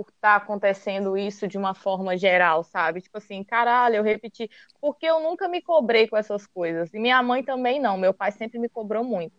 por 0.04 0.12
estar 0.12 0.38
tá 0.38 0.44
acontecendo 0.44 1.16
isso 1.16 1.48
de 1.48 1.58
uma 1.58 1.74
forma 1.74 2.16
geral, 2.16 2.62
sabe? 2.62 3.00
Tipo 3.00 3.18
assim, 3.18 3.42
caralho, 3.44 3.96
eu 3.96 4.02
repeti. 4.02 4.50
Porque 4.80 5.06
eu 5.06 5.20
nunca 5.20 5.48
me 5.48 5.60
cobrei 5.62 6.08
com 6.08 6.16
essas 6.16 6.46
coisas. 6.46 6.92
E 6.94 6.98
minha 6.98 7.22
mãe 7.22 7.42
também 7.42 7.80
não. 7.80 7.96
Meu 7.96 8.14
pai 8.14 8.32
sempre 8.32 8.58
me 8.58 8.68
cobrou 8.68 9.04
muito. 9.04 9.32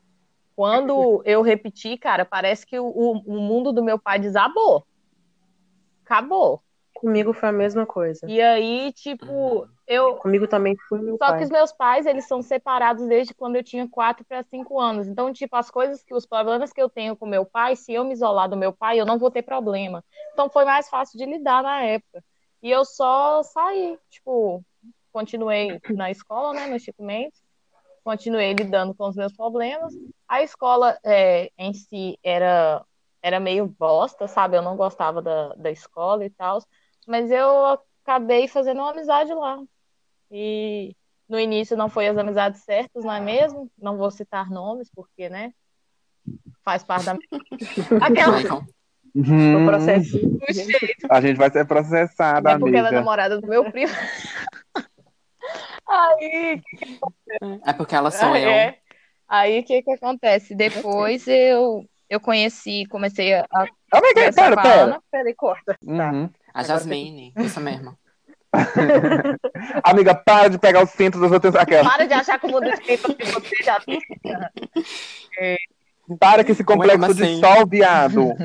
Quando 0.56 1.22
eu 1.26 1.41
repeti, 1.41 1.98
cara, 1.98 2.26
parece 2.26 2.65
que 2.65 2.80
o, 2.80 2.88
o 2.89 3.39
mundo 3.41 3.72
do 3.72 3.84
meu 3.84 4.00
pai 4.00 4.19
desabou. 4.19 4.86
Acabou. 6.04 6.63
Comigo 6.99 7.31
foi 7.31 7.47
a 7.47 7.53
mesma 7.53 7.85
coisa. 7.85 8.27
E 8.27 8.41
aí, 8.41 8.91
tipo, 8.91 9.65
eu. 9.88 10.17
Comigo 10.17 10.45
também 10.49 10.75
foi 10.89 10.99
meu 10.99 11.17
Só 11.17 11.27
pai. 11.27 11.38
que 11.38 11.43
os 11.45 11.49
meus 11.49 11.71
pais, 11.71 12.05
eles 12.05 12.27
são 12.27 12.41
separados 12.41 13.07
desde 13.07 13.33
quando 13.33 13.55
eu 13.55 13.63
tinha 13.63 13.88
4 13.88 14.25
para 14.25 14.43
5 14.43 14.77
anos. 14.77 15.07
Então, 15.07 15.31
tipo, 15.31 15.55
as 15.55 15.71
coisas 15.71 16.03
que, 16.03 16.13
os 16.13 16.25
problemas 16.25 16.73
que 16.73 16.81
eu 16.81 16.89
tenho 16.89 17.15
com 17.15 17.25
meu 17.25 17.45
pai, 17.45 17.77
se 17.77 17.93
eu 17.93 18.03
me 18.03 18.12
isolar 18.12 18.49
do 18.49 18.57
meu 18.57 18.73
pai, 18.73 18.99
eu 18.99 19.05
não 19.05 19.17
vou 19.17 19.31
ter 19.31 19.43
problema. 19.43 20.03
Então, 20.33 20.49
foi 20.49 20.65
mais 20.65 20.89
fácil 20.89 21.17
de 21.17 21.25
lidar 21.25 21.63
na 21.63 21.81
época. 21.83 22.21
E 22.62 22.69
eu 22.69 22.83
só 22.83 23.41
saí, 23.43 23.97
tipo, 24.09 24.62
continuei 25.13 25.79
na 25.95 26.12
escola, 26.12 26.53
né, 26.53 26.67
no 26.67 26.77
Chico 26.77 27.01
Mendes. 27.01 27.41
Continuei 28.03 28.51
lidando 28.51 28.93
com 28.93 29.07
os 29.07 29.15
meus 29.15 29.31
problemas. 29.31 29.93
A 30.27 30.43
escola 30.43 30.99
é, 31.01 31.49
em 31.57 31.73
si 31.73 32.19
era, 32.21 32.83
era 33.21 33.39
meio 33.39 33.67
bosta, 33.67 34.27
sabe? 34.27 34.57
Eu 34.57 34.62
não 34.62 34.75
gostava 34.75 35.21
da, 35.21 35.53
da 35.53 35.71
escola 35.71 36.25
e 36.25 36.29
tal. 36.29 36.59
Mas 37.10 37.32
eu 37.32 37.82
acabei 38.04 38.48
fazendo 38.48 38.82
uma 38.82 38.91
amizade 38.91 39.34
lá. 39.34 39.60
E 40.30 40.95
no 41.28 41.39
início 41.39 41.76
não 41.76 41.89
foi 41.89 42.08
as 42.08 42.15
amizades 42.15 42.62
certas, 42.62 43.04
não 43.04 43.12
é 43.12 43.19
mesmo? 43.19 43.67
Não 43.76 43.98
vou 43.98 44.12
citar 44.12 44.52
nomes, 44.52 44.91
porque, 44.93 45.28
né? 45.28 45.52
Faz 46.63 46.84
parte 46.84 47.08
da. 47.08 47.17
Aquela. 48.06 48.63
Uhum. 49.15 49.65
processo. 49.65 50.19
A 51.10 51.19
gente 51.19 51.38
vai 51.38 51.50
ser 51.50 51.65
processada, 51.65 52.52
é 52.52 52.60
porque 52.60 52.77
amiga. 52.77 52.77
ela 52.77 52.90
é 52.90 52.92
namorada 52.92 53.42
do 53.42 53.48
meu 53.48 53.71
primo. 53.71 53.92
Aí. 55.90 56.62
É 57.65 57.73
porque 57.73 57.96
ela 57.96 58.12
sou 58.12 58.36
é. 58.36 58.69
eu. 58.69 58.73
Aí 59.27 59.60
o 59.62 59.63
que 59.63 59.81
que 59.81 59.92
acontece? 59.94 60.54
Depois 60.54 61.27
eu 61.27 61.83
eu 62.08 62.19
conheci, 62.19 62.86
comecei 62.88 63.33
a. 63.33 63.48
Amiga, 63.92 64.33
pera, 64.33 64.62
pera. 64.62 65.02
Peraí, 65.12 65.33
corta. 65.33 65.75
Uhum. 65.83 66.27
Tá. 66.27 66.38
A 66.54 66.63
Jasmine, 66.63 67.33
isso 67.37 67.60
mesmo. 67.60 67.97
Amiga, 69.83 70.15
para 70.15 70.50
de 70.50 70.58
pegar 70.58 70.81
o 70.81 70.87
centro 70.87 71.21
das 71.21 71.31
outras. 71.31 71.56
Aquela. 71.56 71.89
Para 71.89 72.08
de 72.08 72.13
achar 72.13 72.39
que 72.39 72.47
o 72.47 72.52
mundo 72.52 72.69
tem 72.85 72.97
você 72.97 73.63
já. 73.63 73.77
É. 75.39 75.56
Para 76.19 76.43
que 76.43 76.52
esse 76.54 76.63
complexo 76.63 77.12
assim? 77.12 77.35
de 77.35 77.39
sol, 77.39 77.67
viado. 77.67 78.33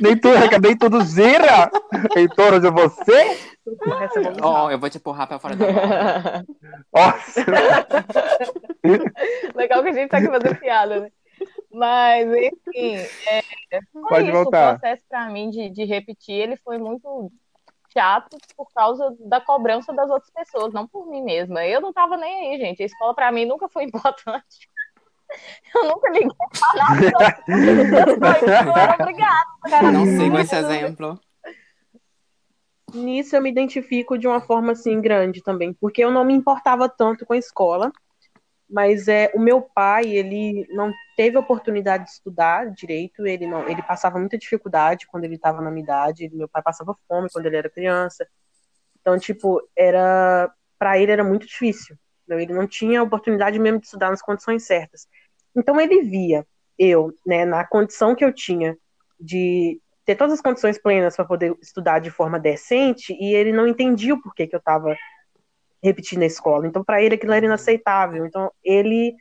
nem 0.00 0.16
tudo, 0.16 0.36
nem 0.62 0.76
tudo 0.76 1.04
gira 1.04 1.70
em 2.16 2.28
torno 2.28 2.60
de 2.60 2.70
você. 2.70 3.38
Ó, 4.42 4.66
oh, 4.66 4.70
eu 4.70 4.78
vou 4.78 4.90
te 4.90 4.98
empurrar 4.98 5.26
pra 5.26 5.38
fora 5.38 5.56
da 5.56 5.66
Nossa. 6.92 7.44
Legal 9.54 9.82
que 9.82 9.88
a 9.88 9.92
gente 9.92 10.10
tá 10.10 10.18
aqui 10.18 10.26
fazendo 10.26 10.56
piada, 10.56 11.00
né? 11.00 11.10
Mas, 11.72 12.28
enfim, 12.28 12.96
é, 13.26 13.80
foi 13.92 14.02
Pode 14.08 14.24
isso. 14.24 14.32
voltar. 14.32 14.74
O 14.74 14.80
processo 14.80 15.04
para 15.08 15.28
mim 15.30 15.50
de, 15.50 15.70
de 15.70 15.84
repetir, 15.84 16.34
ele 16.34 16.56
foi 16.56 16.78
muito 16.78 17.30
chato 17.92 18.36
por 18.56 18.72
causa 18.72 19.14
da 19.20 19.40
cobrança 19.40 19.92
das 19.92 20.10
outras 20.10 20.30
pessoas, 20.30 20.72
não 20.72 20.86
por 20.86 21.06
mim 21.06 21.22
mesma. 21.22 21.64
Eu 21.64 21.80
não 21.80 21.92
tava 21.92 22.16
nem 22.16 22.52
aí, 22.52 22.58
gente. 22.58 22.82
A 22.82 22.86
escola 22.86 23.14
para 23.14 23.30
mim 23.30 23.44
nunca 23.44 23.68
foi 23.68 23.84
importante. 23.86 24.68
Eu 25.74 25.84
nunca 25.84 26.10
liguei 26.10 26.28
pra 26.58 26.74
nada. 26.74 27.44
Eu 28.66 28.76
era 28.76 28.96
obrigada. 29.00 29.92
Não 29.92 30.04
sigo 30.04 30.38
esse 30.38 30.56
exemplo. 30.56 31.20
Nisso 32.92 33.36
eu 33.36 33.42
me 33.42 33.50
identifico 33.50 34.18
de 34.18 34.26
uma 34.26 34.40
forma 34.40 34.72
assim 34.72 35.00
grande 35.00 35.40
também, 35.40 35.72
porque 35.72 36.02
eu 36.02 36.10
não 36.10 36.24
me 36.24 36.34
importava 36.34 36.88
tanto 36.88 37.24
com 37.24 37.32
a 37.32 37.38
escola, 37.38 37.92
mas 38.70 39.08
é 39.08 39.30
o 39.34 39.40
meu 39.40 39.60
pai, 39.60 40.06
ele 40.06 40.66
não 40.70 40.92
teve 41.16 41.36
oportunidade 41.36 42.04
de 42.04 42.10
estudar 42.10 42.70
direito, 42.70 43.26
ele 43.26 43.46
não, 43.46 43.68
ele 43.68 43.82
passava 43.82 44.18
muita 44.18 44.38
dificuldade 44.38 45.06
quando 45.06 45.24
ele 45.24 45.34
estava 45.34 45.60
na 45.60 45.70
minha 45.70 45.82
idade, 45.82 46.30
meu 46.32 46.48
pai 46.48 46.62
passava 46.62 46.96
fome 47.08 47.28
quando 47.32 47.46
ele 47.46 47.56
era 47.56 47.68
criança. 47.68 48.26
Então, 49.00 49.18
tipo, 49.18 49.60
era 49.76 50.52
para 50.78 50.98
ele 50.98 51.12
era 51.12 51.24
muito 51.24 51.46
difícil. 51.46 51.96
Então, 52.24 52.38
ele 52.38 52.54
não 52.54 52.66
tinha 52.66 53.02
oportunidade 53.02 53.58
mesmo 53.58 53.80
de 53.80 53.86
estudar 53.86 54.10
nas 54.10 54.22
condições 54.22 54.64
certas. 54.64 55.06
Então 55.54 55.80
ele 55.80 56.02
via 56.02 56.46
eu, 56.78 57.12
né, 57.26 57.44
na 57.44 57.66
condição 57.66 58.14
que 58.14 58.24
eu 58.24 58.32
tinha 58.32 58.76
de 59.18 59.80
ter 60.04 60.16
todas 60.16 60.34
as 60.34 60.40
condições 60.40 60.78
plenas 60.78 61.14
para 61.14 61.24
poder 61.24 61.54
estudar 61.60 61.98
de 61.98 62.10
forma 62.10 62.38
decente 62.38 63.12
e 63.12 63.34
ele 63.34 63.52
não 63.52 63.66
entendia 63.66 64.14
o 64.14 64.22
porquê 64.22 64.46
que 64.46 64.54
eu 64.54 64.60
estava 64.60 64.96
repetindo 65.82 66.22
a 66.22 66.26
escola. 66.26 66.66
Então, 66.66 66.84
para 66.84 67.02
ele, 67.02 67.14
aquilo 67.14 67.32
era 67.32 67.44
inaceitável. 67.46 68.26
Então, 68.26 68.50
ele 68.62 69.14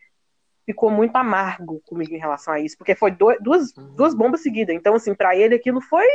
ficou 0.65 0.91
muito 0.91 1.15
amargo 1.15 1.81
comigo 1.85 2.13
em 2.13 2.19
relação 2.19 2.53
a 2.53 2.59
isso, 2.59 2.77
porque 2.77 2.93
foi 2.95 3.11
do, 3.11 3.35
duas, 3.39 3.75
Uhum. 3.75 3.95
duas 3.95 4.13
bombas 4.13 4.41
seguidas. 4.41 4.75
Então, 4.75 4.93
assim, 4.95 5.15
para 5.15 5.35
ele, 5.35 5.55
aquilo 5.55 5.81
foi 5.81 6.05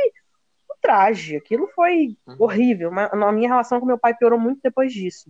um 0.71 0.75
traje, 0.81 1.35
aquilo 1.35 1.67
foi 1.75 2.15
Uhum. 2.27 2.35
horrível. 2.39 2.91
Mas 2.91 3.11
a 3.11 3.31
minha 3.31 3.49
relação 3.49 3.79
com 3.79 3.85
meu 3.85 3.97
pai 3.97 4.13
piorou 4.15 4.39
muito 4.39 4.59
depois 4.63 4.93
disso. 4.93 5.29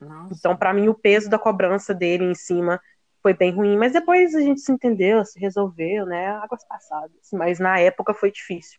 Nossa. 0.00 0.34
Então, 0.38 0.56
para 0.56 0.72
mim, 0.72 0.88
o 0.88 0.94
peso 0.94 1.28
da 1.28 1.38
cobrança 1.38 1.92
dele 1.92 2.24
em 2.24 2.34
cima 2.34 2.80
foi 3.20 3.34
bem 3.34 3.50
ruim. 3.50 3.76
Mas 3.76 3.92
depois 3.92 4.34
a 4.34 4.40
gente 4.40 4.60
se 4.60 4.70
entendeu, 4.70 5.24
se 5.24 5.38
resolveu, 5.40 6.06
né? 6.06 6.28
Águas 6.28 6.64
passadas. 6.66 7.28
Mas 7.32 7.58
na 7.58 7.78
época 7.80 8.14
foi 8.14 8.30
difícil. 8.30 8.78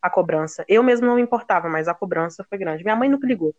A 0.00 0.08
cobrança. 0.08 0.64
Eu 0.66 0.82
mesmo 0.82 1.06
não 1.06 1.16
me 1.16 1.22
importava, 1.22 1.68
mas 1.68 1.86
a 1.86 1.94
cobrança 1.94 2.44
foi 2.48 2.56
grande. 2.58 2.82
Minha 2.82 2.96
mãe 2.96 3.08
nunca 3.08 3.26
ligou. 3.26 3.54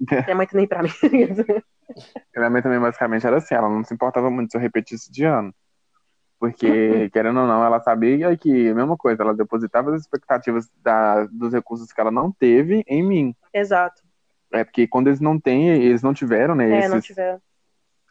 Minha 0.00 0.36
mãe 0.36 0.46
também 0.46 0.66
pra 0.66 0.82
mim. 0.82 0.90
Minha 2.36 2.50
mãe 2.50 2.62
também 2.62 2.80
basicamente 2.80 3.26
era 3.26 3.38
assim, 3.38 3.54
ela 3.54 3.68
não 3.68 3.82
se 3.82 3.92
importava 3.94 4.30
muito 4.30 4.50
se 4.50 4.56
eu 4.56 4.60
repetisse 4.60 5.10
de 5.10 5.24
ano. 5.24 5.52
Porque, 6.38 7.10
querendo 7.10 7.40
ou 7.40 7.46
não, 7.48 7.64
ela 7.64 7.80
sabia 7.80 8.36
que, 8.36 8.68
a 8.68 8.74
mesma 8.74 8.96
coisa, 8.96 9.22
ela 9.22 9.34
depositava 9.34 9.92
as 9.92 10.02
expectativas 10.02 10.70
da, 10.82 11.26
dos 11.26 11.52
recursos 11.52 11.92
que 11.92 12.00
ela 12.00 12.12
não 12.12 12.30
teve 12.30 12.84
em 12.86 13.02
mim. 13.02 13.34
Exato. 13.52 14.02
É 14.52 14.62
porque 14.62 14.86
quando 14.86 15.08
eles 15.08 15.20
não 15.20 15.38
têm, 15.38 15.68
eles 15.68 16.02
não 16.02 16.14
tiveram, 16.14 16.54
né, 16.54 16.70
É, 16.70 16.78
esses, 16.78 16.90
não 16.92 17.00
tiver 17.00 17.40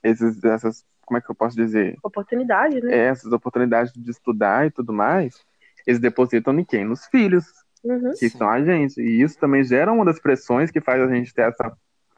esses, 0.04 0.44
essas, 0.44 0.86
como 1.06 1.18
é 1.18 1.22
que 1.22 1.32
eu 1.32 1.36
posso 1.36 1.56
dizer? 1.56 1.98
oportunidade, 2.04 2.82
né? 2.82 2.94
É, 2.96 3.06
essas 3.06 3.32
oportunidades 3.32 3.94
de 3.94 4.12
estudar 4.12 4.68
e 4.68 4.72
tudo 4.72 4.92
mais, 4.92 5.44
eles 5.86 6.00
depositam 6.00 6.58
em 6.60 6.66
quem? 6.66 6.84
Nos 6.84 7.06
filhos, 7.06 7.46
Uhum. 7.84 8.12
que 8.12 8.30
Sim. 8.30 8.38
são 8.38 8.50
a 8.50 8.64
gente. 8.64 9.00
E 9.02 9.22
isso 9.22 9.38
também 9.40 9.64
gera 9.64 9.92
uma 9.92 10.06
das 10.06 10.20
pressões 10.20 10.72
que 10.72 10.82
faz 10.82 11.02
a 11.02 11.08
gente 11.14 11.34
ter 11.34 11.44
essa 11.44 11.72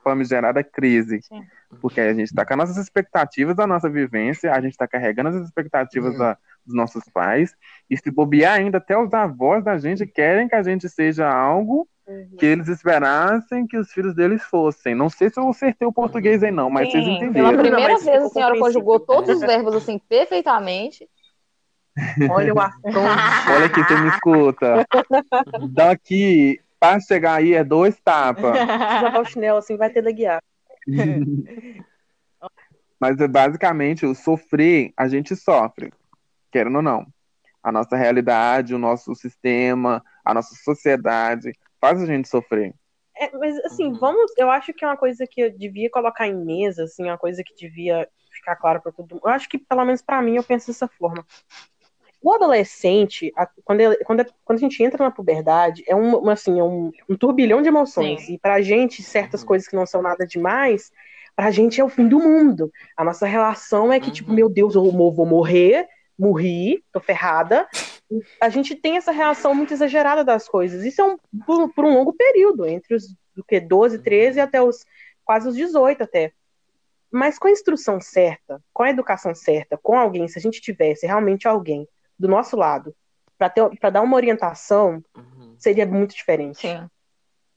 famigerada 0.03 0.63
crise. 0.63 1.21
Sim. 1.21 1.41
Porque 1.81 1.99
a 2.01 2.13
gente 2.13 2.33
tá 2.33 2.45
com 2.45 2.53
as 2.53 2.57
nossas 2.59 2.77
expectativas 2.77 3.55
da 3.55 3.67
nossa 3.67 3.89
vivência, 3.89 4.51
a 4.51 4.59
gente 4.61 4.75
tá 4.77 4.87
carregando 4.87 5.29
as 5.29 5.35
expectativas 5.35 6.13
Uhum. 6.13 6.19
da- 6.19 6.37
dos 6.65 6.75
nossos 6.75 7.03
pais, 7.13 7.55
e 7.89 7.97
se 7.97 8.09
bobear 8.11 8.57
ainda, 8.57 8.77
até 8.77 8.97
os 8.97 9.13
avós 9.13 9.63
da 9.63 9.77
gente 9.77 10.05
querem 10.05 10.47
que 10.47 10.55
a 10.55 10.61
gente 10.63 10.87
seja 10.89 11.27
algo 11.27 11.87
Uhum. 12.07 12.35
que 12.37 12.45
eles 12.45 12.67
esperassem 12.67 13.67
que 13.67 13.77
os 13.77 13.91
filhos 13.91 14.15
deles 14.15 14.41
fossem. 14.43 14.95
Não 14.95 15.09
sei 15.09 15.29
se 15.29 15.39
eu 15.39 15.47
acertei 15.47 15.87
o 15.87 15.93
português 15.93 16.41
aí 16.43 16.49
não, 16.51 16.69
mas 16.69 16.89
vocês 16.91 17.03
Sim, 17.05 17.15
entenderam. 17.17 17.49
pela 17.49 17.61
primeira 17.61 17.93
Não, 17.93 17.99
vez 17.99 18.23
a 18.23 18.29
senhora 18.29 18.57
conjugou 18.57 18.99
todos 18.99 19.29
os 19.29 19.41
verbos 19.41 19.75
assim 19.75 19.99
perfeitamente. 20.09 21.07
Olha 22.29 22.53
o 22.53 22.59
afronto. 22.59 22.99
Olha 23.53 23.65
aqui, 23.65 23.83
você 23.83 23.95
me 24.01 24.09
escuta. 24.09 24.85
Daqui, 25.71 26.61
pra 26.79 26.99
chegar 26.99 27.35
aí, 27.35 27.53
é 27.53 27.63
dois 27.63 27.99
tapas. 27.99 28.57
Se 28.57 29.03
lavar 29.03 29.21
o 29.21 29.25
chinelo 29.25 29.57
assim, 29.57 29.77
vai 29.77 29.89
ter 29.89 30.03
guiar. 30.11 30.41
Mas 32.99 33.19
é 33.21 33.27
basicamente 33.27 34.05
o 34.05 34.13
sofrer, 34.13 34.91
a 34.97 35.07
gente 35.07 35.33
sofre, 35.35 35.93
querendo 36.51 36.75
ou 36.77 36.81
não. 36.81 37.07
A 37.63 37.71
nossa 37.71 37.95
realidade, 37.95 38.75
o 38.75 38.79
nosso 38.79 39.15
sistema, 39.15 40.03
a 40.23 40.33
nossa 40.33 40.53
sociedade 40.55 41.53
faz 41.79 42.01
a 42.01 42.05
gente 42.05 42.27
sofrer. 42.27 42.73
É, 43.17 43.35
mas 43.37 43.57
assim, 43.65 43.91
vamos. 43.93 44.31
Eu 44.37 44.49
acho 44.49 44.73
que 44.73 44.83
é 44.83 44.87
uma 44.87 44.97
coisa 44.97 45.25
que 45.29 45.41
eu 45.41 45.51
devia 45.51 45.89
colocar 45.89 46.27
em 46.27 46.35
mesa, 46.35 46.83
assim, 46.85 47.03
uma 47.03 47.17
coisa 47.17 47.43
que 47.43 47.53
devia 47.53 48.07
ficar 48.31 48.55
claro 48.55 48.81
para 48.81 48.93
todo 48.93 49.11
mundo. 49.11 49.21
Eu 49.25 49.31
acho 49.31 49.49
que, 49.49 49.57
pelo 49.57 49.83
menos 49.83 50.01
para 50.01 50.21
mim, 50.21 50.35
eu 50.35 50.43
penso 50.43 50.67
dessa 50.67 50.87
forma. 50.87 51.25
O 52.21 52.33
adolescente, 52.33 53.31
a- 53.35 53.47
quando, 53.63 53.79
ele- 53.81 53.97
quando, 54.03 54.25
quando 54.43 54.57
a 54.57 54.61
gente 54.61 54.83
entra 54.83 55.03
na 55.03 55.11
puberdade, 55.11 55.83
é 55.87 55.95
um, 55.95 56.29
assim, 56.29 56.59
é 56.59 56.63
um, 56.63 56.91
um 57.07 57.15
turbilhão 57.15 57.61
de 57.61 57.69
emoções. 57.69 58.23
Sim. 58.23 58.33
E 58.33 58.37
pra 58.37 58.61
gente, 58.61 59.01
certas 59.01 59.41
Uhum. 59.41 59.47
coisas 59.47 59.67
que 59.67 59.75
não 59.75 59.85
são 59.85 60.01
nada 60.01 60.25
demais, 60.27 60.91
pra 61.35 61.49
gente 61.51 61.79
é 61.79 61.83
o 61.83 61.87
fim 61.89 62.07
do 62.07 62.19
mundo. 62.19 62.71
A 62.97 63.03
nossa 63.03 63.25
relação 63.25 63.91
é 63.93 63.99
que, 63.99 64.11
tipo, 64.11 64.29
Uhum. 64.31 64.35
meu 64.35 64.49
Deus, 64.49 64.75
eu 64.75 64.91
vou 64.91 65.25
morrer, 65.25 65.87
morri, 66.17 66.83
tô 66.91 66.99
ferrada. 66.99 67.65
A 68.41 68.49
gente 68.49 68.75
tem 68.75 68.97
essa 68.97 69.11
reação 69.11 69.55
muito 69.55 69.71
exagerada 69.73 70.23
das 70.23 70.47
coisas. 70.49 70.83
Isso 70.83 71.01
é 71.01 71.05
um, 71.05 71.17
por, 71.45 71.73
por 71.73 71.85
um 71.85 71.93
longo 71.93 72.11
período, 72.11 72.65
entre 72.65 72.95
os 72.95 73.15
do 73.33 73.43
que 73.43 73.59
12, 73.61 73.99
13 73.99 74.41
até 74.41 74.61
os 74.61 74.85
quase 75.23 75.47
os 75.47 75.55
18 75.55 76.03
até. 76.03 76.33
Mas 77.09 77.39
com 77.39 77.47
a 77.47 77.51
instrução 77.51 78.01
certa, 78.01 78.61
com 78.73 78.83
a 78.83 78.89
educação 78.89 79.33
certa, 79.33 79.77
com 79.81 79.97
alguém, 79.97 80.27
se 80.27 80.37
a 80.37 80.41
gente 80.41 80.59
tivesse 80.59 81.07
realmente 81.07 81.47
alguém 81.47 81.87
do 82.19 82.27
nosso 82.27 82.55
lado 82.57 82.93
para 83.37 83.89
dar 83.89 84.01
uma 84.01 84.15
orientação, 84.17 85.01
Uhum. 85.15 85.55
seria 85.57 85.85
muito 85.87 86.13
diferente. 86.13 86.59
Sim. 86.67 86.89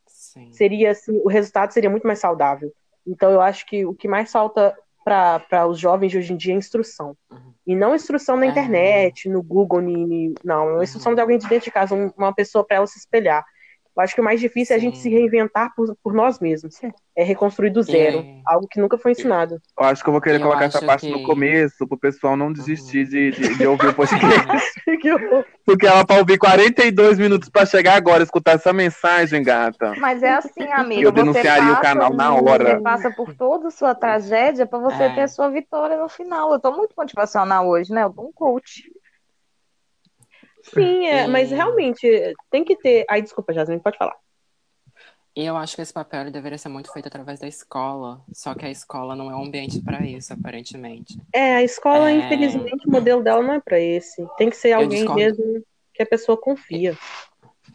Sim. 0.07 0.53
Seria 0.53 0.93
assim, 0.93 1.21
o 1.25 1.29
resultado 1.29 1.73
seria 1.73 1.91
muito 1.91 2.07
mais 2.07 2.21
saudável. 2.21 2.73
Então 3.07 3.31
eu 3.33 3.41
acho 3.41 3.67
que 3.67 3.85
o 3.85 3.93
que 3.93 4.07
mais 4.07 4.31
falta 4.31 4.77
para 5.05 5.67
os 5.67 5.79
jovens 5.81 6.11
de 6.13 6.19
hoje 6.19 6.33
em 6.33 6.37
dia 6.37 6.55
é 6.55 6.57
instrução. 6.57 7.17
Uhum. 7.31 7.53
E 7.67 7.75
não 7.75 7.95
instrução 7.95 8.37
na 8.37 8.47
É. 8.47 8.49
internet, 8.49 9.29
no 9.29 9.43
Google, 9.43 9.81
ni- 9.81 10.07
ni- 10.07 10.35
não, 10.45 10.69
é 10.69 10.73
uma 10.75 10.85
instrução 10.85 11.13
de 11.15 11.21
alguém 11.21 11.39
de 11.39 11.49
dentro 11.49 11.65
de 11.65 11.71
casa, 11.73 11.95
um- 11.95 12.13
uma 12.17 12.33
pessoa 12.33 12.65
para 12.65 12.77
ela 12.77 12.87
se 12.87 12.99
espelhar. 12.99 13.45
Eu 13.95 14.03
acho 14.03 14.15
que 14.15 14.21
o 14.23 14.25
mais 14.25 14.41
difícil 14.41 14.75
é 14.75 14.79
a 14.79 14.81
gente 14.81 14.97
Sim. 14.97 15.03
se 15.03 15.11
reinventar 15.11 15.75
por, 15.77 15.95
por 16.03 16.15
nós 16.15 16.41
mesmos. 16.41 16.77
É 17.15 17.23
reconstruir 17.23 17.69
do 17.69 17.83
zero, 17.83 18.21
É. 18.21 18.41
algo 18.47 18.67
que 18.67 18.81
nunca 18.81 18.97
foi 18.97 19.13
ensinado. 19.13 19.61
Eu 19.79 19.85
acho 19.87 20.03
que 20.03 20.09
eu 20.09 20.13
vou 20.13 20.21
querer 20.23 20.37
Eu 20.39 20.43
colocar 20.43 20.65
essa 20.65 20.81
parte 20.85 21.07
que- 21.07 21.13
no 21.13 21.23
começo, 21.25 21.87
pro 21.87 21.99
pessoal 21.99 22.35
não 22.35 22.51
desistir 22.51 23.01
Uhum. 23.05 23.11
de, 23.11 23.31
de, 23.33 23.59
de 23.59 23.67
ouvir 23.67 23.89
o 23.89 23.95
podcast. 23.95 24.81
Porque 25.67 25.87
ela 25.87 26.05
vai 26.09 26.19
ouvir 26.19 26.39
42 26.39 27.19
minutos 27.19 27.49
pra 27.49 27.67
chegar 27.67 27.95
agora, 27.97 28.23
escutar 28.23 28.53
essa 28.53 28.73
mensagem, 28.73 29.43
gata. 29.43 29.95
Mas 29.99 30.23
é 30.23 30.31
assim, 30.35 30.67
amiga. 30.73 31.03
Eu 31.03 31.11
você 31.11 31.17
denunciaria 31.23 31.65
o 31.65 31.77
passa- 31.77 31.83
canal 31.83 32.13
na 32.15 32.35
hora. 32.35 32.77
Você 32.77 32.83
passa 32.83 33.11
por 33.11 33.35
toda 33.35 33.69
a 33.69 33.71
sua 33.71 33.95
tragédia 33.95 34.67
pra 34.67 34.79
você 34.79 35.03
É. 35.05 35.15
ter 35.15 35.21
a 35.23 35.29
sua 35.29 35.51
vitória 35.51 35.97
no 35.99 36.09
final. 36.09 36.53
Eu 36.53 36.59
tô 36.61 36.73
muito 36.73 36.95
motivacional 36.97 37.69
hoje, 37.69 37.93
né? 37.93 38.05
Eu 38.05 38.11
tô 38.11 38.23
um 38.23 38.33
coach. 38.33 38.91
Sim, 40.63 41.07
é, 41.07 41.25
E- 41.25 41.27
mas 41.29 41.51
realmente 41.51 42.35
tem 42.51 42.65
que 42.65 42.77
ter. 42.77 43.05
Ai, 43.09 43.21
desculpa, 43.23 43.53
Jasmine, 43.53 43.81
pode 43.83 43.99
falar. 43.99 44.17
E 45.35 45.47
eu 45.47 45.57
acho 45.57 45.75
que 45.75 45.81
esse 45.81 45.93
papel 45.93 46.31
deveria 46.31 46.59
ser 46.59 46.69
muito 46.69 46.93
feito 46.93 47.07
através 47.07 47.41
da 47.41 47.49
escola. 47.49 48.21
Só 48.35 48.55
que 48.55 48.67
a 48.67 48.71
escola 48.71 49.17
não 49.17 49.31
é 49.31 49.35
um 49.35 49.45
ambiente 49.45 49.81
para 49.81 50.05
isso, 50.05 50.33
aparentemente. 50.35 51.19
É, 51.33 51.55
a 51.55 51.63
escola, 51.63 52.11
É. 52.11 52.17
infelizmente, 52.17 52.87
o 52.87 52.91
modelo 52.91 53.23
dela 53.23 53.43
não 53.43 53.55
é 53.55 53.61
pra 53.61 53.81
esse. 53.81 54.27
Tem 54.37 54.51
que 54.51 54.57
ser 54.57 54.73
alguém 54.73 55.09
mesmo 55.15 55.65
que 55.95 56.03
a 56.03 56.07
pessoa 56.07 56.37
confia. 56.39 56.97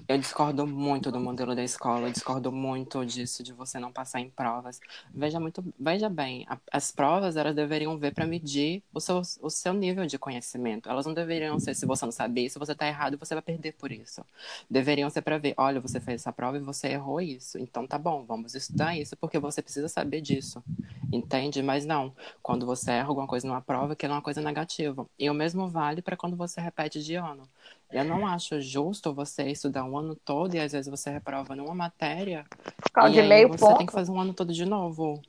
Eu 0.08 0.18
discordo 0.18 0.66
muito 0.66 1.12
do 1.12 1.20
modelo 1.20 1.54
da 1.54 1.62
escola, 1.64 2.08
eu 2.08 2.12
discordo 2.14 2.50
muito 2.50 3.06
disso, 3.06 3.44
de 3.44 3.52
você 3.52 3.78
não 3.78 3.92
passar 3.92 4.22
em 4.22 4.30
provas. 4.30 4.80
Veja 5.14 5.38
muito, 5.38 5.62
veja 5.78 6.08
bem, 6.10 6.46
a- 6.48 6.58
as 6.72 6.92
provas 6.94 7.36
elas 7.36 7.54
deveriam 7.54 7.98
ver 7.98 8.14
para 8.14 8.26
medir 8.26 8.82
o 8.94 9.02
seu, 9.02 9.22
o 9.42 9.50
seu 9.50 9.74
nível 9.74 10.06
de 10.06 10.18
conhecimento. 10.18 10.90
Elas 10.90 11.06
não 11.06 11.14
deveriam 11.14 11.60
ser 11.60 11.76
se 11.76 11.86
você 11.86 12.06
não 12.06 12.12
saber, 12.14 12.50
se 12.50 12.58
você 12.58 12.74
tá 12.74 12.88
errado, 12.88 13.18
você 13.18 13.34
vai 13.36 13.42
perder 13.42 13.74
por 13.74 13.92
isso. 13.92 14.24
Deveriam 14.70 15.10
ser 15.10 15.22
para 15.24 15.38
ver, 15.38 15.54
olha, 15.58 15.82
você 15.82 16.00
fez 16.00 16.22
essa 16.22 16.32
prova 16.32 16.56
e 16.58 16.62
você 16.62 16.88
errou 16.88 17.20
isso. 17.20 17.58
Então 17.60 17.86
tá 17.86 17.98
bom, 17.98 18.24
vamos 18.26 18.56
estudar 18.56 18.98
isso 18.98 19.18
porque 19.18 19.38
você 19.40 19.62
precisa 19.62 19.90
saber 19.90 20.22
disso. 20.22 20.64
Entende? 21.12 21.62
Mas 21.62 21.86
não, 21.86 22.14
quando 22.42 22.66
você 22.66 22.92
erra 22.92 23.10
alguma 23.10 23.28
coisa 23.28 23.48
numa 23.48 23.62
prova, 23.62 23.96
que 23.96 24.06
é 24.06 24.10
uma 24.10 24.22
coisa 24.22 24.42
negativa. 24.42 25.06
E 25.20 25.30
o 25.30 25.34
mesmo 25.34 25.68
vale 25.68 26.02
para 26.02 26.18
quando 26.18 26.38
você 26.38 26.62
repete 26.62 27.04
de 27.04 27.16
ano. 27.16 27.44
Eu 27.92 28.04
não 28.04 28.28
acho 28.28 28.60
justo 28.60 29.14
você 29.14 29.44
estudar 29.50 29.84
um 29.86 29.97
ano 29.98 30.16
todo 30.16 30.56
e 30.56 30.60
às 30.60 30.72
vezes 30.72 30.90
você 30.90 31.10
reprova 31.10 31.56
numa 31.56 31.74
matéria 31.76 32.46
Por 32.94 33.10
de 33.10 33.22
meio 33.24 33.48
você 33.50 33.66
ponto. 33.66 33.78
tem 33.78 33.86
que 33.88 33.94
fazer 33.94 34.12
um 34.12 34.20
ano 34.20 34.34
todo 34.34 34.54
de 34.54 34.66
novo. 34.66 35.22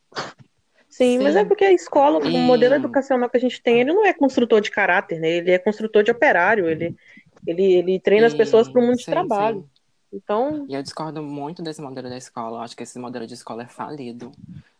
Sim, 0.88 1.18
mas 1.18 1.36
é 1.36 1.42
Sim. 1.42 1.48
porque 1.48 1.64
a 1.64 1.72
escola, 1.72 2.18
o 2.18 2.26
E- 2.28 2.36
modelo 2.38 2.74
educacional 2.74 3.28
que 3.28 3.36
a 3.36 3.40
gente 3.40 3.60
tem, 3.62 3.80
ele 3.80 3.92
não 3.92 4.04
é 4.06 4.12
construtor 4.12 4.60
de 4.60 4.70
caráter, 4.70 5.20
né? 5.20 5.28
Ele 5.28 5.50
é 5.50 5.58
construtor 5.58 6.02
de 6.02 6.10
operário, 6.10 6.68
ele, 6.68 6.96
ele, 7.46 7.62
ele 7.74 8.00
treina 8.00 8.26
as 8.26 8.32
E- 8.32 8.36
pessoas 8.36 8.68
para 8.68 8.80
o 8.80 8.84
mundo 8.84 8.96
de 8.96 9.04
sim, 9.04 9.10
trabalho. 9.10 9.60
sim. 9.60 9.68
Então, 10.10 10.64
E 10.68 10.74
eu 10.74 10.82
discordo 10.82 11.22
muito 11.22 11.62
desse 11.62 11.82
modelo 11.82 12.08
da 12.08 12.16
escola. 12.16 12.56
Eu 12.58 12.62
acho 12.62 12.74
que 12.74 12.82
esse 12.82 12.98
modelo 12.98 13.26
de 13.26 13.34
escola 13.34 13.62
é 13.64 13.66
falido. 13.66 14.32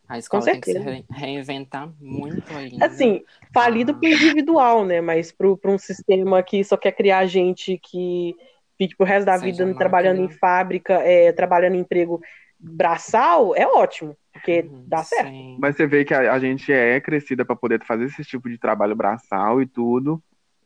A 0.07 0.17
escola 0.17 0.43
tem 0.43 0.59
que 0.59 0.71
se 0.71 0.79
re- 0.79 1.05
reinventar 1.11 1.87
muito 2.01 2.51
ainda. 2.57 2.87
assim, 2.87 3.23
falido 3.53 3.91
Ah. 3.91 3.95
para 3.95 4.09
o 4.09 4.11
individual, 4.11 4.83
né? 4.83 4.99
Mas 5.01 5.31
para 5.31 5.47
um 5.65 5.77
sistema 5.77 6.41
que 6.41 6.63
só 6.63 6.75
quer 6.75 6.93
criar 6.93 7.27
gente 7.27 7.77
que 7.77 8.35
fique 8.79 8.95
pro 8.97 9.05
resto 9.05 9.27
da 9.27 9.37
Seja 9.37 9.45
vida 9.65 9.75
trabalhando 9.75 10.21
em 10.21 10.29
fábrica, 10.29 10.93
é, 10.95 11.31
trabalhando 11.33 11.75
em 11.75 11.79
emprego 11.81 12.19
braçal, 12.59 13.55
é 13.55 13.67
ótimo, 13.67 14.17
porque 14.33 14.61
Uhum, 14.63 14.83
dá 14.87 15.03
certo. 15.03 15.29
sim. 15.29 15.57
Mas 15.59 15.75
você 15.75 15.85
vê 15.85 16.05
que 16.05 16.13
a, 16.13 16.33
a 16.33 16.39
gente 16.39 16.71
é 16.73 16.99
crescida 17.01 17.45
para 17.45 17.55
poder 17.55 17.85
fazer 17.85 18.05
esse 18.05 18.23
tipo 18.23 18.49
de 18.49 18.57
trabalho 18.57 18.95
braçal 18.95 19.61
e 19.61 19.67
tudo, 19.67 20.23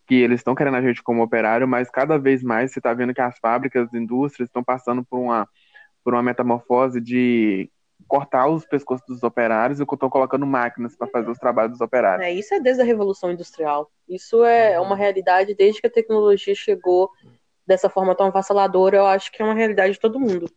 que 0.08 0.16
eles 0.16 0.40
estão 0.40 0.56
querendo 0.56 0.78
a 0.78 0.82
gente 0.82 1.02
como 1.04 1.24
operário, 1.24 1.68
mas 1.68 1.90
cada 1.90 2.18
vez 2.20 2.44
mais 2.44 2.72
você 2.72 2.80
está 2.80 2.94
vendo 2.94 3.14
que 3.14 3.22
as 3.22 3.38
fábricas, 3.40 3.88
as 3.88 3.94
indústrias 3.94 4.48
estão 4.50 4.64
passando 4.64 5.04
por 5.04 5.20
uma, 5.20 5.48
por 6.04 6.14
uma 6.14 6.24
metamorfose 6.24 7.02
de 7.02 7.70
cortar 8.08 8.48
os 8.48 8.66
pescoços 8.66 9.06
dos 9.08 9.24
operários 9.24 9.80
e 9.80 9.84
estão 9.84 10.10
colocando 10.10 10.46
máquinas 10.46 10.96
para 10.96 11.08
fazer 11.08 11.32
os 11.32 11.38
trabalhos 11.40 11.72
dos 11.72 11.82
operários. 11.82 12.28
É, 12.28 12.32
isso 12.32 12.54
é 12.54 12.60
desde 12.60 12.82
a 12.82 12.86
Revolução 12.86 13.32
Industrial. 13.32 13.90
Isso 14.08 14.44
é 14.44 14.80
Uhum. 14.80 14.88
uma 14.88 14.96
realidade 14.96 15.56
desde 15.56 15.82
que 15.82 15.88
a 15.88 15.92
tecnologia 15.92 16.54
chegou 16.54 17.10
dessa 17.66 17.90
forma 17.90 18.16
tão 18.16 18.28
avassaladora. 18.28 18.98
Eu 18.98 19.06
acho 19.06 19.32
que 19.32 19.42
é 19.42 19.46
uma 19.46 19.54
realidade 19.54 19.94
de 19.94 20.00
todo 20.00 20.20
mundo. 20.20 20.50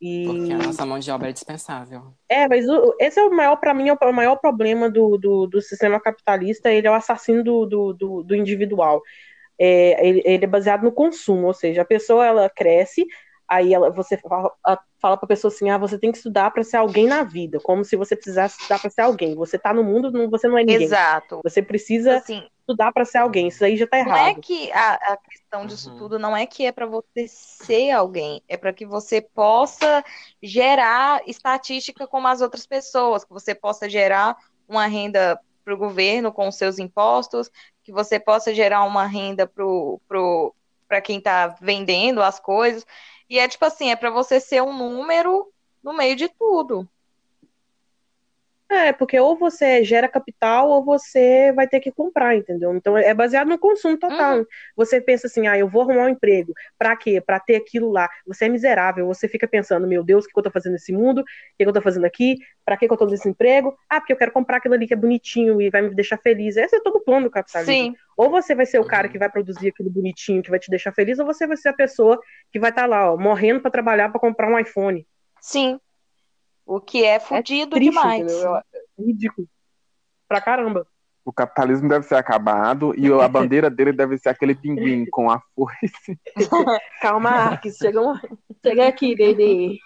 E 0.00 0.26
Porque 0.26 0.52
a 0.52 0.58
nossa 0.58 0.84
mão 0.86 0.98
de 0.98 1.10
obra 1.10 1.28
é 1.30 1.32
dispensável. 1.32 2.12
é, 2.28 2.48
mas 2.48 2.68
o- 2.68 2.94
esse 3.00 3.18
é 3.18 3.22
o 3.22 3.34
maior, 3.34 3.56
para 3.56 3.72
mim, 3.72 3.88
é 3.88 3.92
o 3.94 4.12
maior 4.12 4.36
problema 4.36 4.90
do, 4.90 5.16
do, 5.16 5.46
do 5.46 5.62
sistema 5.62 6.00
capitalista. 6.00 6.70
Ele 6.70 6.86
é 6.86 6.90
o 6.90 6.94
assassino 6.94 7.42
do, 7.42 7.66
do, 7.66 7.92
do, 7.92 8.22
do 8.22 8.34
individual. 8.36 9.00
É, 9.58 10.06
ele, 10.06 10.22
ele 10.24 10.44
é 10.44 10.48
baseado 10.48 10.82
no 10.82 10.92
consumo, 10.92 11.46
ou 11.46 11.54
seja, 11.54 11.82
a 11.82 11.84
pessoa 11.84 12.26
ela 12.26 12.50
cresce, 12.50 13.06
aí 13.48 13.72
ela, 13.72 13.90
você 13.90 14.18
fala, 14.18 14.52
fala 15.00 15.16
para 15.16 15.24
a 15.24 15.28
pessoa 15.28 15.52
assim, 15.52 15.70
ah, 15.70 15.78
você 15.78 15.98
tem 15.98 16.10
que 16.12 16.18
estudar 16.18 16.50
para 16.50 16.62
ser 16.62 16.76
alguém 16.76 17.06
na 17.06 17.22
vida, 17.22 17.58
como 17.60 17.84
se 17.84 17.96
você 17.96 18.14
precisasse 18.16 18.56
estudar 18.60 18.78
para 18.80 18.90
ser 18.90 19.00
alguém. 19.02 19.34
Você 19.34 19.58
tá 19.58 19.72
no 19.72 19.82
mundo, 19.82 20.10
não- 20.10 20.28
você 20.28 20.46
não 20.48 20.58
é 20.58 20.64
ninguém. 20.64 20.82
Exato. 20.82 21.40
Você 21.42 21.62
precisa 21.62 22.18
Assim, 22.18 22.46
estudar 22.66 22.92
para 22.92 23.04
ser 23.04 23.18
alguém. 23.18 23.48
Isso 23.48 23.64
aí 23.64 23.76
já 23.76 23.86
tá 23.86 23.98
não 23.98 24.14
é 24.14 24.34
errado. 24.34 24.34
que 24.34 24.70
a, 24.72 24.94
a 25.14 25.16
questão 25.16 25.66
disso 25.66 25.90
Uhum. 25.90 25.96
tudo 25.96 26.18
não 26.18 26.36
é 26.36 26.46
que 26.46 26.64
é 26.66 26.72
para 26.72 26.86
você 26.86 27.26
ser 27.28 27.90
alguém, 27.92 28.42
é 28.48 28.56
para 28.56 28.72
que 28.72 28.86
você 28.86 29.20
possa 29.20 30.04
gerar 30.42 31.22
estatística 31.26 32.06
como 32.06 32.28
as 32.28 32.40
outras 32.40 32.66
pessoas, 32.66 33.24
que 33.24 33.32
você 33.32 33.54
possa 33.54 33.88
gerar 33.88 34.36
uma 34.68 34.86
renda 34.86 35.40
para 35.64 35.74
o 35.74 35.76
governo 35.78 36.32
com 36.32 36.46
os 36.48 36.56
seus 36.56 36.78
impostos, 36.78 37.50
que 37.82 37.92
você 37.92 38.20
possa 38.20 38.54
gerar 38.54 38.84
uma 38.84 39.06
renda 39.06 39.46
pro, 39.46 40.00
pro, 40.06 40.54
para 40.86 41.00
quem 41.00 41.18
está 41.18 41.48
vendendo 41.60 42.22
as 42.22 42.38
coisas. 42.38 42.86
E 43.28 43.38
é 43.38 43.48
tipo 43.48 43.64
assim, 43.64 43.90
é 43.90 43.96
para 43.96 44.10
você 44.10 44.38
ser 44.40 44.62
um 44.62 44.76
número 44.76 45.52
no 45.82 45.92
meio 45.94 46.14
de 46.16 46.28
tudo. 46.28 46.88
É, 48.86 48.92
porque 48.92 49.18
ou 49.18 49.36
você 49.36 49.82
gera 49.82 50.08
capital 50.08 50.68
ou 50.68 50.84
você 50.84 51.52
vai 51.56 51.66
ter 51.66 51.80
que 51.80 51.90
comprar, 51.90 52.36
entendeu? 52.36 52.74
Então 52.76 52.96
é 52.96 53.12
baseado 53.12 53.48
no 53.48 53.58
consumo 53.58 53.98
total. 53.98 54.44
Você 54.76 55.00
pensa 55.00 55.26
assim, 55.26 55.46
ah, 55.48 55.58
eu 55.58 55.68
vou 55.68 55.82
arrumar 55.82 56.04
um 56.04 56.08
emprego. 56.10 56.52
Pra 56.78 56.94
quê? 56.96 57.20
Pra 57.20 57.40
ter 57.40 57.56
aquilo 57.56 57.90
lá. 57.90 58.08
Você 58.26 58.44
é 58.44 58.48
miserável. 58.48 59.06
Você 59.08 59.26
fica 59.26 59.48
pensando, 59.48 59.86
meu 59.88 60.04
Deus, 60.04 60.24
o 60.24 60.28
que 60.28 60.32
que 60.34 60.38
eu 60.38 60.44
tô 60.44 60.50
fazendo 60.52 60.74
nesse 60.74 60.92
mundo? 60.92 61.20
O 61.22 61.24
que 61.24 61.64
que 61.64 61.68
eu 61.68 61.72
tô 61.72 61.82
fazendo 61.82 62.04
aqui? 62.04 62.36
Pra 62.64 62.76
que 62.76 62.86
que 62.86 62.92
eu 62.92 62.96
tô 62.96 63.06
nesse 63.06 63.28
emprego? 63.28 63.76
Ah, 63.90 64.00
porque 64.00 64.12
eu 64.12 64.16
quero 64.16 64.30
comprar 64.30 64.58
aquilo 64.58 64.74
ali 64.74 64.86
que 64.86 64.94
é 64.94 64.96
bonitinho 64.96 65.60
e 65.60 65.68
vai 65.68 65.82
me 65.82 65.94
deixar 65.94 66.18
feliz. 66.18 66.56
Esse 66.56 66.76
é 66.76 66.80
todo 66.80 66.96
o 66.96 67.00
plano 67.04 67.24
do 67.26 67.30
capitalismo. 67.30 67.74
Sim, 67.74 67.94
Ou 68.16 68.30
você 68.30 68.54
vai 68.54 68.66
ser 68.66 68.78
o 68.78 68.84
cara 68.86 69.06
Uhum. 69.08 69.12
que 69.12 69.18
vai 69.18 69.28
produzir 69.30 69.68
aquilo 69.68 69.90
bonitinho 69.90 70.42
que 70.42 70.50
vai 70.50 70.58
te 70.58 70.70
deixar 70.70 70.92
feliz, 70.92 71.18
ou 71.18 71.26
você 71.26 71.46
vai 71.46 71.56
ser 71.56 71.70
a 71.70 71.72
pessoa 71.74 72.20
que 72.52 72.58
vai 72.60 72.70
estar 72.70 72.86
lá, 72.86 73.12
ó, 73.12 73.16
morrendo 73.16 73.60
pra 73.60 73.70
trabalhar 73.70 74.10
pra 74.10 74.20
comprar 74.20 74.48
um 74.48 74.58
iPhone. 74.58 75.04
sim. 75.40 75.80
O 76.68 76.80
que 76.80 77.04
é 77.04 77.20
fudido 77.20 77.76
Triste, 77.76 77.90
demais. 77.90 78.22
entendeu? 78.24 78.60
Ridículo. 78.98 79.48
Pra 80.28 80.40
caramba. 80.40 80.86
O 81.24 81.32
capitalismo 81.32 81.88
deve 81.88 82.06
ser 82.06 82.14
acabado 82.14 82.94
e 82.96 83.12
a 83.12 83.26
bandeira 83.26 83.68
dele 83.68 83.92
deve 83.92 84.16
ser 84.16 84.28
aquele 84.28 84.54
pinguim 84.54 85.04
com 85.10 85.28
a 85.28 85.42
foice. 85.56 86.16
Calma, 87.02 87.30
Arques, 87.30 87.76
chega, 87.78 88.00
um... 88.00 88.14
chega 88.64 88.86
aqui, 88.86 89.16
Dede. 89.16 89.80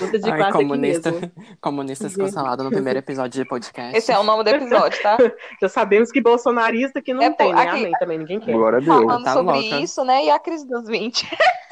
Luta 0.00 0.18
de 0.18 0.30
Ai, 0.30 0.50
comunista, 0.52 1.12
comunistas 1.60 2.16
cancelados 2.16 2.64
no 2.64 2.70
primeiro 2.70 2.98
episódio 2.98 3.42
de 3.42 3.46
podcast. 3.46 3.94
Esse 3.94 4.10
é 4.10 4.18
o 4.18 4.22
nome 4.22 4.42
do 4.42 4.48
episódio, 4.48 5.02
tá? 5.02 5.18
Já 5.60 5.68
sabemos 5.68 6.10
que 6.10 6.22
bolsonarista 6.22 7.02
que 7.02 7.12
não 7.12 7.22
É, 7.22 7.30
tem, 7.30 7.52
né? 7.52 7.60
aqui- 7.60 7.80
Amém 7.80 7.92
também, 8.00 8.18
ninguém 8.18 8.40
quer. 8.40 8.52
Glória 8.52 8.78
a 8.78 8.80
Deus. 8.80 8.96
Falando 9.04 9.24
Tá 9.24 9.32
sobre 9.34 9.52
louca. 9.60 9.76
isso, 9.80 10.02
né? 10.02 10.24
E 10.24 10.30
a 10.30 10.38
crise 10.38 10.66
dos 10.66 10.88
20. 10.88 11.28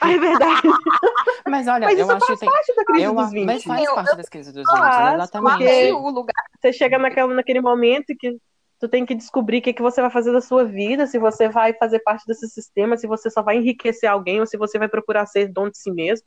Ah, 0.00 0.12
é 0.12 0.18
verdade. 0.18 0.62
Mas 1.48 1.68
olha, 1.68 1.86
Mas 1.86 1.98
eu 1.98 2.04
isso 2.06 2.12
acho 2.16 2.20
que 2.20 2.26
faz 2.26 2.40
tem. 2.40 2.50
parte 2.50 2.74
da 2.76 2.84
crise 2.84 3.02
Eu, 3.04 3.14
dos 3.14 3.24
a- 3.24 3.28
20. 3.30 3.46
mas 3.46 3.64
faz 3.64 3.84
Eu- 3.84 3.94
parte 3.94 4.16
das 4.16 4.28
crises 4.28 4.52
dos 4.52 4.64
Faz, 4.64 4.80
20, 4.80 4.90
porque- 5.00 5.14
exatamente. 5.14 5.54
Amei 5.54 5.92
o 5.92 6.08
lugar. 6.10 6.34
Você 6.60 6.72
chega 6.72 6.98
naquela, 6.98 7.34
naquele 7.34 7.60
momento 7.60 8.14
que 8.18 8.36
tu 8.80 8.88
tem 8.88 9.06
que 9.06 9.14
descobrir 9.14 9.58
o 9.58 9.62
que, 9.62 9.72
que 9.72 9.82
você 9.82 10.00
vai 10.00 10.10
fazer 10.10 10.32
da 10.32 10.40
sua 10.40 10.64
vida, 10.64 11.06
se 11.06 11.18
você 11.18 11.48
vai 11.48 11.72
fazer 11.74 12.00
parte 12.00 12.24
desse 12.26 12.48
sistema, 12.48 12.96
se 12.96 13.06
você 13.06 13.30
só 13.30 13.42
vai 13.42 13.56
enriquecer 13.58 14.08
alguém 14.10 14.40
ou 14.40 14.46
se 14.46 14.56
você 14.56 14.78
vai 14.78 14.88
procurar 14.88 15.26
ser 15.26 15.48
dono 15.48 15.70
de 15.70 15.78
si 15.78 15.90
mesmo. 15.92 16.26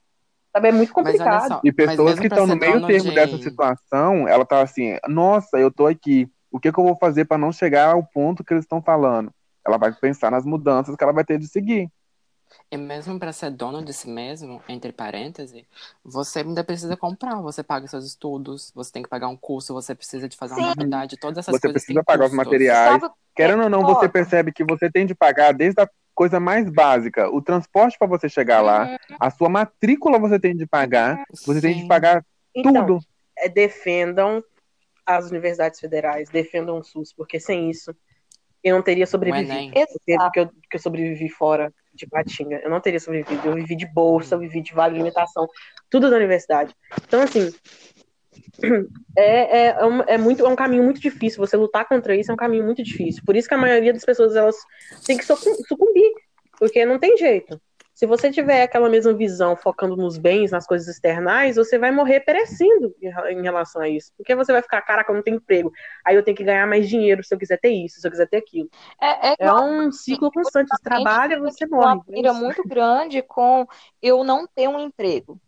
Sabe? 0.53 0.69
É 0.69 0.71
muito 0.71 0.93
complicado. 0.93 1.47
só, 1.47 1.61
E 1.63 1.71
pessoas 1.71 2.19
que 2.19 2.27
estão 2.27 2.47
no 2.47 2.55
meio 2.55 2.85
termo 2.87 3.09
de- 3.09 3.15
dessa 3.15 3.37
situação, 3.37 4.27
ela 4.27 4.45
tá 4.45 4.61
assim, 4.61 4.97
nossa, 5.07 5.57
eu 5.57 5.69
tô 5.71 5.85
aqui. 5.87 6.27
O 6.49 6.59
que 6.59 6.71
que 6.71 6.79
eu 6.79 6.83
vou 6.85 6.95
fazer 6.97 7.25
para 7.25 7.37
não 7.37 7.51
chegar 7.51 7.89
ao 7.93 8.03
ponto 8.03 8.43
que 8.43 8.53
eles 8.53 8.63
estão 8.63 8.81
falando? 8.81 9.29
Ela 9.65 9.77
vai 9.77 9.91
pensar 9.91 10.31
nas 10.31 10.45
mudanças 10.45 10.95
que 10.95 11.03
ela 11.03 11.11
vai 11.13 11.25
ter 11.25 11.37
de 11.37 11.47
seguir. 11.47 11.89
E 12.69 12.77
mesmo 12.77 13.17
para 13.19 13.31
ser 13.31 13.51
dono 13.51 13.83
de 13.83 13.93
si 13.93 14.09
mesmo, 14.09 14.61
entre 14.67 14.91
parênteses, 14.91 15.63
você 16.03 16.39
ainda 16.39 16.63
precisa 16.63 16.97
comprar. 16.97 17.41
Você 17.41 17.63
paga 17.63 17.87
seus 17.87 18.05
estudos, 18.05 18.71
você 18.75 18.91
tem 18.91 19.03
que 19.03 19.09
pagar 19.09 19.27
um 19.27 19.37
curso, 19.37 19.73
você 19.73 19.95
precisa 19.95 20.27
de 20.27 20.35
fazer 20.35 20.53
uma 20.55 20.63
Sim. 20.63 20.69
faculdade, 20.69 21.17
todas 21.17 21.37
essas 21.37 21.55
Você 21.55 21.67
coisas 21.67 21.83
precisa 21.83 21.99
têm 21.99 22.03
pagar 22.03 22.25
os 22.25 22.33
materiais. 22.33 23.01
Querendo 23.35 23.63
ou 23.63 23.69
não, 23.69 23.85
você 23.85 24.09
percebe 24.09 24.51
que 24.51 24.63
você 24.63 24.91
tem 24.91 25.05
de 25.05 25.13
pagar 25.13 25.53
desde 25.53 25.81
a 25.81 25.89
coisa 26.15 26.39
mais 26.39 26.67
básica, 26.67 27.29
o 27.29 27.39
transporte 27.41 27.95
para 27.97 28.07
você 28.07 28.27
chegar 28.27 28.59
lá, 28.61 28.85
Uhum. 28.85 29.17
a 29.19 29.29
sua 29.29 29.49
matrícula 29.49 30.17
você 30.17 30.39
tem 30.39 30.55
de 30.55 30.65
pagar, 30.65 31.23
você 31.45 31.61
tem 31.61 31.75
de 31.75 31.81
Sim. 31.83 31.87
pagar 31.87 32.25
Então, 32.55 32.73
tudo. 32.73 32.99
é, 33.37 33.47
defendam 33.47 34.43
as 35.05 35.29
universidades 35.29 35.79
federais, 35.79 36.27
defendam 36.29 36.79
o 36.79 36.83
SUS, 36.83 37.13
porque 37.13 37.39
sem 37.39 37.69
isso 37.69 37.95
eu 38.63 38.75
não 38.75 38.81
teria 38.81 39.05
sobrevivido. 39.05 39.53
Enem. 39.53 39.69
O 39.69 39.99
tempo 39.99 39.99
Exato. 40.09 40.31
que 40.31 40.39
eu, 40.39 40.47
que 40.47 40.75
eu 40.77 40.79
sobrevivi 40.79 41.29
fora 41.29 41.71
de 41.97 42.07
Patinga, 42.07 42.61
eu 42.63 42.69
não 42.69 42.79
teria 42.79 42.99
sobrevivido. 42.99 43.47
Eu 43.47 43.55
vivi 43.55 43.75
de 43.75 43.85
bolsa, 43.85 44.35
eu 44.35 44.39
vivi 44.39 44.61
de 44.61 44.73
vale 44.73 44.95
alimentação, 44.95 45.47
tudo 45.89 46.09
da 46.09 46.15
universidade. 46.15 46.73
Então, 47.05 47.21
assim, 47.21 47.51
é, 49.17 49.57
é, 49.59 49.65
é, 49.67 49.85
um, 49.85 50.01
é 50.03 50.17
muito, 50.17 50.45
é 50.45 50.49
um 50.49 50.55
caminho 50.55 50.83
muito 50.83 50.99
difícil. 51.01 51.39
Você 51.39 51.57
lutar 51.57 51.87
contra 51.87 52.15
isso 52.15 52.31
é 52.31 52.33
um 52.33 52.37
caminho 52.37 52.63
muito 52.63 52.83
difícil. 52.83 53.23
Por 53.25 53.35
isso 53.35 53.47
que 53.47 53.53
a 53.53 53.57
maioria 53.57 53.93
das 53.93 54.05
pessoas 54.05 54.35
elas 54.35 54.55
tem 55.05 55.17
que 55.17 55.25
sucum- 55.25 55.55
sucumbir, 55.67 56.11
porque 56.59 56.85
não 56.85 56.99
tem 56.99 57.17
jeito. 57.17 57.59
Se 57.97 58.05
você 58.05 58.29
tiver 58.31 58.61
aquela 58.61 58.87
mesma 58.89 59.11
visão 59.11 59.55
focando 59.55 59.95
nos 59.97 60.19
bens, 60.19 60.51
nas 60.51 60.67
coisas 60.67 60.87
externais, 60.87 61.55
você 61.55 61.79
vai 61.79 61.89
morrer 61.91 62.19
perecendo 62.19 62.95
em 63.01 63.09
re- 63.09 63.31
em 63.33 63.41
relação 63.41 63.81
a 63.81 63.89
isso. 63.89 64.13
Porque 64.15 64.35
você 64.35 64.51
vai 64.51 64.61
ficar, 64.61 64.83
caraca, 64.83 65.11
eu 65.11 65.15
não 65.15 65.23
tenho 65.23 65.37
emprego. 65.37 65.71
Aí 66.05 66.15
eu 66.15 66.23
tenho 66.23 66.37
que 66.37 66.43
ganhar 66.43 66.67
mais 66.67 66.87
dinheiro 66.87 67.23
se 67.23 67.33
eu 67.33 67.39
quiser 67.39 67.59
ter 67.59 67.71
isso, 67.71 67.99
se 67.99 68.07
eu 68.07 68.11
quiser 68.11 68.27
ter 68.29 68.37
aquilo. 68.37 68.69
É, 69.01 69.29
é 69.31 69.35
É 69.39 69.51
um 69.51 69.91
ciclo 69.91 70.31
constante. 70.31 70.69
Você 70.69 70.83
trabalha, 70.83 71.39
você 71.39 71.65
uma 71.65 71.95
morre. 71.95 71.99
É 72.09 72.15
pira 72.15 72.31
isso. 72.31 72.39
muito 72.39 72.63
grande 72.67 73.21
com 73.23 73.65
eu 74.01 74.23
não 74.23 74.45
ter 74.47 74.67
um 74.67 74.79
emprego. 74.79 75.41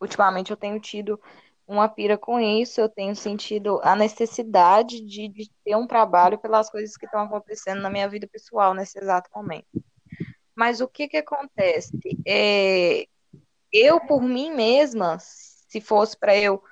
Ultimamente 0.00 0.50
eu 0.50 0.56
tenho 0.56 0.80
tido 0.80 1.20
uma 1.66 1.88
pira 1.88 2.18
com 2.18 2.40
isso, 2.40 2.80
eu 2.80 2.88
tenho 2.88 3.16
sentido 3.16 3.80
a 3.82 3.96
necessidade 3.96 5.00
de, 5.00 5.28
de 5.28 5.50
ter 5.64 5.76
um 5.76 5.86
trabalho 5.86 6.38
pelas 6.38 6.70
coisas 6.70 6.96
que 6.96 7.06
estão 7.06 7.22
acontecendo 7.22 7.80
na 7.80 7.88
minha 7.90 8.08
vida 8.08 8.28
pessoal 8.28 8.74
nesse 8.74 8.98
exato 8.98 9.30
momento. 9.34 9.66
Mas 10.54 10.80
o 10.80 10.88
que 10.88 11.08
que 11.08 11.16
acontece? 11.16 11.98
É, 12.26 13.06
eu, 13.72 14.00
por 14.00 14.22
mim 14.22 14.52
mesma, 14.52 15.18
se 15.18 15.80
fosse 15.80 16.16
para 16.16 16.36
eu, 16.36 16.62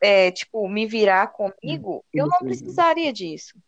é, 0.00 0.30
tipo, 0.30 0.66
me 0.68 0.86
virar 0.86 1.28
comigo, 1.28 2.04
eu 2.12 2.26
não 2.26 2.38
precisaria 2.38 3.12
disso. 3.12 3.58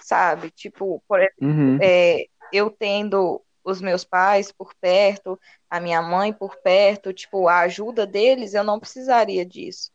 Sabe? 0.00 0.50
Tipo, 0.50 1.02
por 1.08 1.20
Uhum. 1.40 1.78
é, 1.80 2.26
eu 2.52 2.70
tendo 2.70 3.42
os 3.64 3.80
meus 3.80 4.04
pais 4.04 4.52
por 4.52 4.74
perto, 4.74 5.38
a 5.70 5.80
minha 5.80 6.02
mãe 6.02 6.32
por 6.32 6.56
perto, 6.56 7.12
tipo, 7.12 7.48
a 7.48 7.60
ajuda 7.60 8.06
deles, 8.06 8.54
eu 8.54 8.64
não 8.64 8.80
precisaria 8.80 9.44
disso. 9.46 9.90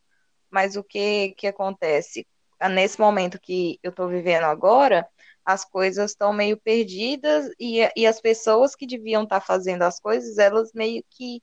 Mas 0.49 0.75
o 0.75 0.83
que 0.83 1.33
que 1.37 1.47
acontece? 1.47 2.25
Nesse 2.71 2.99
momento 2.99 3.39
que 3.39 3.77
eu 3.83 3.91
tô 3.91 4.07
vivendo 4.07 4.45
agora, 4.45 5.07
as 5.47 5.63
coisas 5.63 6.11
estão 6.11 6.33
meio 6.33 6.57
perdidas 6.57 7.49
e, 7.57 7.79
e 7.95 8.05
as 8.05 8.19
pessoas 8.19 8.75
que 8.75 8.85
deviam 8.85 9.23
estar 9.23 9.39
fazendo 9.39 9.83
as 9.83 9.97
coisas, 9.97 10.37
elas 10.37 10.73
meio 10.73 11.01
que 11.09 11.41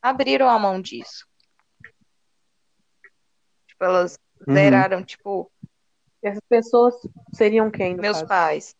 abriram 0.00 0.48
a 0.48 0.56
mão 0.60 0.80
disso. 0.80 1.26
Tipo, 3.66 3.84
elas 3.84 4.16
Uhum. 4.46 4.54
zeraram, 4.54 5.02
tipo, 5.02 5.50
Essas 6.22 6.42
pessoas 6.48 6.94
seriam 7.32 7.68
quem, 7.68 7.96
meus 7.96 8.18
caso? 8.18 8.28
pais. 8.28 8.76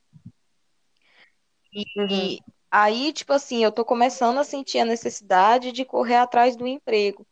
E, 1.74 1.84
Uhum. 1.96 2.08
e 2.08 2.40
aí, 2.70 3.12
tipo 3.12 3.32
assim, 3.32 3.64
eu 3.64 3.72
tô 3.72 3.84
começando 3.84 4.38
a 4.38 4.44
sentir 4.44 4.78
a 4.78 4.84
necessidade 4.84 5.72
de 5.72 5.84
correr 5.84 6.16
atrás 6.16 6.54
do 6.54 6.68
emprego. 6.68 7.26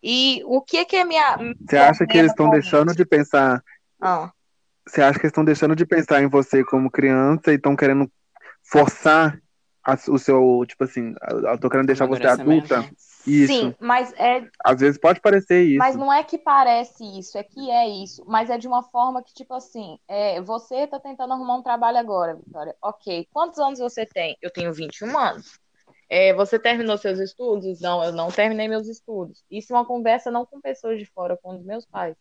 E 0.00 0.40
o 0.46 0.62
que 0.62 0.84
que 0.84 0.94
é 0.96 1.04
minha. 1.04 1.36
Você 1.68 1.76
acha 1.76 2.06
que 2.06 2.16
eles 2.16 2.30
estão 2.30 2.48
deixando 2.48 2.94
de 2.94 3.04
pensar? 3.04 3.60
Ah, 4.00 4.32
Você 4.90 5.02
acha 5.02 5.18
que 5.18 5.24
eles 5.26 5.30
estão 5.30 5.44
deixando 5.44 5.76
de 5.76 5.86
pensar 5.86 6.20
em 6.20 6.26
você 6.28 6.64
como 6.64 6.90
criança 6.90 7.52
e 7.52 7.54
estão 7.54 7.76
querendo 7.76 8.10
forçar 8.64 9.40
a- 9.84 9.96
o 10.08 10.18
seu, 10.18 10.64
tipo 10.66 10.82
assim, 10.84 11.14
eu 11.30 11.58
tô 11.58 11.70
querendo 11.70 11.86
deixar 11.86 12.06
você 12.06 12.26
adulta? 12.26 12.84
Isso. 13.26 13.52
sim, 13.52 13.74
mas 13.78 14.12
é 14.14 14.48
Às 14.64 14.80
vezes 14.80 14.98
pode 14.98 15.20
parecer 15.20 15.62
isso. 15.62 15.78
Mas 15.78 15.94
não 15.94 16.12
é 16.12 16.24
que 16.24 16.38
parece 16.38 17.04
isso, 17.18 17.38
é 17.38 17.42
que 17.44 17.70
é 17.70 17.86
isso. 17.88 18.24
Mas 18.26 18.50
é 18.50 18.58
de 18.58 18.66
uma 18.66 18.82
forma 18.82 19.22
que, 19.22 19.32
tipo 19.32 19.54
assim, 19.54 19.98
é, 20.08 20.40
você 20.40 20.86
tá 20.86 20.98
tentando 20.98 21.34
arrumar 21.34 21.56
um 21.56 21.62
trabalho 21.62 21.98
agora, 21.98 22.34
Vitória. 22.34 22.74
Ok. 22.82 23.28
Quantos 23.32 23.58
anos 23.60 23.78
você 23.78 24.04
tem? 24.06 24.36
Eu 24.42 24.50
tenho 24.50 24.72
21 24.72 25.16
anos. 25.18 25.58
É, 26.08 26.34
você 26.34 26.58
terminou 26.58 26.98
seus 26.98 27.18
estudos? 27.20 27.80
Não, 27.80 28.02
eu 28.02 28.10
não 28.12 28.28
terminei 28.32 28.66
meus 28.66 28.88
estudos. 28.88 29.44
Isso 29.50 29.72
é 29.72 29.76
uma 29.76 29.86
conversa 29.86 30.30
não 30.30 30.44
com 30.44 30.60
pessoas 30.60 30.98
de 30.98 31.06
fora, 31.06 31.36
com 31.40 31.54
os 31.54 31.62
meus 31.62 31.86
pais. 31.86 32.16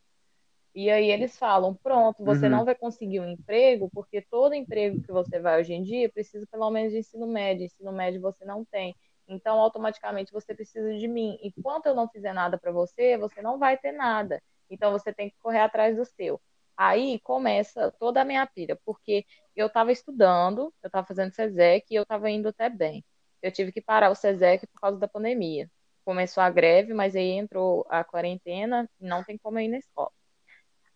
E 0.76 0.90
aí 0.90 1.10
eles 1.12 1.38
falam, 1.38 1.76
pronto, 1.76 2.24
você 2.24 2.48
Uhum. 2.48 2.52
não 2.52 2.66
vai 2.66 2.76
conseguir 2.76 3.20
um 3.20 3.30
emprego, 3.30 3.90
porque 3.94 4.22
todo 4.30 4.54
emprego 4.54 5.02
que 5.02 5.12
você 5.12 5.40
vai 5.40 5.60
hoje 5.60 5.74
em 5.74 5.84
dia 5.84 6.10
precisa 6.12 6.46
pelo 6.48 6.70
menos 6.72 6.92
de 6.92 7.00
ensino 7.00 7.28
médio. 7.28 7.66
Ensino 7.66 7.92
médio 7.92 8.22
você 8.22 8.46
não 8.46 8.64
tem. 8.66 8.96
Então, 9.28 9.60
automaticamente 9.60 10.32
você 10.32 10.54
precisa 10.56 10.96
de 10.98 11.08
mim. 11.08 11.38
Enquanto 11.42 11.88
eu 11.88 11.96
não 11.96 12.08
fizer 12.10 12.34
nada 12.34 12.58
para 12.58 12.72
você, 12.72 13.18
você 13.18 13.42
não 13.42 13.58
vai 13.60 13.78
ter 13.78 13.92
nada. 13.92 14.42
Então, 14.70 14.92
você 14.92 15.14
tem 15.14 15.30
que 15.30 15.38
correr 15.40 15.60
atrás 15.62 15.96
do 15.98 16.06
seu. 16.06 16.42
Aí 16.78 17.20
começa 17.22 17.92
toda 18.00 18.22
a 18.22 18.26
minha 18.26 18.46
pira, 18.48 18.80
porque 18.86 19.26
eu 19.56 19.68
estava 19.68 19.92
estudando, 19.92 20.74
eu 20.82 20.88
estava 20.88 21.06
fazendo 21.06 21.34
SESEC 21.34 21.88
e 21.92 21.96
eu 21.96 22.04
estava 22.04 22.30
indo 22.30 22.48
até 22.50 22.70
bem. 22.70 23.04
Eu 23.42 23.52
tive 23.52 23.72
que 23.72 23.82
parar 23.82 24.10
o 24.10 24.16
SESEC 24.16 24.66
por 24.68 24.80
causa 24.82 24.98
da 25.00 25.08
pandemia. 25.08 25.70
Começou 26.06 26.42
a 26.42 26.50
greve, 26.50 26.94
mas 26.94 27.16
aí 27.16 27.32
entrou 27.32 27.86
a 27.90 28.04
quarentena 28.04 28.90
não 29.00 29.24
tem 29.24 29.38
como 29.38 29.60
eu 29.60 29.64
ir 29.66 29.68
na 29.70 29.78
escola. 29.78 30.12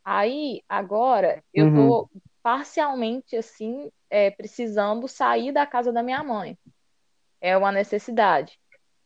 Aí, 0.03 0.61
agora, 0.67 1.43
eu 1.53 1.65
Uhum. 1.67 1.75
tô 1.75 2.09
parcialmente, 2.41 3.37
assim, 3.37 3.89
é, 4.09 4.29
precisando 4.31 5.07
sair 5.07 5.51
da 5.51 5.65
casa 5.65 5.91
da 5.93 6.03
minha 6.03 6.23
mãe. 6.23 6.57
É 7.39 7.55
uma 7.57 7.71
necessidade. 7.71 8.59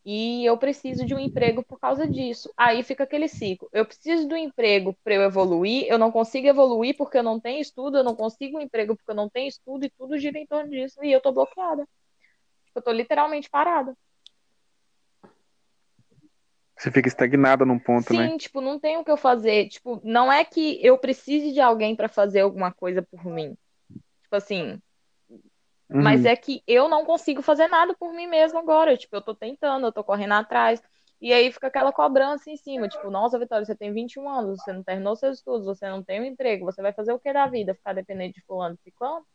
E 0.03 0.45
eu 0.45 0.57
preciso 0.57 1.05
de 1.05 1.13
um 1.13 1.19
emprego 1.19 1.63
por 1.63 1.79
causa 1.79 2.07
disso. 2.07 2.49
Aí 2.55 2.81
fica 2.81 3.03
aquele 3.03 3.27
ciclo. 3.27 3.67
Eu 3.73 3.85
preciso 3.85 4.27
do 4.27 4.37
emprego 4.37 4.97
para 5.03 5.13
eu 5.13 5.21
evoluir, 5.21 5.85
eu 5.87 5.99
não 5.99 6.11
consigo 6.11 6.47
evoluir 6.47 6.95
porque 6.95 7.17
eu 7.17 7.23
não 7.23 7.39
tenho 7.39 7.59
estudo, 7.59 7.97
eu 7.97 8.03
não 8.03 8.15
consigo 8.15 8.57
um 8.57 8.61
emprego 8.61 8.95
porque 8.95 9.11
eu 9.11 9.15
não 9.15 9.29
tenho 9.29 9.49
estudo, 9.49 9.85
e 9.85 9.89
tudo 9.89 10.17
gira 10.17 10.39
em 10.39 10.47
torno 10.47 10.69
disso. 10.71 11.03
E 11.03 11.11
eu 11.11 11.21
tô 11.21 11.31
bloqueada. 11.31 11.85
Eu 12.73 12.81
tô 12.81 12.91
literalmente 12.91 13.49
parada. 13.49 13.93
Você 16.77 16.91
fica 16.91 17.07
estagnada 17.07 17.65
num 17.65 17.79
ponto, 17.79 18.13
Sim, 18.13 18.19
né? 18.19 18.37
tipo, 18.37 18.61
não 18.61 18.79
tem 18.79 18.97
o 18.97 19.03
que 19.03 19.11
eu 19.11 19.17
fazer. 19.17 19.67
Tipo, 19.69 19.99
não 20.03 20.31
é 20.31 20.45
que 20.45 20.79
eu 20.85 20.97
precise 20.97 21.51
de 21.51 21.59
alguém 21.59 21.95
para 21.95 22.07
fazer 22.07 22.41
alguma 22.41 22.71
coisa 22.71 23.01
por 23.01 23.25
mim. 23.25 23.57
Tipo 24.23 24.35
assim, 24.35 24.79
Uhum. 25.89 26.03
mas 26.03 26.25
é 26.25 26.35
que 26.35 26.61
eu 26.67 26.89
não 26.89 27.05
consigo 27.05 27.41
fazer 27.41 27.67
nada 27.67 27.95
por 27.97 28.13
mim 28.13 28.27
mesma 28.27 28.59
agora. 28.59 28.97
Tipo, 28.97 29.15
eu 29.15 29.21
tô 29.21 29.33
tentando, 29.33 29.87
eu 29.87 29.91
tô 29.91 30.03
correndo 30.03 30.33
atrás. 30.33 30.81
E 31.19 31.33
aí 31.33 31.51
fica 31.51 31.67
aquela 31.67 31.91
cobrança 31.91 32.49
em 32.51 32.57
cima, 32.57 32.87
tipo, 32.87 33.09
nossa, 33.09 33.39
Vitória, 33.39 33.65
você 33.65 33.75
tem 33.75 33.91
21 33.91 34.29
anos, 34.29 34.61
você 34.61 34.71
não 34.71 34.83
terminou 34.83 35.15
seus 35.15 35.37
estudos, 35.37 35.65
você 35.65 35.89
não 35.89 36.03
tem 36.03 36.21
um 36.21 36.25
emprego, 36.25 36.65
você 36.65 36.79
vai 36.79 36.93
fazer 36.93 37.11
o 37.11 37.19
que 37.19 37.33
da 37.33 37.47
vida? 37.47 37.73
Ficar 37.73 37.93
dependente 37.93 38.35
de 38.35 38.45
fulano 38.45 38.75
e 38.75 38.83
ciclano? 38.83 39.25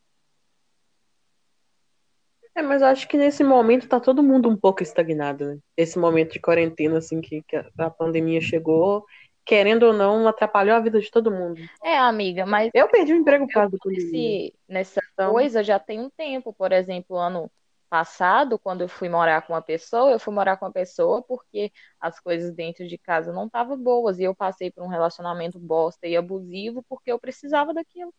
É, 2.55 2.61
mas 2.63 2.83
acho 2.83 3.09
que 3.09 3.17
nesse 3.17 3.43
momento 3.43 3.89
tá 3.89 3.99
todo 3.99 4.23
mundo 4.23 4.49
um 4.49 4.57
pouco 4.57 4.83
estagnado, 4.83 5.47
né? 5.47 5.59
Esse 5.77 5.99
momento 5.99 6.33
de 6.35 6.41
quarentena, 6.41 6.99
assim, 6.99 7.21
que, 7.21 7.43
que 7.43 7.57
a- 7.57 7.91
pandemia 7.91 8.41
chegou, 8.43 9.05
querendo 9.45 9.85
ou 9.85 9.93
não, 9.93 10.29
atrapalhou 10.29 10.77
a 10.77 10.81
vida 10.81 11.01
de 11.01 11.11
todo 11.11 11.31
mundo. 11.31 11.63
É, 11.83 11.97
amiga, 11.99 12.45
mas 12.45 12.71
Eu 12.75 12.89
perdi 12.89 13.13
o 13.15 13.17
emprego 13.17 13.47
por 13.47 13.55
causa 13.55 13.79
nesse, 13.87 14.55
nessa 14.69 15.01
Então- 15.15 15.33
coisa 15.33 15.65
já 15.65 15.79
tem 15.79 15.99
um 16.01 16.11
tempo. 16.11 16.53
Por 16.53 16.73
exemplo, 16.73 17.17
ano 17.17 17.51
passado, 17.89 18.59
quando 18.59 18.83
eu 18.83 18.89
fui 18.89 19.09
morar 19.09 19.43
com 19.47 19.53
uma 19.55 19.63
pessoa, 19.63 20.11
eu 20.11 20.19
fui 20.19 20.33
morar 20.35 20.57
com 20.59 20.65
uma 20.67 20.73
pessoa 20.73 21.23
porque 21.23 21.71
as 22.01 22.19
coisas 22.21 22.53
dentro 22.55 22.87
de 22.87 22.97
casa 22.99 23.33
não 23.33 23.47
estavam 23.47 23.77
boas 23.79 24.19
e 24.19 24.25
eu 24.25 24.35
passei 24.35 24.71
por 24.71 24.85
um 24.85 24.89
relacionamento 24.89 25.59
bosta 25.59 26.07
e 26.07 26.17
abusivo 26.17 26.83
porque 26.89 27.11
eu 27.13 27.19
precisava 27.19 27.75
daquilo. 27.75 28.13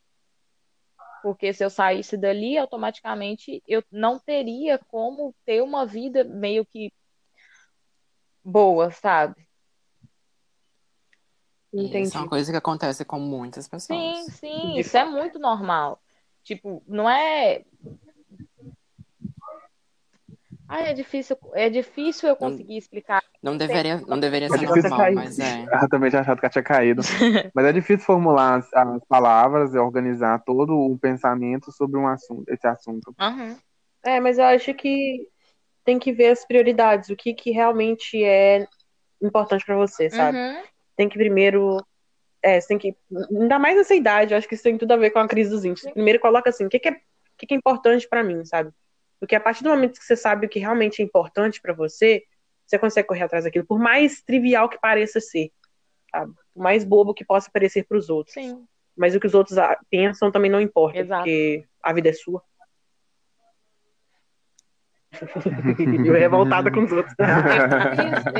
Porque 1.23 1.53
se 1.53 1.63
eu 1.63 1.69
saísse 1.69 2.17
dali, 2.17 2.57
automaticamente 2.57 3.63
eu 3.65 3.81
não 3.89 4.19
teria 4.19 4.77
como 4.77 5.33
ter 5.45 5.61
uma 5.63 5.85
vida 5.85 6.25
meio 6.25 6.65
que 6.65 6.91
boa, 8.43 8.91
sabe? 8.91 9.47
Entendi. 11.71 12.09
Isso 12.09 12.17
é 12.17 12.19
uma 12.19 12.29
coisa 12.29 12.51
que 12.51 12.57
acontece 12.57 13.05
com 13.05 13.19
muitas 13.19 13.69
pessoas. 13.69 14.17
Sim, 14.17 14.31
sim, 14.31 14.79
isso 14.79 14.97
é 14.97 15.05
muito 15.05 15.39
normal. 15.39 16.03
Tipo, 16.43 16.83
não 16.85 17.09
é. 17.09 17.63
Ai, 20.75 20.89
é 20.89 20.93
difícil, 20.93 21.37
é 21.53 21.69
difícil 21.69 22.29
eu 22.29 22.35
conseguir 22.35 22.77
explicar. 22.77 23.21
Não 23.43 23.55
deveria, 23.55 24.01
não 24.07 24.19
deveria 24.19 24.47
É 24.47 24.49
ser 24.49 24.57
difícil 24.57 24.89
normal, 24.89 24.99
cair. 25.01 25.15
mas 25.15 25.37
é. 25.37 25.65
Eu 25.85 25.87
também 25.87 26.09
tinha 26.09 26.21
achado 26.23 26.39
que 26.39 26.45
ela 26.47 26.51
tinha 26.51 26.63
caído. 26.63 27.01
Mas 27.53 27.65
é 27.65 27.71
difícil 27.71 28.03
formular 28.03 28.55
as, 28.55 28.73
as 28.73 29.05
palavras 29.05 29.75
e 29.75 29.77
organizar 29.77 30.43
todo 30.43 30.73
o 30.73 30.97
pensamento 30.97 31.71
sobre 31.71 31.99
um 31.99 32.07
assunto, 32.07 32.51
esse 32.51 32.65
assunto. 32.65 33.13
Aham. 33.19 33.55
É, 34.03 34.19
mas 34.19 34.39
eu 34.39 34.45
acho 34.45 34.73
que 34.73 35.27
tem 35.85 35.99
que 35.99 36.11
ver 36.11 36.31
as 36.31 36.43
prioridades, 36.43 37.09
o 37.09 37.15
que, 37.15 37.35
que 37.35 37.51
realmente 37.51 38.21
é 38.23 38.67
importante 39.21 39.63
pra 39.63 39.75
você, 39.77 40.09
sabe? 40.09 40.37
Uhum. 40.37 40.63
Tem 40.97 41.07
que 41.07 41.17
primeiro. 41.19 41.77
É, 42.41 42.59
você 42.59 42.67
tem 42.69 42.79
que. 42.79 42.95
Ainda 43.39 43.59
mais 43.59 43.77
nessa 43.77 43.93
idade, 43.93 44.33
eu 44.33 44.37
acho 44.39 44.47
que 44.47 44.55
isso 44.55 44.63
tem 44.63 44.77
tudo 44.77 44.91
a 44.91 44.97
ver 44.97 45.11
com 45.11 45.19
a 45.19 45.27
crise 45.27 45.51
dos 45.51 45.61
20. 45.61 45.79
Você 45.81 45.91
primeiro 45.91 46.19
coloca 46.19 46.49
assim, 46.49 46.65
o 46.65 46.69
que, 46.69 46.79
que, 46.79 46.89
é, 46.89 46.93
o 46.93 46.97
que, 47.37 47.45
que 47.45 47.53
é 47.53 47.57
importante 47.57 48.09
pra 48.09 48.23
mim, 48.23 48.43
sabe? 48.43 48.71
Porque 49.23 49.37
a 49.37 49.39
partir 49.39 49.63
do 49.63 49.69
momento 49.69 49.97
que 49.97 50.05
você 50.05 50.17
sabe 50.17 50.45
o 50.45 50.49
que 50.49 50.59
realmente 50.59 51.01
é 51.01 51.05
importante 51.05 51.61
pra 51.61 51.73
você, 51.73 52.25
você 52.65 52.77
consegue 52.77 53.07
correr 53.07 53.23
atrás 53.23 53.45
daquilo, 53.45 53.65
por 53.65 53.79
mais 53.79 54.21
trivial 54.21 54.67
que 54.67 54.77
pareça 54.77 55.21
ser, 55.21 55.49
sabe? 56.11 56.33
Por 56.53 56.61
mais 56.61 56.83
bobo 56.83 57.13
que 57.13 57.23
possa 57.23 57.49
parecer 57.49 57.85
pros 57.87 58.09
outros. 58.09 58.33
Sim. 58.33 58.67
Mas 58.93 59.15
o 59.15 59.21
que 59.21 59.27
os 59.27 59.33
outros 59.33 59.57
pensam 59.89 60.29
também 60.29 60.51
não 60.51 60.59
importa, 60.59 60.99
Exato. 60.99 61.23
porque 61.23 61.63
a 61.81 61.93
vida 61.93 62.09
é 62.09 62.11
sua. 62.11 62.43
eu 66.05 66.13
revoltada 66.15 66.69
com 66.69 66.83
os 66.83 66.91
outros. 66.91 67.15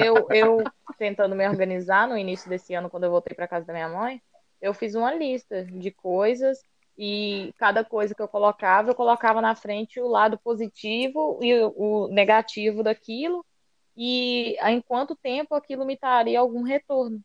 Eu, 0.04 0.28
eu 0.32 0.64
tentando 0.98 1.34
me 1.34 1.48
organizar 1.48 2.10
no 2.10 2.18
início 2.18 2.50
desse 2.50 2.74
ano, 2.74 2.90
quando 2.90 3.06
eu 3.06 3.12
voltei 3.12 3.34
para 3.34 3.48
casa 3.48 3.66
da 3.66 3.72
minha 3.72 3.88
mãe, 3.88 4.22
eu 4.62 4.74
fiz 4.74 4.96
uma 4.96 5.16
lista 5.16 5.64
de 5.64 5.92
coisas 5.92 6.62
e 6.98 7.54
cada 7.58 7.84
coisa 7.84 8.14
que 8.14 8.22
eu 8.22 8.28
colocava, 8.28 8.92
eu 8.92 8.96
colocava 8.96 9.42
na 9.42 9.56
frente 9.56 10.00
o 10.00 10.08
lado 10.08 10.38
positivo 10.38 11.40
e 11.42 11.54
o, 11.76 12.08
negativo 12.10 12.84
daquilo 12.84 13.46
e 13.98 14.56
em 14.62 14.82
quanto 14.82 15.16
tempo 15.16 15.56
aquilo 15.56 15.86
me 15.86 15.98
traria 15.98 16.40
algum 16.40 16.62
retorno. 16.64 17.20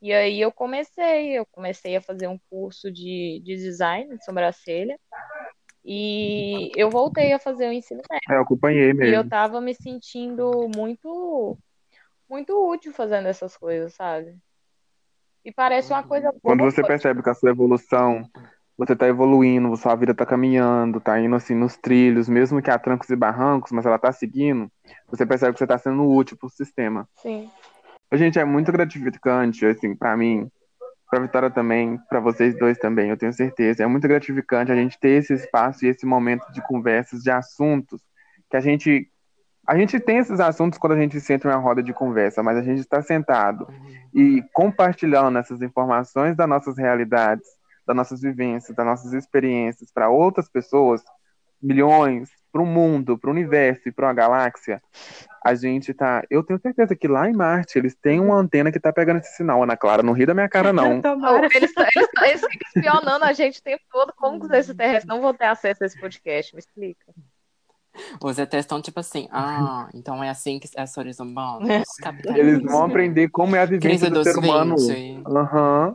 E 0.00 0.12
aí 0.12 0.40
eu 0.40 0.52
comecei, 0.52 1.38
eu 1.38 1.46
comecei 1.46 1.96
a 1.96 2.02
fazer 2.02 2.28
um 2.28 2.38
curso 2.50 2.90
de, 2.90 3.40
de 3.42 3.56
design 3.56 4.16
de 4.16 4.24
sobrancelha 4.24 4.98
e 5.84 6.70
eu 6.76 6.90
voltei 6.90 7.32
a 7.32 7.38
fazer 7.38 7.68
o 7.68 7.72
ensino 7.72 8.02
médio. 8.10 8.24
É, 8.28 8.36
eu 8.36 8.42
acompanhei 8.42 8.88
E 8.88 8.90
eu 8.90 8.94
mesmo. 8.94 9.30
tava 9.30 9.60
me 9.60 9.74
sentindo 9.74 10.68
muito, 10.74 11.56
muito 12.28 12.70
útil 12.70 12.92
fazendo 12.92 13.26
essas 13.28 13.56
coisas, 13.56 13.94
sabe? 13.94 14.36
E 15.44 15.52
parece 15.52 15.92
uma 15.92 16.02
coisa 16.02 16.34
Quando 16.42 16.58
boba, 16.58 16.70
você 16.72 16.82
percebe 16.82 17.22
que 17.22 17.30
a 17.30 17.34
sua 17.34 17.50
evolução, 17.50 18.28
você 18.76 18.94
tá 18.94 19.08
evoluindo, 19.08 19.74
sua 19.76 19.94
vida 19.94 20.14
tá 20.14 20.26
caminhando, 20.26 21.00
tá 21.00 21.18
indo 21.18 21.34
assim 21.34 21.54
nos 21.54 21.76
trilhos, 21.76 22.28
mesmo 22.28 22.60
que 22.60 22.70
há 22.70 22.78
trancos 22.78 23.08
e 23.08 23.16
barrancos, 23.16 23.72
mas 23.72 23.86
ela 23.86 23.98
tá 23.98 24.12
seguindo, 24.12 24.70
você 25.08 25.24
percebe 25.24 25.52
que 25.54 25.58
você 25.58 25.66
tá 25.66 25.78
sendo 25.78 26.06
útil 26.06 26.36
pro 26.36 26.50
sistema. 26.50 27.08
Sim. 27.16 27.50
Gente, 28.12 28.38
é 28.38 28.44
muito 28.44 28.70
gratificante, 28.70 29.66
assim, 29.66 29.94
pra 29.94 30.16
mim, 30.16 30.48
pra 31.10 31.20
Vitória 31.20 31.50
também, 31.50 31.98
pra 32.08 32.20
vocês 32.20 32.56
dois 32.58 32.78
também, 32.78 33.10
eu 33.10 33.16
tenho 33.16 33.32
certeza. 33.32 33.82
É 33.82 33.86
muito 33.86 34.06
gratificante 34.06 34.70
a 34.70 34.76
gente 34.76 34.98
ter 34.98 35.18
esse 35.20 35.32
espaço 35.32 35.84
e 35.84 35.88
esse 35.88 36.04
momento 36.06 36.50
de 36.52 36.60
conversas, 36.62 37.22
de 37.22 37.30
assuntos, 37.30 38.00
que 38.50 38.56
a 38.56 38.60
gente. 38.60 39.10
A 39.66 39.76
gente 39.76 39.98
tem 39.98 40.18
esses 40.18 40.38
assuntos 40.38 40.78
quando 40.78 40.92
a 40.92 41.00
gente 41.00 41.20
senta 41.20 41.48
em 41.48 41.50
uma 41.50 41.58
roda 41.58 41.82
de 41.82 41.92
conversa, 41.92 42.40
mas 42.40 42.56
a 42.56 42.62
gente 42.62 42.78
está 42.78 43.02
sentado 43.02 43.66
e 44.14 44.40
compartilhando 44.52 45.38
essas 45.38 45.60
informações 45.60 46.36
das 46.36 46.48
nossas 46.48 46.78
realidades, 46.78 47.48
das 47.86 47.96
nossas 47.96 48.20
vivências, 48.20 48.76
das 48.76 48.86
nossas 48.86 49.12
experiências 49.12 49.90
para 49.92 50.08
outras 50.08 50.48
pessoas, 50.48 51.02
milhões, 51.62 52.28
para 52.52 52.62
o 52.62 52.66
mundo, 52.66 53.18
para 53.18 53.28
o 53.28 53.32
universo 53.32 53.88
e 53.88 53.92
para 53.92 54.06
uma 54.06 54.14
galáxia, 54.14 54.82
a 55.44 55.54
gente 55.54 55.92
tá. 55.92 56.24
Eu 56.30 56.42
tenho 56.42 56.58
certeza 56.58 56.96
que 56.96 57.06
lá 57.06 57.28
em 57.28 57.34
Marte 57.34 57.78
eles 57.78 57.94
têm 57.94 58.18
uma 58.18 58.36
antena 58.36 58.72
que 58.72 58.80
tá 58.80 58.92
pegando 58.92 59.18
esse 59.18 59.36
sinal, 59.36 59.62
Ana 59.62 59.76
Clara. 59.76 60.02
Não 60.02 60.12
ri 60.12 60.24
da 60.24 60.34
minha 60.34 60.48
cara, 60.48 60.72
não. 60.72 61.00
Oh, 61.06 61.44
eles, 61.44 61.72
eles, 61.76 62.08
eles 62.22 62.40
ficam 62.40 62.68
espionando 62.74 63.24
a 63.24 63.32
gente 63.32 63.60
o 63.60 63.62
tempo 63.62 63.82
todo. 63.90 64.12
Como 64.16 64.40
que 64.40 64.46
os 64.46 64.52
extraterrestres 64.52 65.06
não 65.06 65.20
vão 65.20 65.34
ter 65.34 65.46
acesso 65.46 65.82
a 65.82 65.86
esse 65.86 66.00
podcast? 66.00 66.54
Me 66.54 66.60
explica. 66.60 67.12
Os 68.22 68.38
ETs 68.38 68.54
estão 68.54 68.80
tipo 68.80 69.00
assim, 69.00 69.28
ah, 69.30 69.88
então 69.94 70.22
é 70.22 70.30
assim 70.30 70.58
que 70.58 70.68
é 70.76 70.86
seres 70.86 71.18
humanos. 71.18 71.68
Eles 72.34 72.62
vão 72.62 72.84
aprender 72.84 73.28
como 73.28 73.56
é 73.56 73.60
a 73.60 73.66
vivência 73.66 74.10
do 74.10 74.22
ser 74.22 74.38
humano. 74.38 74.76
Uhum. 74.76 75.94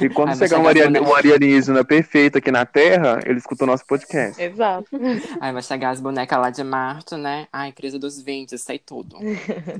E 0.00 0.08
quando 0.08 0.30
Ai, 0.30 0.36
chegar 0.36 0.58
um, 0.58 0.66
arian 0.66 0.90
um 1.02 1.14
alienígena 1.14 1.84
perfeito 1.84 2.38
aqui 2.38 2.50
na 2.50 2.64
Terra, 2.64 3.20
ele 3.26 3.38
escuta 3.38 3.64
o 3.64 3.66
nosso 3.66 3.86
podcast. 3.86 4.40
Exato. 4.42 4.88
Aí 5.40 5.52
vai 5.52 5.62
chegar 5.62 5.90
as 5.90 6.00
bonecas 6.00 6.38
lá 6.38 6.50
de 6.50 6.64
Marte, 6.64 7.14
né? 7.14 7.46
Ai, 7.52 7.72
crise 7.72 7.98
dos 7.98 8.20
20, 8.20 8.56
sei 8.56 8.78
tudo. 8.78 9.16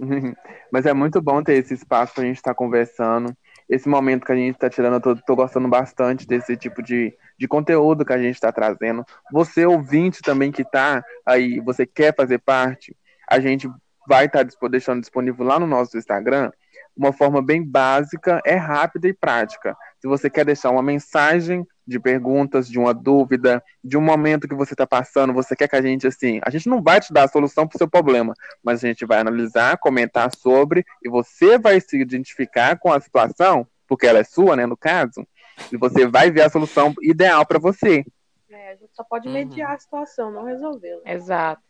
Mas 0.70 0.84
é 0.84 0.92
muito 0.92 1.20
bom 1.22 1.42
ter 1.42 1.54
esse 1.54 1.74
espaço 1.74 2.14
pra 2.14 2.24
gente 2.24 2.36
estar 2.36 2.50
tá 2.50 2.54
conversando 2.54 3.34
esse 3.72 3.88
momento 3.88 4.26
que 4.26 4.32
a 4.32 4.36
gente 4.36 4.54
está 4.54 4.68
tirando, 4.68 4.94
eu 4.94 5.00
tô, 5.00 5.16
tô, 5.16 5.34
gostando 5.34 5.66
bastante 5.66 6.26
desse 6.26 6.54
tipo 6.58 6.82
de, 6.82 7.16
de 7.38 7.48
conteúdo 7.48 8.04
que 8.04 8.12
a 8.12 8.18
gente 8.18 8.34
está 8.34 8.52
trazendo. 8.52 9.02
Você, 9.32 9.64
ouvinte 9.64 10.20
também 10.20 10.52
que 10.52 10.60
está 10.60 11.02
aí, 11.24 11.58
você 11.58 11.86
quer 11.86 12.14
fazer 12.14 12.38
parte, 12.38 12.94
a 13.26 13.40
gente 13.40 13.66
vai 14.06 14.26
estar 14.26 14.44
tá 14.44 14.68
deixando 14.68 15.00
disponível 15.00 15.46
lá 15.46 15.58
no 15.58 15.66
nosso 15.66 15.96
Instagram 15.96 16.52
uma 16.94 17.14
forma 17.14 17.40
bem 17.40 17.64
básica, 17.64 18.42
é 18.44 18.56
rápida 18.56 19.08
e 19.08 19.14
prática. 19.14 19.74
Se 20.02 20.08
você 20.08 20.28
quer 20.28 20.44
deixar 20.44 20.70
uma 20.70 20.82
mensagem 20.82 21.64
de 21.86 22.00
perguntas, 22.00 22.68
de 22.68 22.76
uma 22.76 22.92
dúvida, 22.92 23.62
de 23.84 23.96
um 23.96 24.00
momento 24.00 24.48
que 24.48 24.54
você 24.54 24.74
está 24.74 24.84
passando, 24.84 25.32
você 25.32 25.54
quer 25.54 25.68
que 25.68 25.76
a 25.76 25.80
gente, 25.80 26.08
assim, 26.08 26.40
a 26.42 26.50
gente 26.50 26.68
não 26.68 26.82
vai 26.82 27.00
te 27.00 27.12
dar 27.12 27.22
a 27.22 27.28
solução 27.28 27.68
para 27.68 27.76
o 27.76 27.78
seu 27.78 27.88
problema, 27.88 28.34
mas 28.64 28.82
a 28.82 28.88
gente 28.88 29.06
vai 29.06 29.20
analisar, 29.20 29.78
comentar 29.78 30.34
sobre, 30.34 30.84
e 31.04 31.08
você 31.08 31.56
vai 31.56 31.80
se 31.80 31.96
identificar 32.00 32.76
com 32.80 32.92
a 32.92 33.00
situação, 33.00 33.64
porque 33.86 34.04
ela 34.04 34.18
é 34.18 34.24
sua, 34.24 34.56
né, 34.56 34.66
no 34.66 34.76
caso, 34.76 35.24
e 35.70 35.76
você 35.76 36.04
vai 36.04 36.32
ver 36.32 36.42
a 36.42 36.50
solução 36.50 36.92
ideal 37.00 37.46
para 37.46 37.60
você. 37.60 38.04
É, 38.50 38.72
a 38.72 38.74
gente 38.74 38.90
só 38.96 39.04
pode 39.04 39.28
mediar 39.28 39.68
uhum. 39.68 39.76
a 39.76 39.78
situação, 39.78 40.32
não 40.32 40.42
resolvê-la. 40.42 41.02
Exato. 41.06 41.62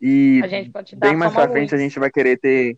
E 0.00 0.42
bem 0.96 1.14
mais 1.14 1.32
pra 1.32 1.48
frente 1.48 1.72
a 1.72 1.78
gente 1.78 2.00
vai 2.00 2.10
querer 2.10 2.36
ter 2.36 2.76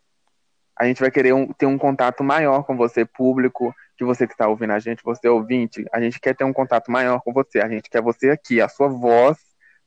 a 0.78 0.84
gente 0.86 1.00
vai 1.00 1.10
querer 1.10 1.34
um, 1.34 1.52
ter 1.52 1.66
um 1.66 1.76
contato 1.76 2.22
maior 2.22 2.62
com 2.62 2.76
você, 2.76 3.04
público, 3.04 3.74
que 3.96 4.04
você 4.04 4.26
que 4.26 4.32
está 4.32 4.46
ouvindo 4.46 4.72
a 4.72 4.78
gente, 4.78 5.02
você 5.02 5.28
ouvinte, 5.28 5.84
a 5.92 6.00
gente 6.00 6.20
quer 6.20 6.36
ter 6.36 6.44
um 6.44 6.52
contato 6.52 6.90
maior 6.90 7.20
com 7.20 7.32
você, 7.32 7.58
a 7.58 7.68
gente 7.68 7.90
quer 7.90 8.00
você 8.00 8.30
aqui, 8.30 8.60
a 8.60 8.68
sua 8.68 8.88
voz 8.88 9.36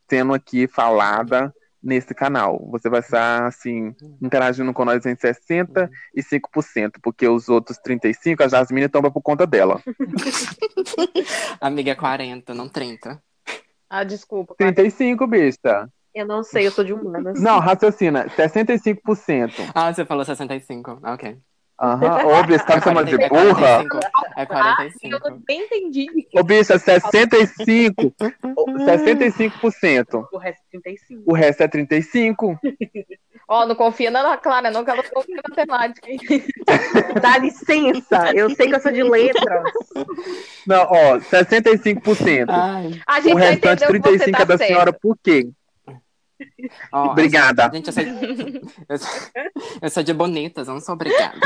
sendo 0.10 0.34
aqui 0.34 0.68
falada 0.68 1.54
nesse 1.82 2.14
canal. 2.14 2.68
Você 2.70 2.90
vai 2.90 3.00
estar, 3.00 3.48
assim, 3.48 3.96
interagindo 4.22 4.74
com 4.74 4.84
nós 4.84 5.06
em 5.06 5.16
65%, 5.16 5.90
porque 7.02 7.26
os 7.28 7.48
outros 7.48 7.78
35%, 7.80 8.42
a 8.42 8.48
Jasmine 8.50 8.90
toma 8.90 9.10
por 9.10 9.22
conta 9.22 9.48
dela. 9.48 9.82
Amiga, 11.62 11.96
40, 11.96 12.54
não 12.54 12.68
30. 12.68 13.22
Ah, 13.90 14.04
desculpa. 14.04 14.56
35, 14.58 15.26
besta. 15.26 15.90
Eu 16.14 16.26
não 16.26 16.44
sei, 16.44 16.68
eu 16.68 16.72
sou 16.72 16.84
de 16.84 16.94
humanas. 16.94 17.40
Não, 17.42 17.60
raciocina, 17.60 18.28
65%. 18.30 19.72
Ah, 19.74 19.94
você 19.94 20.06
falou 20.06 20.26
65, 20.26 21.00
ok. 21.04 21.38
Aham, 21.82 22.28
ô, 22.28 22.44
bicho, 22.44 22.64
tá 22.64 22.76
me 22.76 22.82
chamando 22.84 23.08
de 23.08 23.18
burra? 23.28 23.84
É 24.38 24.46
45. 24.46 25.16
Ah, 25.16 25.30
eu 25.30 25.42
nem 25.48 25.62
entendi. 25.64 26.08
Ô, 26.36 26.44
bicho, 26.44 26.74
é 26.74 26.78
65. 26.78 28.14
65%. 28.44 30.28
O 30.32 30.38
resto 30.38 30.62
é 30.62 30.80
35. 30.80 31.24
O 31.26 31.34
resto 31.34 31.64
é 31.64 31.68
35. 31.68 32.60
Ó, 33.48 33.64
oh, 33.64 33.66
não 33.66 33.76
confia 33.76 34.12
na 34.12 34.20
Ana 34.20 34.38
Clara, 34.38 34.70
não, 34.70 34.86
que 34.86 34.92
ela 34.92 35.02
não 35.02 35.10
confia 35.10 35.36
na 35.36 35.42
matemática. 35.50 36.08
Dá 37.20 37.38
licença, 37.40 38.32
eu 38.34 38.50
sei 38.52 38.68
que 38.68 38.76
eu 38.76 38.80
sou 38.80 38.92
de 38.92 39.04
letras. 39.04 39.64
Não, 40.68 40.84
ó, 40.84 41.18
65%. 41.18 42.46
Ai. 42.48 42.92
A 43.08 43.20
gente 43.20 43.34
o 43.34 43.38
restante 43.38 43.84
35% 43.86 44.32
tá 44.32 44.42
é 44.44 44.46
da 44.46 44.58
certo. 44.58 44.68
senhora, 44.68 44.94
por 44.94 45.18
quê? 45.22 45.50
Oh, 46.92 47.10
obrigada. 47.10 47.64
Eu 47.64 47.70
sou, 47.70 47.76
gente, 47.76 47.88
eu 47.88 47.94
sou, 47.94 48.04
eu, 48.90 48.98
sou, 48.98 49.10
eu 49.82 49.90
sou 49.90 50.04
de 50.04 50.14
bonitas, 50.14 50.68
eu 50.68 50.74
não 50.74 50.82
sou 50.82 50.96
obrigada. 50.96 51.38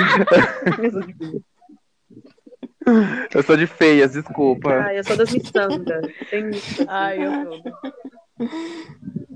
eu 3.34 3.44
sou 3.44 3.58
de 3.58 3.68
feias, 3.68 4.14
desculpa. 4.14 4.86
Ah, 4.86 4.94
eu 4.94 5.04
sou 5.04 5.18
das 5.18 5.32
miçangas. 5.32 6.08
Tem... 6.30 6.52
Ai, 6.88 7.26
eu 7.26 7.32
sou. 7.46 7.64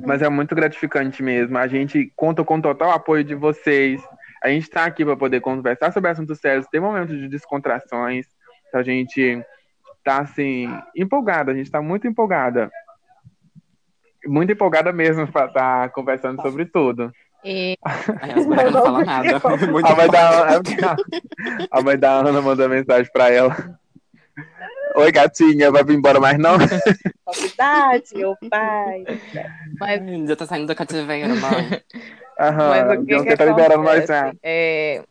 Mas 0.05 0.22
é 0.22 0.30
muito 0.30 0.55
gratificante 0.55 1.24
mesmo. 1.24 1.57
A 1.57 1.68
gente 1.68 2.12
conta 2.16 2.43
com 2.43 2.62
total 2.62 2.91
apoio 2.91 3.24
de 3.24 3.36
vocês. 3.36 4.01
A 4.43 4.49
gente 4.49 4.64
está 4.64 4.86
aqui 4.86 5.03
para 5.03 5.18
poder 5.18 5.41
conversar 5.41 5.91
sobre 5.91 6.10
assuntos 6.10 6.39
sérios, 6.39 6.68
ter 6.68 6.80
momentos 6.80 7.18
de 7.18 7.28
descontrações. 7.28 8.26
A 8.74 8.84
gente 8.84 9.43
tá 10.03 10.22
assim 10.22 10.68
empolgada, 10.95 11.51
a 11.51 11.55
gente 11.55 11.66
está 11.66 11.82
muito 11.82 12.07
empolgada 12.07 12.72
muito 14.26 14.51
empolgada 14.51 14.91
mesmo 14.91 15.28
para 15.28 15.47
estar 15.47 15.88
tá 15.88 15.89
conversando 15.89 16.41
sobre 16.41 16.65
tudo. 16.65 17.11
E... 17.43 17.78
As 17.84 18.45
não 18.45 18.84
fala 18.84 19.05
nada. 19.05 19.38
a, 19.38 19.95
mãe 19.95 20.09
da, 20.09 20.59
a 21.72 21.82
mãe 21.82 21.97
da 21.97 22.11
Ana 22.11 22.41
mandou 22.41 22.67
mensagem 22.67 23.09
para 23.11 23.32
ela. 23.32 23.80
Oi, 24.95 25.11
gatinha, 25.11 25.72
vai 25.72 25.84
vir 25.84 25.95
embora 25.95 26.20
mais 26.20 26.38
não? 26.38 26.57
Novidade, 27.26 28.15
meu 28.15 28.36
pai. 28.49 29.03
Mas... 29.80 30.28
Já 30.28 30.36
tá 30.36 30.45
saindo 30.45 30.67
do 30.67 30.76
cativeiro, 30.76 31.30
mãe. 31.30 31.82
Aham, 32.39 32.70
Mas 32.70 32.99
o 32.99 33.05
que, 33.05 33.24
que 33.24 33.38
tá 33.38 33.45
liberando 33.45 33.84
nós 33.84 34.05
já. 34.05 34.34
É, 34.41 35.03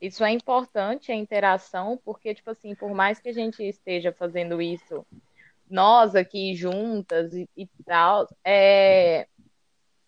isso 0.00 0.24
é 0.24 0.30
importante, 0.30 1.12
a 1.12 1.14
interação, 1.14 1.98
porque, 2.04 2.34
tipo 2.34 2.50
assim, 2.50 2.74
por 2.74 2.92
mais 2.94 3.18
que 3.18 3.28
a 3.28 3.32
gente 3.32 3.62
esteja 3.62 4.12
fazendo 4.12 4.60
isso 4.60 5.06
nós 5.70 6.14
aqui 6.14 6.54
juntas 6.54 7.32
e, 7.32 7.48
e 7.56 7.66
tal, 7.84 8.26
é, 8.44 9.26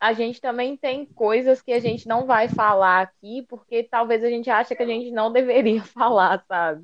a 0.00 0.12
gente 0.12 0.40
também 0.40 0.76
tem 0.76 1.04
coisas 1.06 1.60
que 1.60 1.72
a 1.72 1.80
gente 1.80 2.06
não 2.06 2.26
vai 2.26 2.48
falar 2.48 3.02
aqui, 3.02 3.44
porque 3.48 3.82
talvez 3.82 4.22
a 4.22 4.28
gente 4.28 4.48
ache 4.48 4.76
que 4.76 4.82
a 4.82 4.86
gente 4.86 5.10
não 5.10 5.32
deveria 5.32 5.82
falar, 5.84 6.44
sabe? 6.46 6.82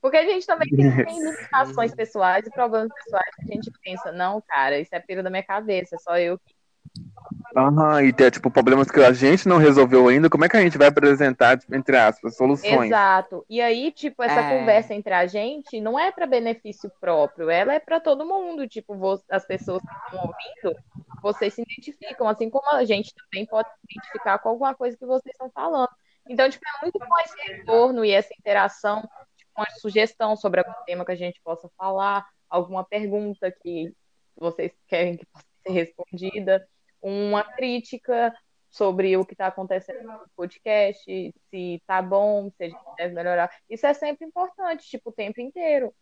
Porque 0.00 0.16
a 0.16 0.24
gente 0.24 0.46
também 0.46 0.68
tem, 0.68 1.04
tem 1.04 1.18
limitações 1.22 1.94
pessoais 1.94 2.46
e 2.46 2.50
problemas 2.50 2.88
pessoais 2.92 3.34
que 3.34 3.42
a 3.42 3.54
gente 3.54 3.70
pensa, 3.82 4.12
não, 4.12 4.40
cara, 4.40 4.78
isso 4.78 4.94
é 4.94 5.00
pira 5.00 5.22
da 5.22 5.30
minha 5.30 5.42
cabeça, 5.42 5.96
é 5.96 5.98
só 5.98 6.18
eu 6.18 6.38
que 6.38 6.54
Aham, 7.56 8.02
e 8.04 8.12
tem, 8.12 8.30
tipo, 8.30 8.50
problemas 8.50 8.90
que 8.90 9.00
a 9.00 9.12
gente 9.12 9.48
não 9.48 9.58
resolveu 9.58 10.06
ainda, 10.06 10.30
como 10.30 10.44
é 10.44 10.48
que 10.48 10.56
a 10.56 10.60
gente 10.60 10.78
vai 10.78 10.88
apresentar, 10.88 11.58
tipo, 11.58 11.74
entre 11.74 11.96
aspas, 11.96 12.36
soluções? 12.36 12.86
Exato. 12.86 13.44
E 13.48 13.60
aí, 13.60 13.90
tipo, 13.90 14.22
essa 14.22 14.40
é... 14.40 14.58
conversa 14.58 14.94
entre 14.94 15.12
a 15.12 15.26
gente 15.26 15.80
não 15.80 15.98
é 15.98 16.12
para 16.12 16.26
benefício 16.26 16.90
próprio, 17.00 17.50
ela 17.50 17.74
é 17.74 17.80
para 17.80 17.98
todo 17.98 18.24
mundo. 18.24 18.68
Tipo, 18.68 18.94
as 19.28 19.44
pessoas 19.44 19.82
que 19.82 19.94
estão 20.04 20.20
ouvindo, 20.20 20.80
vocês 21.22 21.54
se 21.54 21.62
identificam, 21.62 22.28
assim 22.28 22.48
como 22.48 22.70
a 22.70 22.84
gente 22.84 23.12
também 23.14 23.44
pode 23.46 23.68
se 23.68 23.76
identificar 23.90 24.38
com 24.38 24.48
alguma 24.48 24.74
coisa 24.74 24.96
que 24.96 25.06
vocês 25.06 25.32
estão 25.32 25.50
falando. 25.50 25.90
Então, 26.28 26.48
tipo, 26.48 26.64
é 26.64 26.82
muito 26.82 26.98
bom 26.98 27.18
esse 27.24 27.52
retorno 27.52 28.04
e 28.04 28.12
essa 28.12 28.32
interação, 28.38 29.00
tipo, 29.36 29.50
uma 29.56 29.66
sugestão 29.80 30.36
sobre 30.36 30.60
algum 30.60 30.84
tema 30.86 31.04
que 31.04 31.12
a 31.12 31.16
gente 31.16 31.40
possa 31.42 31.68
falar, 31.76 32.24
alguma 32.48 32.84
pergunta 32.84 33.50
que 33.50 33.92
vocês 34.36 34.72
querem 34.86 35.16
que 35.16 35.26
possa 35.26 35.46
ser 35.66 35.72
respondida 35.72 36.66
uma 37.02 37.42
crítica 37.44 38.34
sobre 38.70 39.16
o 39.16 39.24
que 39.24 39.34
está 39.34 39.48
acontecendo 39.48 40.04
no 40.04 40.20
podcast, 40.36 41.02
se 41.50 41.82
tá 41.86 42.00
bom, 42.00 42.50
se 42.56 42.64
a 42.64 42.68
gente 42.68 42.80
deve 42.96 43.14
melhorar. 43.14 43.50
Isso 43.68 43.86
é 43.86 43.92
sempre 43.92 44.26
importante, 44.26 44.88
tipo, 44.88 45.10
o 45.10 45.12
tempo 45.12 45.40
inteiro. 45.40 45.92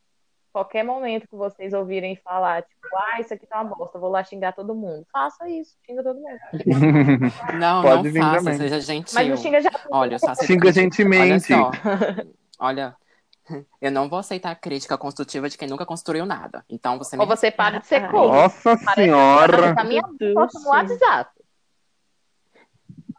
Qualquer 0.52 0.82
momento 0.82 1.28
que 1.28 1.36
vocês 1.36 1.72
ouvirem 1.72 2.16
falar, 2.16 2.62
tipo, 2.62 2.88
ah, 2.94 3.20
isso 3.20 3.32
aqui 3.32 3.46
tá 3.46 3.60
uma 3.62 3.74
bosta, 3.74 3.98
vou 3.98 4.10
lá 4.10 4.24
xingar 4.24 4.52
todo 4.52 4.74
mundo. 4.74 5.06
Faça 5.12 5.48
isso, 5.48 5.76
xinga 5.86 6.02
todo 6.02 6.18
mundo. 6.18 6.38
Não, 7.58 7.82
Pode 7.82 8.10
não 8.12 8.22
faça, 8.22 8.36
também. 8.38 8.56
seja 8.56 8.80
gentil. 8.80 9.14
Mas 9.14 9.28
não 9.28 9.36
xinga 9.36 9.60
já. 9.60 9.70
Olha, 9.90 10.18
só 10.18 10.34
xinga 10.34 10.72
gentilmente. 10.72 11.52
Olha 11.52 11.70
só. 11.70 11.70
Olha, 12.58 12.96
eu 13.80 13.90
não 13.90 14.08
vou 14.08 14.18
aceitar 14.18 14.54
crítica 14.56 14.98
construtiva 14.98 15.48
de 15.48 15.56
quem 15.56 15.68
nunca 15.68 15.86
construiu 15.86 16.26
nada. 16.26 16.64
Então 16.68 16.98
você 16.98 17.16
Ou 17.16 17.26
você 17.26 17.50
para 17.50 17.78
de 17.78 17.86
ser 17.86 18.10
coach. 18.10 18.32
Nossa 18.32 18.76
senhora! 18.94 19.74
Tá 19.74 19.84
minha 19.84 20.02
foto 20.02 20.60
no 20.60 20.68
WhatsApp. 20.68 21.38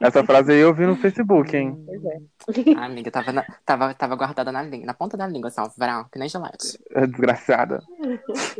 Essa 0.01 0.23
frase 0.23 0.53
aí 0.53 0.59
eu 0.59 0.73
vi 0.73 0.85
no 0.85 0.95
Facebook, 0.95 1.55
hein? 1.55 1.77
Pois 1.85 2.05
é. 2.05 2.73
A 2.77 2.85
amiga, 2.85 3.11
tava, 3.11 3.33
na, 3.33 3.45
tava, 3.65 3.93
tava 3.93 4.15
guardada 4.15 4.49
na, 4.49 4.63
língua, 4.63 4.85
na 4.85 4.93
ponta 4.93 5.17
da 5.17 5.27
língua, 5.27 5.49
assim, 5.49 5.59
ó, 5.59 5.69
verão, 5.77 6.05
que 6.09 6.17
nem 6.17 6.29
gelete. 6.29 6.79
É 6.91 7.05
desgraçada. 7.05 7.83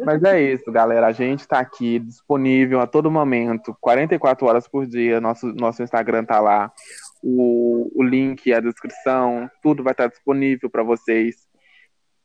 Mas 0.06 0.22
é 0.24 0.42
isso, 0.42 0.70
galera. 0.70 1.08
A 1.08 1.14
gente 1.14 1.48
tá 1.48 1.60
aqui 1.60 1.98
disponível 2.00 2.82
a 2.82 2.88
todo 2.88 3.10
momento, 3.10 3.76
44 3.80 4.46
horas 4.46 4.68
por 4.68 4.86
dia. 4.86 5.22
Nosso, 5.22 5.48
nosso 5.54 5.82
Instagram 5.82 6.26
tá 6.26 6.42
lá. 6.42 6.70
O, 7.24 7.90
o 7.96 8.04
link, 8.04 8.52
a 8.52 8.60
descrição, 8.60 9.50
tudo 9.64 9.82
vai 9.82 9.94
estar 9.94 10.08
disponível 10.08 10.70
para 10.70 10.84
vocês. 10.84 11.48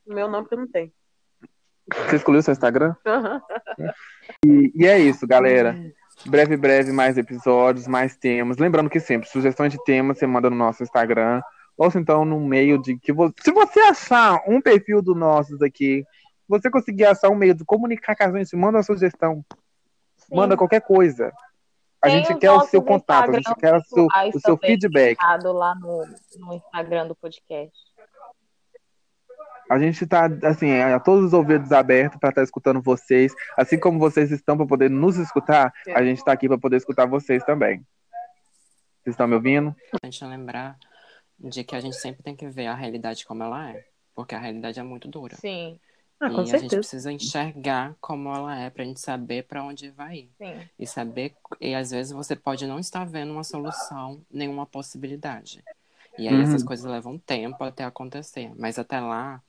Meu 0.06 0.28
não, 0.28 0.42
porque 0.42 0.56
não 0.56 0.68
tem. 0.68 0.92
Você 1.92 2.16
escolheu 2.16 2.42
seu 2.42 2.52
Instagram? 2.52 2.94
e, 4.44 4.72
e, 4.74 4.86
é 4.86 4.98
isso, 4.98 5.26
galera. 5.26 5.76
Breve, 6.26 6.56
breve, 6.56 6.92
mais 6.92 7.18
episódios, 7.18 7.86
mais 7.86 8.16
temas. 8.16 8.56
Lembrando 8.56 8.88
que 8.88 9.00
sempre, 9.00 9.28
sugestões 9.28 9.72
de 9.72 9.82
temas 9.84 10.18
você 10.18 10.26
manda 10.26 10.48
no 10.48 10.56
nosso 10.56 10.82
Instagram. 10.82 11.42
Ou 11.76 11.90
se 11.90 11.98
então 11.98 12.24
no 12.24 12.40
meio 12.40 12.80
de 12.80 12.96
que 12.96 13.12
você. 13.12 13.34
Se 13.40 13.52
você 13.52 13.80
achar 13.80 14.42
um 14.46 14.60
perfil 14.60 15.02
do 15.02 15.14
nossos 15.14 15.60
aqui, 15.60 16.04
você 16.48 16.70
conseguir 16.70 17.04
achar 17.06 17.30
um 17.30 17.34
meio 17.34 17.54
de 17.54 17.64
comunicar 17.64 18.14
com 18.14 18.24
a 18.24 18.32
gente, 18.32 18.56
manda 18.56 18.78
uma 18.78 18.84
sugestão. 18.84 19.44
Sim. 20.16 20.36
Manda 20.36 20.56
qualquer 20.56 20.80
coisa. 20.80 21.32
A 22.00 22.06
Tem 22.06 22.24
gente 22.24 22.38
quer 22.38 22.50
o 22.50 22.60
seu 22.60 22.82
contato, 22.82 23.30
a 23.30 23.34
gente 23.34 23.54
quer 23.56 23.74
o 23.74 23.82
seu, 23.82 24.06
o 24.06 24.40
seu 24.40 24.56
feedback. 24.58 25.16
lá 25.20 25.74
no, 25.74 26.06
no 26.38 26.54
Instagram 26.54 27.08
do 27.08 27.16
podcast. 27.16 27.74
A 29.70 29.78
gente 29.78 30.04
está 30.04 30.26
assim, 30.42 30.70
a 30.72 31.00
todos 31.00 31.24
os 31.26 31.32
ouvidos 31.32 31.72
abertos 31.72 32.18
para 32.18 32.28
estar 32.30 32.42
escutando 32.42 32.82
vocês, 32.82 33.32
assim 33.56 33.78
como 33.78 33.98
vocês 33.98 34.30
estão 34.30 34.56
para 34.56 34.66
poder 34.66 34.90
nos 34.90 35.16
escutar, 35.16 35.72
a 35.94 36.02
gente 36.04 36.18
está 36.18 36.32
aqui 36.32 36.46
para 36.48 36.58
poder 36.58 36.76
escutar 36.76 37.06
vocês 37.06 37.42
também. 37.44 37.78
Vocês 39.02 39.14
estão 39.14 39.26
me 39.26 39.34
ouvindo? 39.34 39.74
A 40.02 40.06
gente 40.06 40.24
lembrar 40.24 40.76
de 41.38 41.64
que 41.64 41.74
a 41.76 41.80
gente 41.80 41.96
sempre 41.96 42.22
tem 42.22 42.34
que 42.36 42.48
ver 42.48 42.66
a 42.66 42.74
realidade 42.74 43.24
como 43.26 43.42
ela 43.42 43.70
é. 43.70 43.84
Porque 44.14 44.34
a 44.34 44.38
realidade 44.38 44.78
é 44.78 44.82
muito 44.82 45.08
dura. 45.08 45.34
Sim, 45.36 45.78
Ah, 46.20 46.28
e 46.28 46.34
com 46.34 46.40
a 46.42 46.44
gente 46.44 46.68
precisa 46.76 47.10
enxergar 47.10 47.94
como 48.00 48.28
ela 48.34 48.56
é 48.58 48.70
pra 48.70 48.84
gente 48.84 49.00
saber 49.00 49.44
pra 49.44 49.62
onde 49.64 49.90
vai 49.90 50.14
ir. 50.16 50.30
sim. 50.38 50.54
E 50.78 50.86
saber. 50.86 51.34
E 51.60 51.74
às 51.74 51.90
vezes 51.90 52.12
você 52.12 52.36
pode 52.36 52.66
não 52.66 52.78
estar 52.78 53.04
vendo 53.04 53.32
uma 53.32 53.42
solução, 53.44 54.22
nenhuma 54.30 54.64
possibilidade. 54.66 55.62
E 56.16 56.28
aí 56.28 56.34
Uhum. 56.34 56.42
essas 56.42 56.62
coisas 56.62 56.84
levam 56.90 57.18
tempo 57.18 57.62
até 57.64 57.82
acontecer. 57.84 58.52
Mas 58.56 58.78
até 58.78 59.00
lá, 59.00 59.42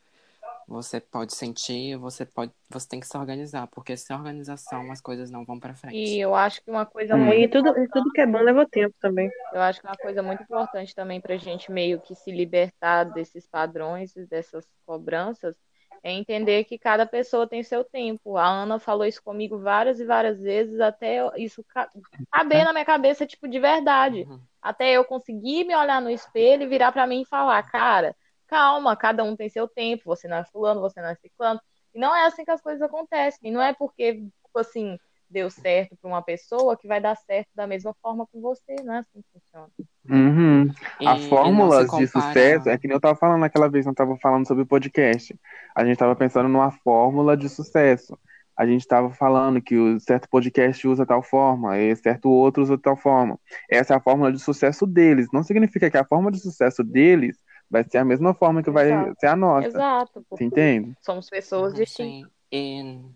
você 0.68 1.00
pode 1.00 1.36
sentir, 1.36 1.98
você 1.98 2.26
pode. 2.26 2.52
Você 2.70 2.88
tem 2.88 3.00
que 3.00 3.08
se 3.08 3.18
organizar, 3.18 3.68
porque 3.68 3.96
sem 3.98 4.16
organização 4.16 4.92
as 4.92 5.02
coisas 5.02 5.30
não 5.32 5.46
vão 5.46 5.60
pra 5.60 5.76
frente. 5.76 6.18
E 6.18 6.20
eu 6.20 6.34
acho 6.36 6.62
que 6.64 6.70
uma 6.72 6.86
coisa 6.86 7.16
Hum. 7.16 7.26
muito 7.26 7.44
E 7.44 7.48
tudo, 7.48 7.70
e 7.80 7.88
tudo 7.90 8.12
que 8.12 8.22
é 8.22 8.26
bom 8.26 8.40
leva 8.42 8.68
tempo 8.68 8.94
também. 9.00 9.30
Eu 9.54 9.62
acho 9.62 9.80
que 9.80 9.88
uma 9.88 9.96
coisa 9.98 10.22
muito 10.24 10.42
importante 10.44 10.94
também 10.96 11.22
para 11.22 11.36
a 11.36 11.38
gente 11.38 11.72
meio 11.72 12.02
que 12.02 12.16
se 12.16 12.32
libertar 12.32 13.04
desses 13.06 13.48
padrões 13.48 14.16
e 14.16 14.26
dessas 14.26 14.66
cobranças 14.86 15.56
é 16.04 16.12
entender 16.12 16.66
que 16.66 16.78
cada 16.78 17.06
pessoa 17.06 17.48
tem 17.48 17.64
seu 17.64 17.84
tempo. 17.84 18.38
A 18.38 18.46
Ana 18.48 18.80
falou 18.80 19.06
isso 19.06 19.24
comigo 19.24 19.60
várias 19.60 20.00
e 20.00 20.06
várias 20.06 20.40
vezes, 20.42 20.80
até 20.80 21.20
isso 21.38 21.64
ca- 21.70 21.90
caber 22.32 22.64
na 22.66 22.74
minha 22.74 22.86
cabeça, 22.86 23.26
tipo, 23.26 23.48
de 23.48 23.60
verdade. 23.60 24.28
Uhum. 24.28 24.42
Até 24.62 24.92
eu 24.94 25.06
conseguir 25.06 25.64
me 25.66 25.76
olhar 25.76 26.02
no 26.02 26.10
espelho 26.10 26.64
e 26.64 26.68
virar 26.68 26.92
para 26.92 27.08
mim 27.08 27.22
e 27.22 27.26
falar, 27.26 27.62
cara, 27.64 28.16
calma, 28.56 28.96
cada 28.96 29.22
um 29.22 29.36
tem 29.36 29.50
seu 29.50 29.68
tempo, 29.68 30.04
você 30.06 30.30
não 30.30 30.38
é 30.38 30.46
fulano, 30.46 30.80
você 30.80 31.02
não 31.02 31.10
é 31.10 31.16
ciclano. 31.16 31.60
E 31.94 32.00
não 32.00 32.16
é 32.16 32.26
assim 32.26 32.46
que 32.46 32.52
as 32.52 32.62
coisas 32.62 32.82
acontecem. 32.82 33.50
E 33.50 33.52
não 33.52 33.62
é 33.62 33.74
porque, 33.74 34.14
tipo 34.14 34.60
assim, 34.60 34.98
deu 35.30 35.50
certo 35.50 35.98
para 35.98 36.08
uma 36.08 36.22
pessoa 36.22 36.78
que 36.78 36.88
vai 36.88 37.02
dar 37.02 37.16
certo 37.18 37.50
da 37.54 37.68
mesma 37.68 37.94
forma 38.02 38.26
com 38.32 38.40
você. 38.40 38.76
Não 38.82 38.94
é 38.94 39.00
assim 39.00 39.22
que 39.22 39.28
funciona. 39.34 39.68
Uhum. 40.10 40.72
E- 41.02 41.28
fórmulas 41.28 41.90
se 41.90 41.98
de 41.98 42.08
sucesso, 42.08 42.70
é 42.70 42.78
que 42.78 42.88
nem 42.88 42.96
eu 42.96 43.02
tava 43.02 43.18
falando 43.18 43.42
naquela 43.42 43.70
vez, 43.70 43.86
não 43.86 43.94
tava 43.94 44.16
falando 44.18 44.48
sobre 44.48 44.64
podcast. 44.64 45.38
A 45.76 45.84
gente 45.84 45.98
tava 45.98 46.16
pensando 46.16 46.48
numa 46.48 46.72
fórmula 46.72 47.36
de 47.36 47.50
sucesso. 47.50 48.18
A 48.58 48.66
gente 48.66 48.88
tava 48.88 49.10
falando 49.10 49.62
que 49.62 49.76
o 49.76 50.00
certo 50.00 50.30
podcast 50.30 50.88
usa 50.88 51.06
tal 51.06 51.22
forma, 51.22 51.78
e 51.78 51.94
certo 51.98 52.30
outro 52.30 52.64
usa 52.64 52.78
tal 52.78 52.96
forma. 52.96 53.38
Essa 53.70 53.94
é 53.94 53.98
a 53.98 54.02
fórmula 54.02 54.32
de 54.32 54.40
sucesso 54.40 54.88
deles. 54.88 55.28
Não 55.34 55.44
significa 55.44 55.92
que 55.92 55.98
a 55.98 56.06
forma 56.06 56.32
de 56.32 56.40
sucesso 56.40 56.82
deles 56.82 57.38
vai 57.70 57.84
ser 57.84 57.98
a 58.00 58.06
mesma 58.06 58.34
forma 58.34 58.64
que 58.64 58.70
vai 58.72 58.88
Exato. 58.92 59.20
ser 59.20 59.28
a 59.28 59.36
nossa. 59.36 59.68
Exato, 59.68 60.14
Você 60.14 60.26
porque 60.30 60.44
entende? 60.46 60.96
somos 61.02 61.30
pessoas 61.30 61.74
distintas. 61.74 62.32
Sim. 62.32 62.36
E 62.52 63.16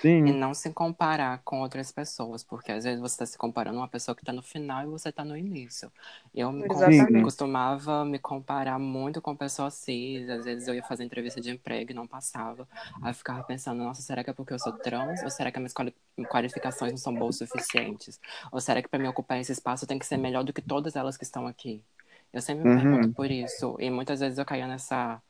Sim. 0.00 0.32
não 0.32 0.54
se 0.54 0.72
comparar 0.72 1.40
com 1.44 1.60
outras 1.60 1.90
pessoas, 1.90 2.44
porque 2.44 2.70
às 2.70 2.84
vezes 2.84 3.00
você 3.00 3.14
está 3.14 3.26
se 3.26 3.36
comparando 3.36 3.78
uma 3.78 3.88
pessoa 3.88 4.14
que 4.14 4.22
está 4.22 4.32
no 4.32 4.42
final 4.42 4.84
e 4.84 4.86
você 4.86 5.08
está 5.08 5.24
no 5.24 5.36
início. 5.36 5.90
Eu 6.32 6.52
me 6.52 6.68
com- 6.68 7.22
costumava 7.22 8.04
me 8.04 8.16
comparar 8.18 8.78
muito 8.78 9.20
com 9.20 9.34
pessoas 9.34 9.74
cis, 9.74 10.28
às 10.30 10.44
vezes 10.44 10.68
eu 10.68 10.74
ia 10.76 10.84
fazer 10.84 11.02
entrevista 11.02 11.40
de 11.40 11.50
emprego 11.50 11.90
e 11.90 11.94
não 11.94 12.06
passava. 12.06 12.68
Aí 13.02 13.10
eu 13.10 13.14
ficava 13.14 13.42
pensando, 13.42 13.82
nossa, 13.82 14.00
será 14.02 14.22
que 14.22 14.30
é 14.30 14.32
porque 14.32 14.52
eu 14.52 14.58
sou 14.60 14.72
trans? 14.72 15.20
Ou 15.24 15.30
será 15.30 15.50
que 15.50 15.58
minhas 15.58 15.72
quali- 15.72 15.94
qualificações 16.28 16.92
não 16.92 16.98
são 16.98 17.16
boas 17.16 17.34
o 17.36 17.38
suficientes? 17.46 18.20
Ou 18.52 18.60
será 18.60 18.80
que 18.80 18.88
para 18.88 19.00
me 19.00 19.08
ocupar 19.08 19.40
esse 19.40 19.50
espaço 19.50 19.82
eu 19.84 19.88
tenho 19.88 19.98
que 20.00 20.06
ser 20.06 20.16
melhor 20.16 20.44
do 20.44 20.52
que 20.52 20.62
todas 20.62 20.94
elas 20.94 21.16
que 21.16 21.24
estão 21.24 21.44
aqui? 21.46 21.82
Eu 22.32 22.40
sempre 22.42 22.64
me 22.64 22.70
Uhum. 22.70 22.90
pergunto 22.90 23.14
por 23.14 23.30
isso. 23.30 23.76
E 23.80 23.90
muitas 23.90 24.20
vezes 24.20 24.38
eu 24.38 24.44
caía 24.44 24.66
nessa, 24.66 25.22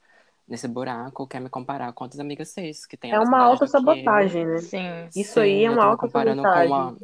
nesse 0.48 0.68
buraco, 0.68 1.26
que 1.26 1.36
é 1.36 1.40
me 1.40 1.48
comparar 1.50 1.92
com 1.92 2.04
outras 2.04 2.20
amigas 2.20 2.48
cis, 2.50 2.86
que 2.86 2.96
têm 2.96 3.12
a 3.12 3.16
É 3.16 3.20
uma 3.20 3.38
do 3.40 3.44
que 3.44 3.50
autossabotagem, 3.50 4.46
né? 4.46 4.58
Sim. 4.58 5.08
Isso 5.14 5.40
aí 5.40 5.64
é 5.64 5.70
eu 5.70 5.74
uma 5.74 5.84
autossabotagem. 5.84 6.72
uma 6.72 6.96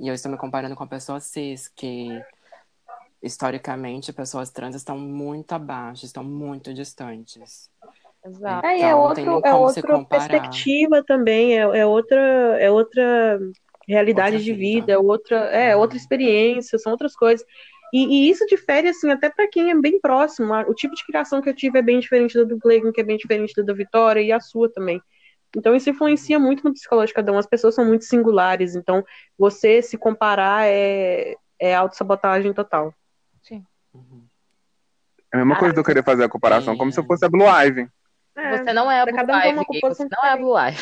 E 0.00 0.08
eu 0.08 0.14
estou 0.14 0.30
me 0.32 0.38
comparando 0.38 0.74
com 0.76 0.86
pessoas 0.86 1.24
cis, 1.24 1.68
que 1.68 2.08
historicamente 3.22 4.12
pessoas 4.12 4.50
trans 4.50 4.74
estão 4.74 4.98
muito 4.98 5.52
abaixo, 5.52 6.04
estão 6.04 6.24
muito 6.24 6.74
distantes. 6.74 7.70
Exato. 8.24 8.66
É, 8.66 8.80
é, 8.80 8.94
Então, 8.94 9.14
tem 9.14 9.28
outro, 9.28 9.40
é 9.44 9.54
outra 9.54 10.04
perspectiva 10.06 11.04
também, 11.04 11.58
é, 11.58 11.62
é 11.80 11.86
outra, 11.86 12.20
é 12.60 12.70
outra 12.70 13.38
realidade 13.86 14.36
Outra 14.36 14.44
de 14.44 14.52
vida. 14.54 14.58
vida, 14.58 14.92
é 14.92 14.98
outra, 14.98 15.36
é 15.50 15.76
outra 15.76 15.96
experiência, 15.96 16.78
são 16.78 16.92
outras 16.92 17.14
coisas. 17.14 17.46
E, 17.92 18.04
e 18.04 18.30
isso 18.30 18.46
difere, 18.46 18.88
assim, 18.88 19.10
até 19.10 19.28
para 19.28 19.46
quem 19.48 19.70
é 19.70 19.74
bem 19.74 20.00
próximo. 20.00 20.54
O 20.66 20.74
tipo 20.74 20.94
de 20.94 21.04
criação 21.04 21.42
que 21.42 21.48
eu 21.48 21.54
tive 21.54 21.78
é 21.78 21.82
bem 21.82 22.00
diferente 22.00 22.34
da 22.34 22.44
do 22.44 22.58
Cleiton, 22.58 22.90
que 22.90 23.00
é 23.00 23.04
bem 23.04 23.16
diferente 23.16 23.54
da 23.54 23.62
da 23.62 23.74
Vitória 23.74 24.20
e 24.20 24.32
a 24.32 24.40
sua 24.40 24.72
também. 24.72 25.00
Então 25.54 25.76
isso 25.76 25.90
influencia 25.90 26.38
muito 26.38 26.64
no 26.64 26.72
psicológico 26.72 27.20
de 27.20 27.24
cada 27.24 27.32
um. 27.32 27.38
As 27.38 27.46
pessoas 27.46 27.74
são 27.74 27.84
muito 27.84 28.04
singulares, 28.04 28.74
então 28.74 29.04
você 29.38 29.82
se 29.82 29.98
comparar 29.98 30.66
é, 30.66 31.34
é 31.58 31.74
autossabotagem 31.74 32.54
total. 32.54 32.94
Uhum. 33.92 34.26
É 35.32 35.36
a 35.36 35.38
mesma 35.38 35.58
coisa 35.58 35.74
de 35.74 35.80
eu 35.80 35.84
querer 35.84 36.02
fazer 36.02 36.24
a 36.24 36.28
comparação, 36.28 36.76
como 36.76 36.90
se 36.90 36.98
eu 36.98 37.04
fosse 37.04 37.24
a 37.24 37.28
Blue 37.28 37.46
Ivy. 37.46 37.88
Você 38.34 38.72
não 38.72 38.90
é 38.90 39.00
a 39.00 39.04
Blue 39.04 39.34
um 39.34 39.38
Ivy, 39.38 39.80
você 39.82 40.04
não 40.04 40.24
é 40.24 40.32
a 40.32 40.36
Blue 40.36 40.58
Ivy. 40.58 40.78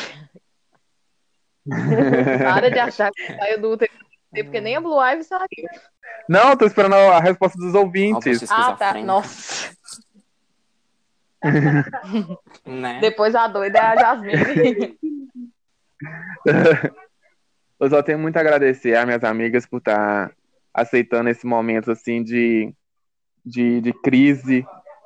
Para 2.43 2.71
de 2.71 2.79
achar 2.79 3.11
que 3.11 3.27
saiu 3.27 3.61
do 3.61 3.73
UTI, 3.73 3.89
porque 4.33 4.61
nem 4.61 4.77
a 4.77 4.81
Blue 4.81 5.01
Ivy 5.01 5.23
saiu. 5.23 5.69
Não, 6.27 6.55
tô 6.55 6.65
esperando 6.65 6.95
a 6.95 7.19
resposta 7.19 7.57
dos 7.57 7.73
ouvintes. 7.73 8.49
Ah, 8.51 8.73
tá. 8.73 8.93
Nossa. 8.95 9.71
Né? 12.63 12.99
Depois 13.01 13.33
a 13.33 13.47
doida 13.47 13.79
é 13.79 13.81
a 13.81 13.95
Jasmine. 13.95 14.95
Eu 17.79 17.89
só 17.89 18.03
tenho 18.03 18.19
muito 18.19 18.37
a 18.37 18.41
agradecer 18.41 18.95
às 18.95 19.05
minhas 19.05 19.23
amigas 19.23 19.65
por 19.65 19.77
estar 19.77 20.31
aceitando 20.71 21.29
esse 21.29 21.47
momento 21.47 21.89
assim 21.91 22.23
de, 22.23 22.71
de, 23.43 23.81
de 23.81 23.91
crise 23.91 24.63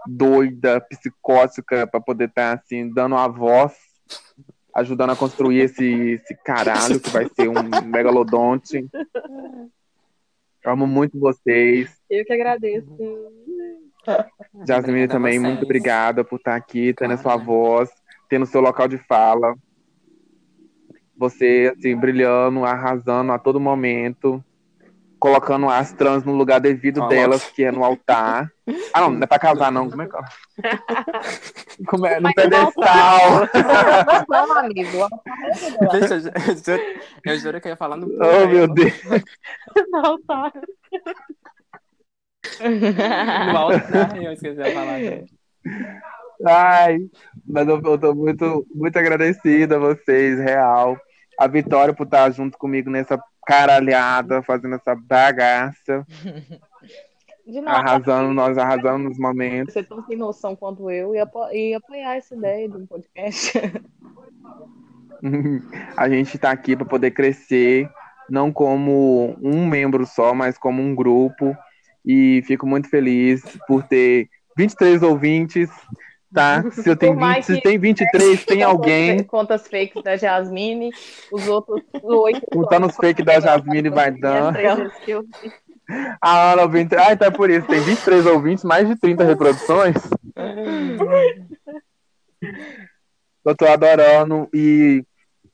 doida, 0.07 0.79
psicótica, 0.81 1.87
para 1.87 1.99
poder 1.99 2.29
estar 2.29 2.53
assim 2.53 2.89
dando 2.89 3.15
a 3.15 3.27
voz, 3.27 3.73
ajudando 4.73 5.11
a 5.11 5.15
construir 5.15 5.61
esse, 5.61 5.85
esse 5.85 6.35
caralho 6.43 6.99
que 6.99 7.09
vai 7.09 7.27
ser 7.33 7.47
um 7.47 7.63
megalodonte. 7.85 8.87
Eu 10.65 10.71
amo 10.71 10.87
muito 10.87 11.19
vocês. 11.19 11.95
Eu 12.09 12.25
que 12.25 12.33
agradeço. 12.33 12.89
Jasmine 14.67 15.07
também, 15.07 15.37
muito 15.37 15.63
obrigada 15.63 16.23
por 16.23 16.37
estar 16.37 16.55
aqui, 16.55 16.91
tendo 16.93 17.13
a 17.13 17.17
sua 17.17 17.37
voz, 17.37 17.89
tendo 18.27 18.47
seu 18.47 18.61
local 18.61 18.87
de 18.87 18.97
fala. 18.97 19.55
Você, 21.15 21.71
assim, 21.77 21.95
brilhando, 21.95 22.65
arrasando 22.65 23.31
a 23.31 23.37
todo 23.37 23.59
momento, 23.59 24.43
colocando 25.19 25.69
as 25.69 25.91
trans 25.93 26.23
no 26.23 26.33
lugar 26.33 26.59
devido 26.59 27.07
delas, 27.07 27.43
que 27.45 27.63
é 27.63 27.71
no 27.71 27.83
altar. 27.83 28.51
Ah, 28.93 29.01
não, 29.01 29.11
não 29.11 29.23
é 29.23 29.25
pra 29.27 29.39
casar, 29.39 29.71
não. 29.71 29.89
Como 29.89 30.01
é 30.01 30.07
que 30.07 30.15
Como 31.87 32.05
é? 32.05 32.19
No 32.19 32.33
pedestal. 32.33 33.47
Não, 34.29 34.57
amigo. 34.57 35.07
Deixa, 35.91 36.15
eu, 36.15 36.19
ju- 36.19 36.31
eu 36.35 36.55
juro, 36.55 36.83
eu 37.25 37.37
juro 37.37 37.61
que 37.61 37.67
eu 37.67 37.71
ia 37.71 37.77
falar 37.77 37.97
no 37.97 38.07
Oh, 38.07 38.47
meu 38.47 38.67
Deus. 38.67 38.93
Não, 39.89 40.21
tá. 40.23 40.51
No 43.51 43.57
altar, 43.57 44.21
eu 44.23 44.31
esqueci 44.33 44.61
a 44.61 44.71
palavra. 44.73 45.25
Ai, 46.45 46.97
mas 47.47 47.67
eu, 47.67 47.81
eu 47.83 47.97
tô 47.97 48.13
muito, 48.13 48.65
muito 48.73 48.97
agradecida 48.99 49.75
a 49.77 49.79
vocês, 49.79 50.37
real. 50.39 50.97
A 51.39 51.47
Vitória 51.47 51.93
por 51.93 52.05
estar 52.05 52.29
junto 52.31 52.57
comigo 52.57 52.89
nessa 52.89 53.19
caralhada, 53.45 54.41
fazendo 54.41 54.75
essa 54.75 54.95
bagaça, 54.95 56.05
arrasando, 57.65 58.33
nós 58.33 58.57
arrasando 58.57 59.09
nos 59.09 59.17
momentos. 59.17 59.73
Você 59.73 59.83
tão 59.83 60.03
sem 60.05 60.17
noção 60.17 60.55
quanto 60.55 60.89
eu 60.89 61.13
e, 61.13 61.19
apo 61.19 61.47
e 61.51 61.73
apoiar 61.73 62.15
essa 62.15 62.35
ideia 62.35 62.67
de 62.67 62.77
um 62.77 62.85
podcast. 62.85 63.53
A 65.95 66.09
gente 66.09 66.37
tá 66.37 66.51
aqui 66.51 66.75
para 66.75 66.85
poder 66.85 67.11
crescer, 67.11 67.89
não 68.29 68.51
como 68.51 69.35
um 69.41 69.65
membro 69.65 70.05
só, 70.05 70.33
mas 70.33 70.57
como 70.57 70.81
um 70.81 70.93
grupo. 70.93 71.55
E 72.05 72.43
fico 72.45 72.67
muito 72.67 72.89
feliz 72.89 73.41
por 73.67 73.83
ter 73.83 74.29
23 74.55 75.01
ouvintes 75.01 75.69
tá? 76.35 76.63
Se 76.71 76.87
eu 76.87 76.95
tenho 76.95 77.13
Por 77.13 77.21
mais 77.21 77.47
20, 77.47 77.55
se 77.55 77.61
tem 77.63 77.79
23, 77.79 78.45
tem 78.45 78.61
alguém. 78.61 79.23
Contas 79.23 79.67
fakes 79.67 80.03
da 80.03 80.15
Jasmine, 80.15 80.91
os 81.31 81.47
outros 81.47 81.81
oito. 82.03 82.45
Contando 82.53 82.85
os 82.87 82.95
fake 82.95 83.23
da 83.23 83.39
Jasmine 83.39 83.89
vai 83.89 84.11
dando. 84.11 84.53
três 84.53 84.75
vezes 84.77 84.93
que 84.99 85.11
eu- 85.11 85.25
A 86.21 86.53
Ana, 86.53 86.67
20... 86.67 86.93
ah, 86.95 87.13
então 87.13 87.27
é 87.27 87.31
por 87.31 87.49
isso. 87.49 87.65
Tem 87.67 87.79
23 87.79 88.25
ouvintes, 88.27 88.63
mais 88.63 88.87
de 88.87 88.95
30 88.95 89.23
reproduções. 89.23 89.95
Eu 93.45 93.55
tô 93.55 93.65
adorando 93.65 94.49
e 94.53 95.03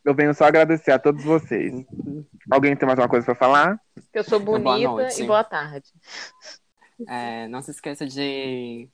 eu 0.05 0.15
venho 0.15 0.33
só 0.33 0.45
agradecer 0.45 0.91
a 0.91 0.99
todos 0.99 1.23
vocês. 1.23 1.73
Alguém 2.49 2.75
tem 2.75 2.87
mais 2.87 2.97
uma 2.97 3.07
coisa 3.09 3.25
pra 3.25 3.35
falar? 3.35 3.79
eu 4.13 4.23
sou 4.23 4.39
Boa 4.39 4.57
bonita 4.59 4.89
noite. 4.89 5.21
e 5.21 5.27
boa 5.27 5.43
tarde. 5.43 5.87
É, 7.07 7.47
não 7.47 7.61
se 7.61 7.71
esqueça 7.71 8.05
de 8.05 8.87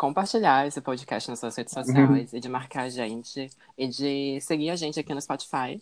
compartilhar 0.00 0.66
esse 0.66 0.80
podcast 0.80 1.28
nas 1.28 1.38
suas 1.38 1.54
redes 1.54 1.74
sociais 1.74 2.32
e 2.32 2.40
de 2.40 2.48
marcar 2.48 2.84
a 2.84 2.88
gente 2.88 3.50
e 3.76 3.86
de 3.86 4.40
seguir 4.40 4.70
a 4.70 4.76
gente 4.76 4.98
aqui 4.98 5.12
no 5.12 5.20
Spotify 5.20 5.78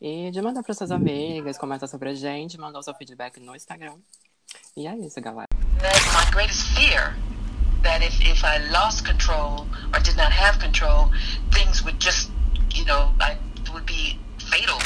e 0.00 0.30
de 0.30 0.40
mandar 0.40 0.62
para 0.62 0.72
suas 0.72 0.92
amigas, 0.92 1.58
comentar 1.58 1.88
sobre 1.88 2.10
a 2.10 2.14
gente, 2.14 2.56
mandar 2.56 2.78
o 2.78 2.82
seu 2.84 2.94
feedback 2.94 3.40
no 3.40 3.56
Instagram. 3.56 3.96
E 4.76 4.86
é 4.86 4.96
isso, 4.98 5.20
galera. 5.20 5.48
That's 5.80 6.06
my 6.14 6.30
greatest 6.30 6.62
fear. 6.76 7.16
That 7.82 8.06
if, 8.06 8.20
if 8.20 8.44
I 8.44 8.70
lost 8.70 9.04
control 9.04 9.66
or 9.92 10.00
did 10.00 10.16
not 10.16 10.30
have 10.30 10.60
control, 10.60 11.10
things 11.50 11.82
would 11.82 11.98
just, 11.98 12.30
you 12.72 12.84
know, 12.84 13.12
I, 13.18 13.36
would 13.72 13.84
be 13.84 14.16
fatal. 14.38 14.78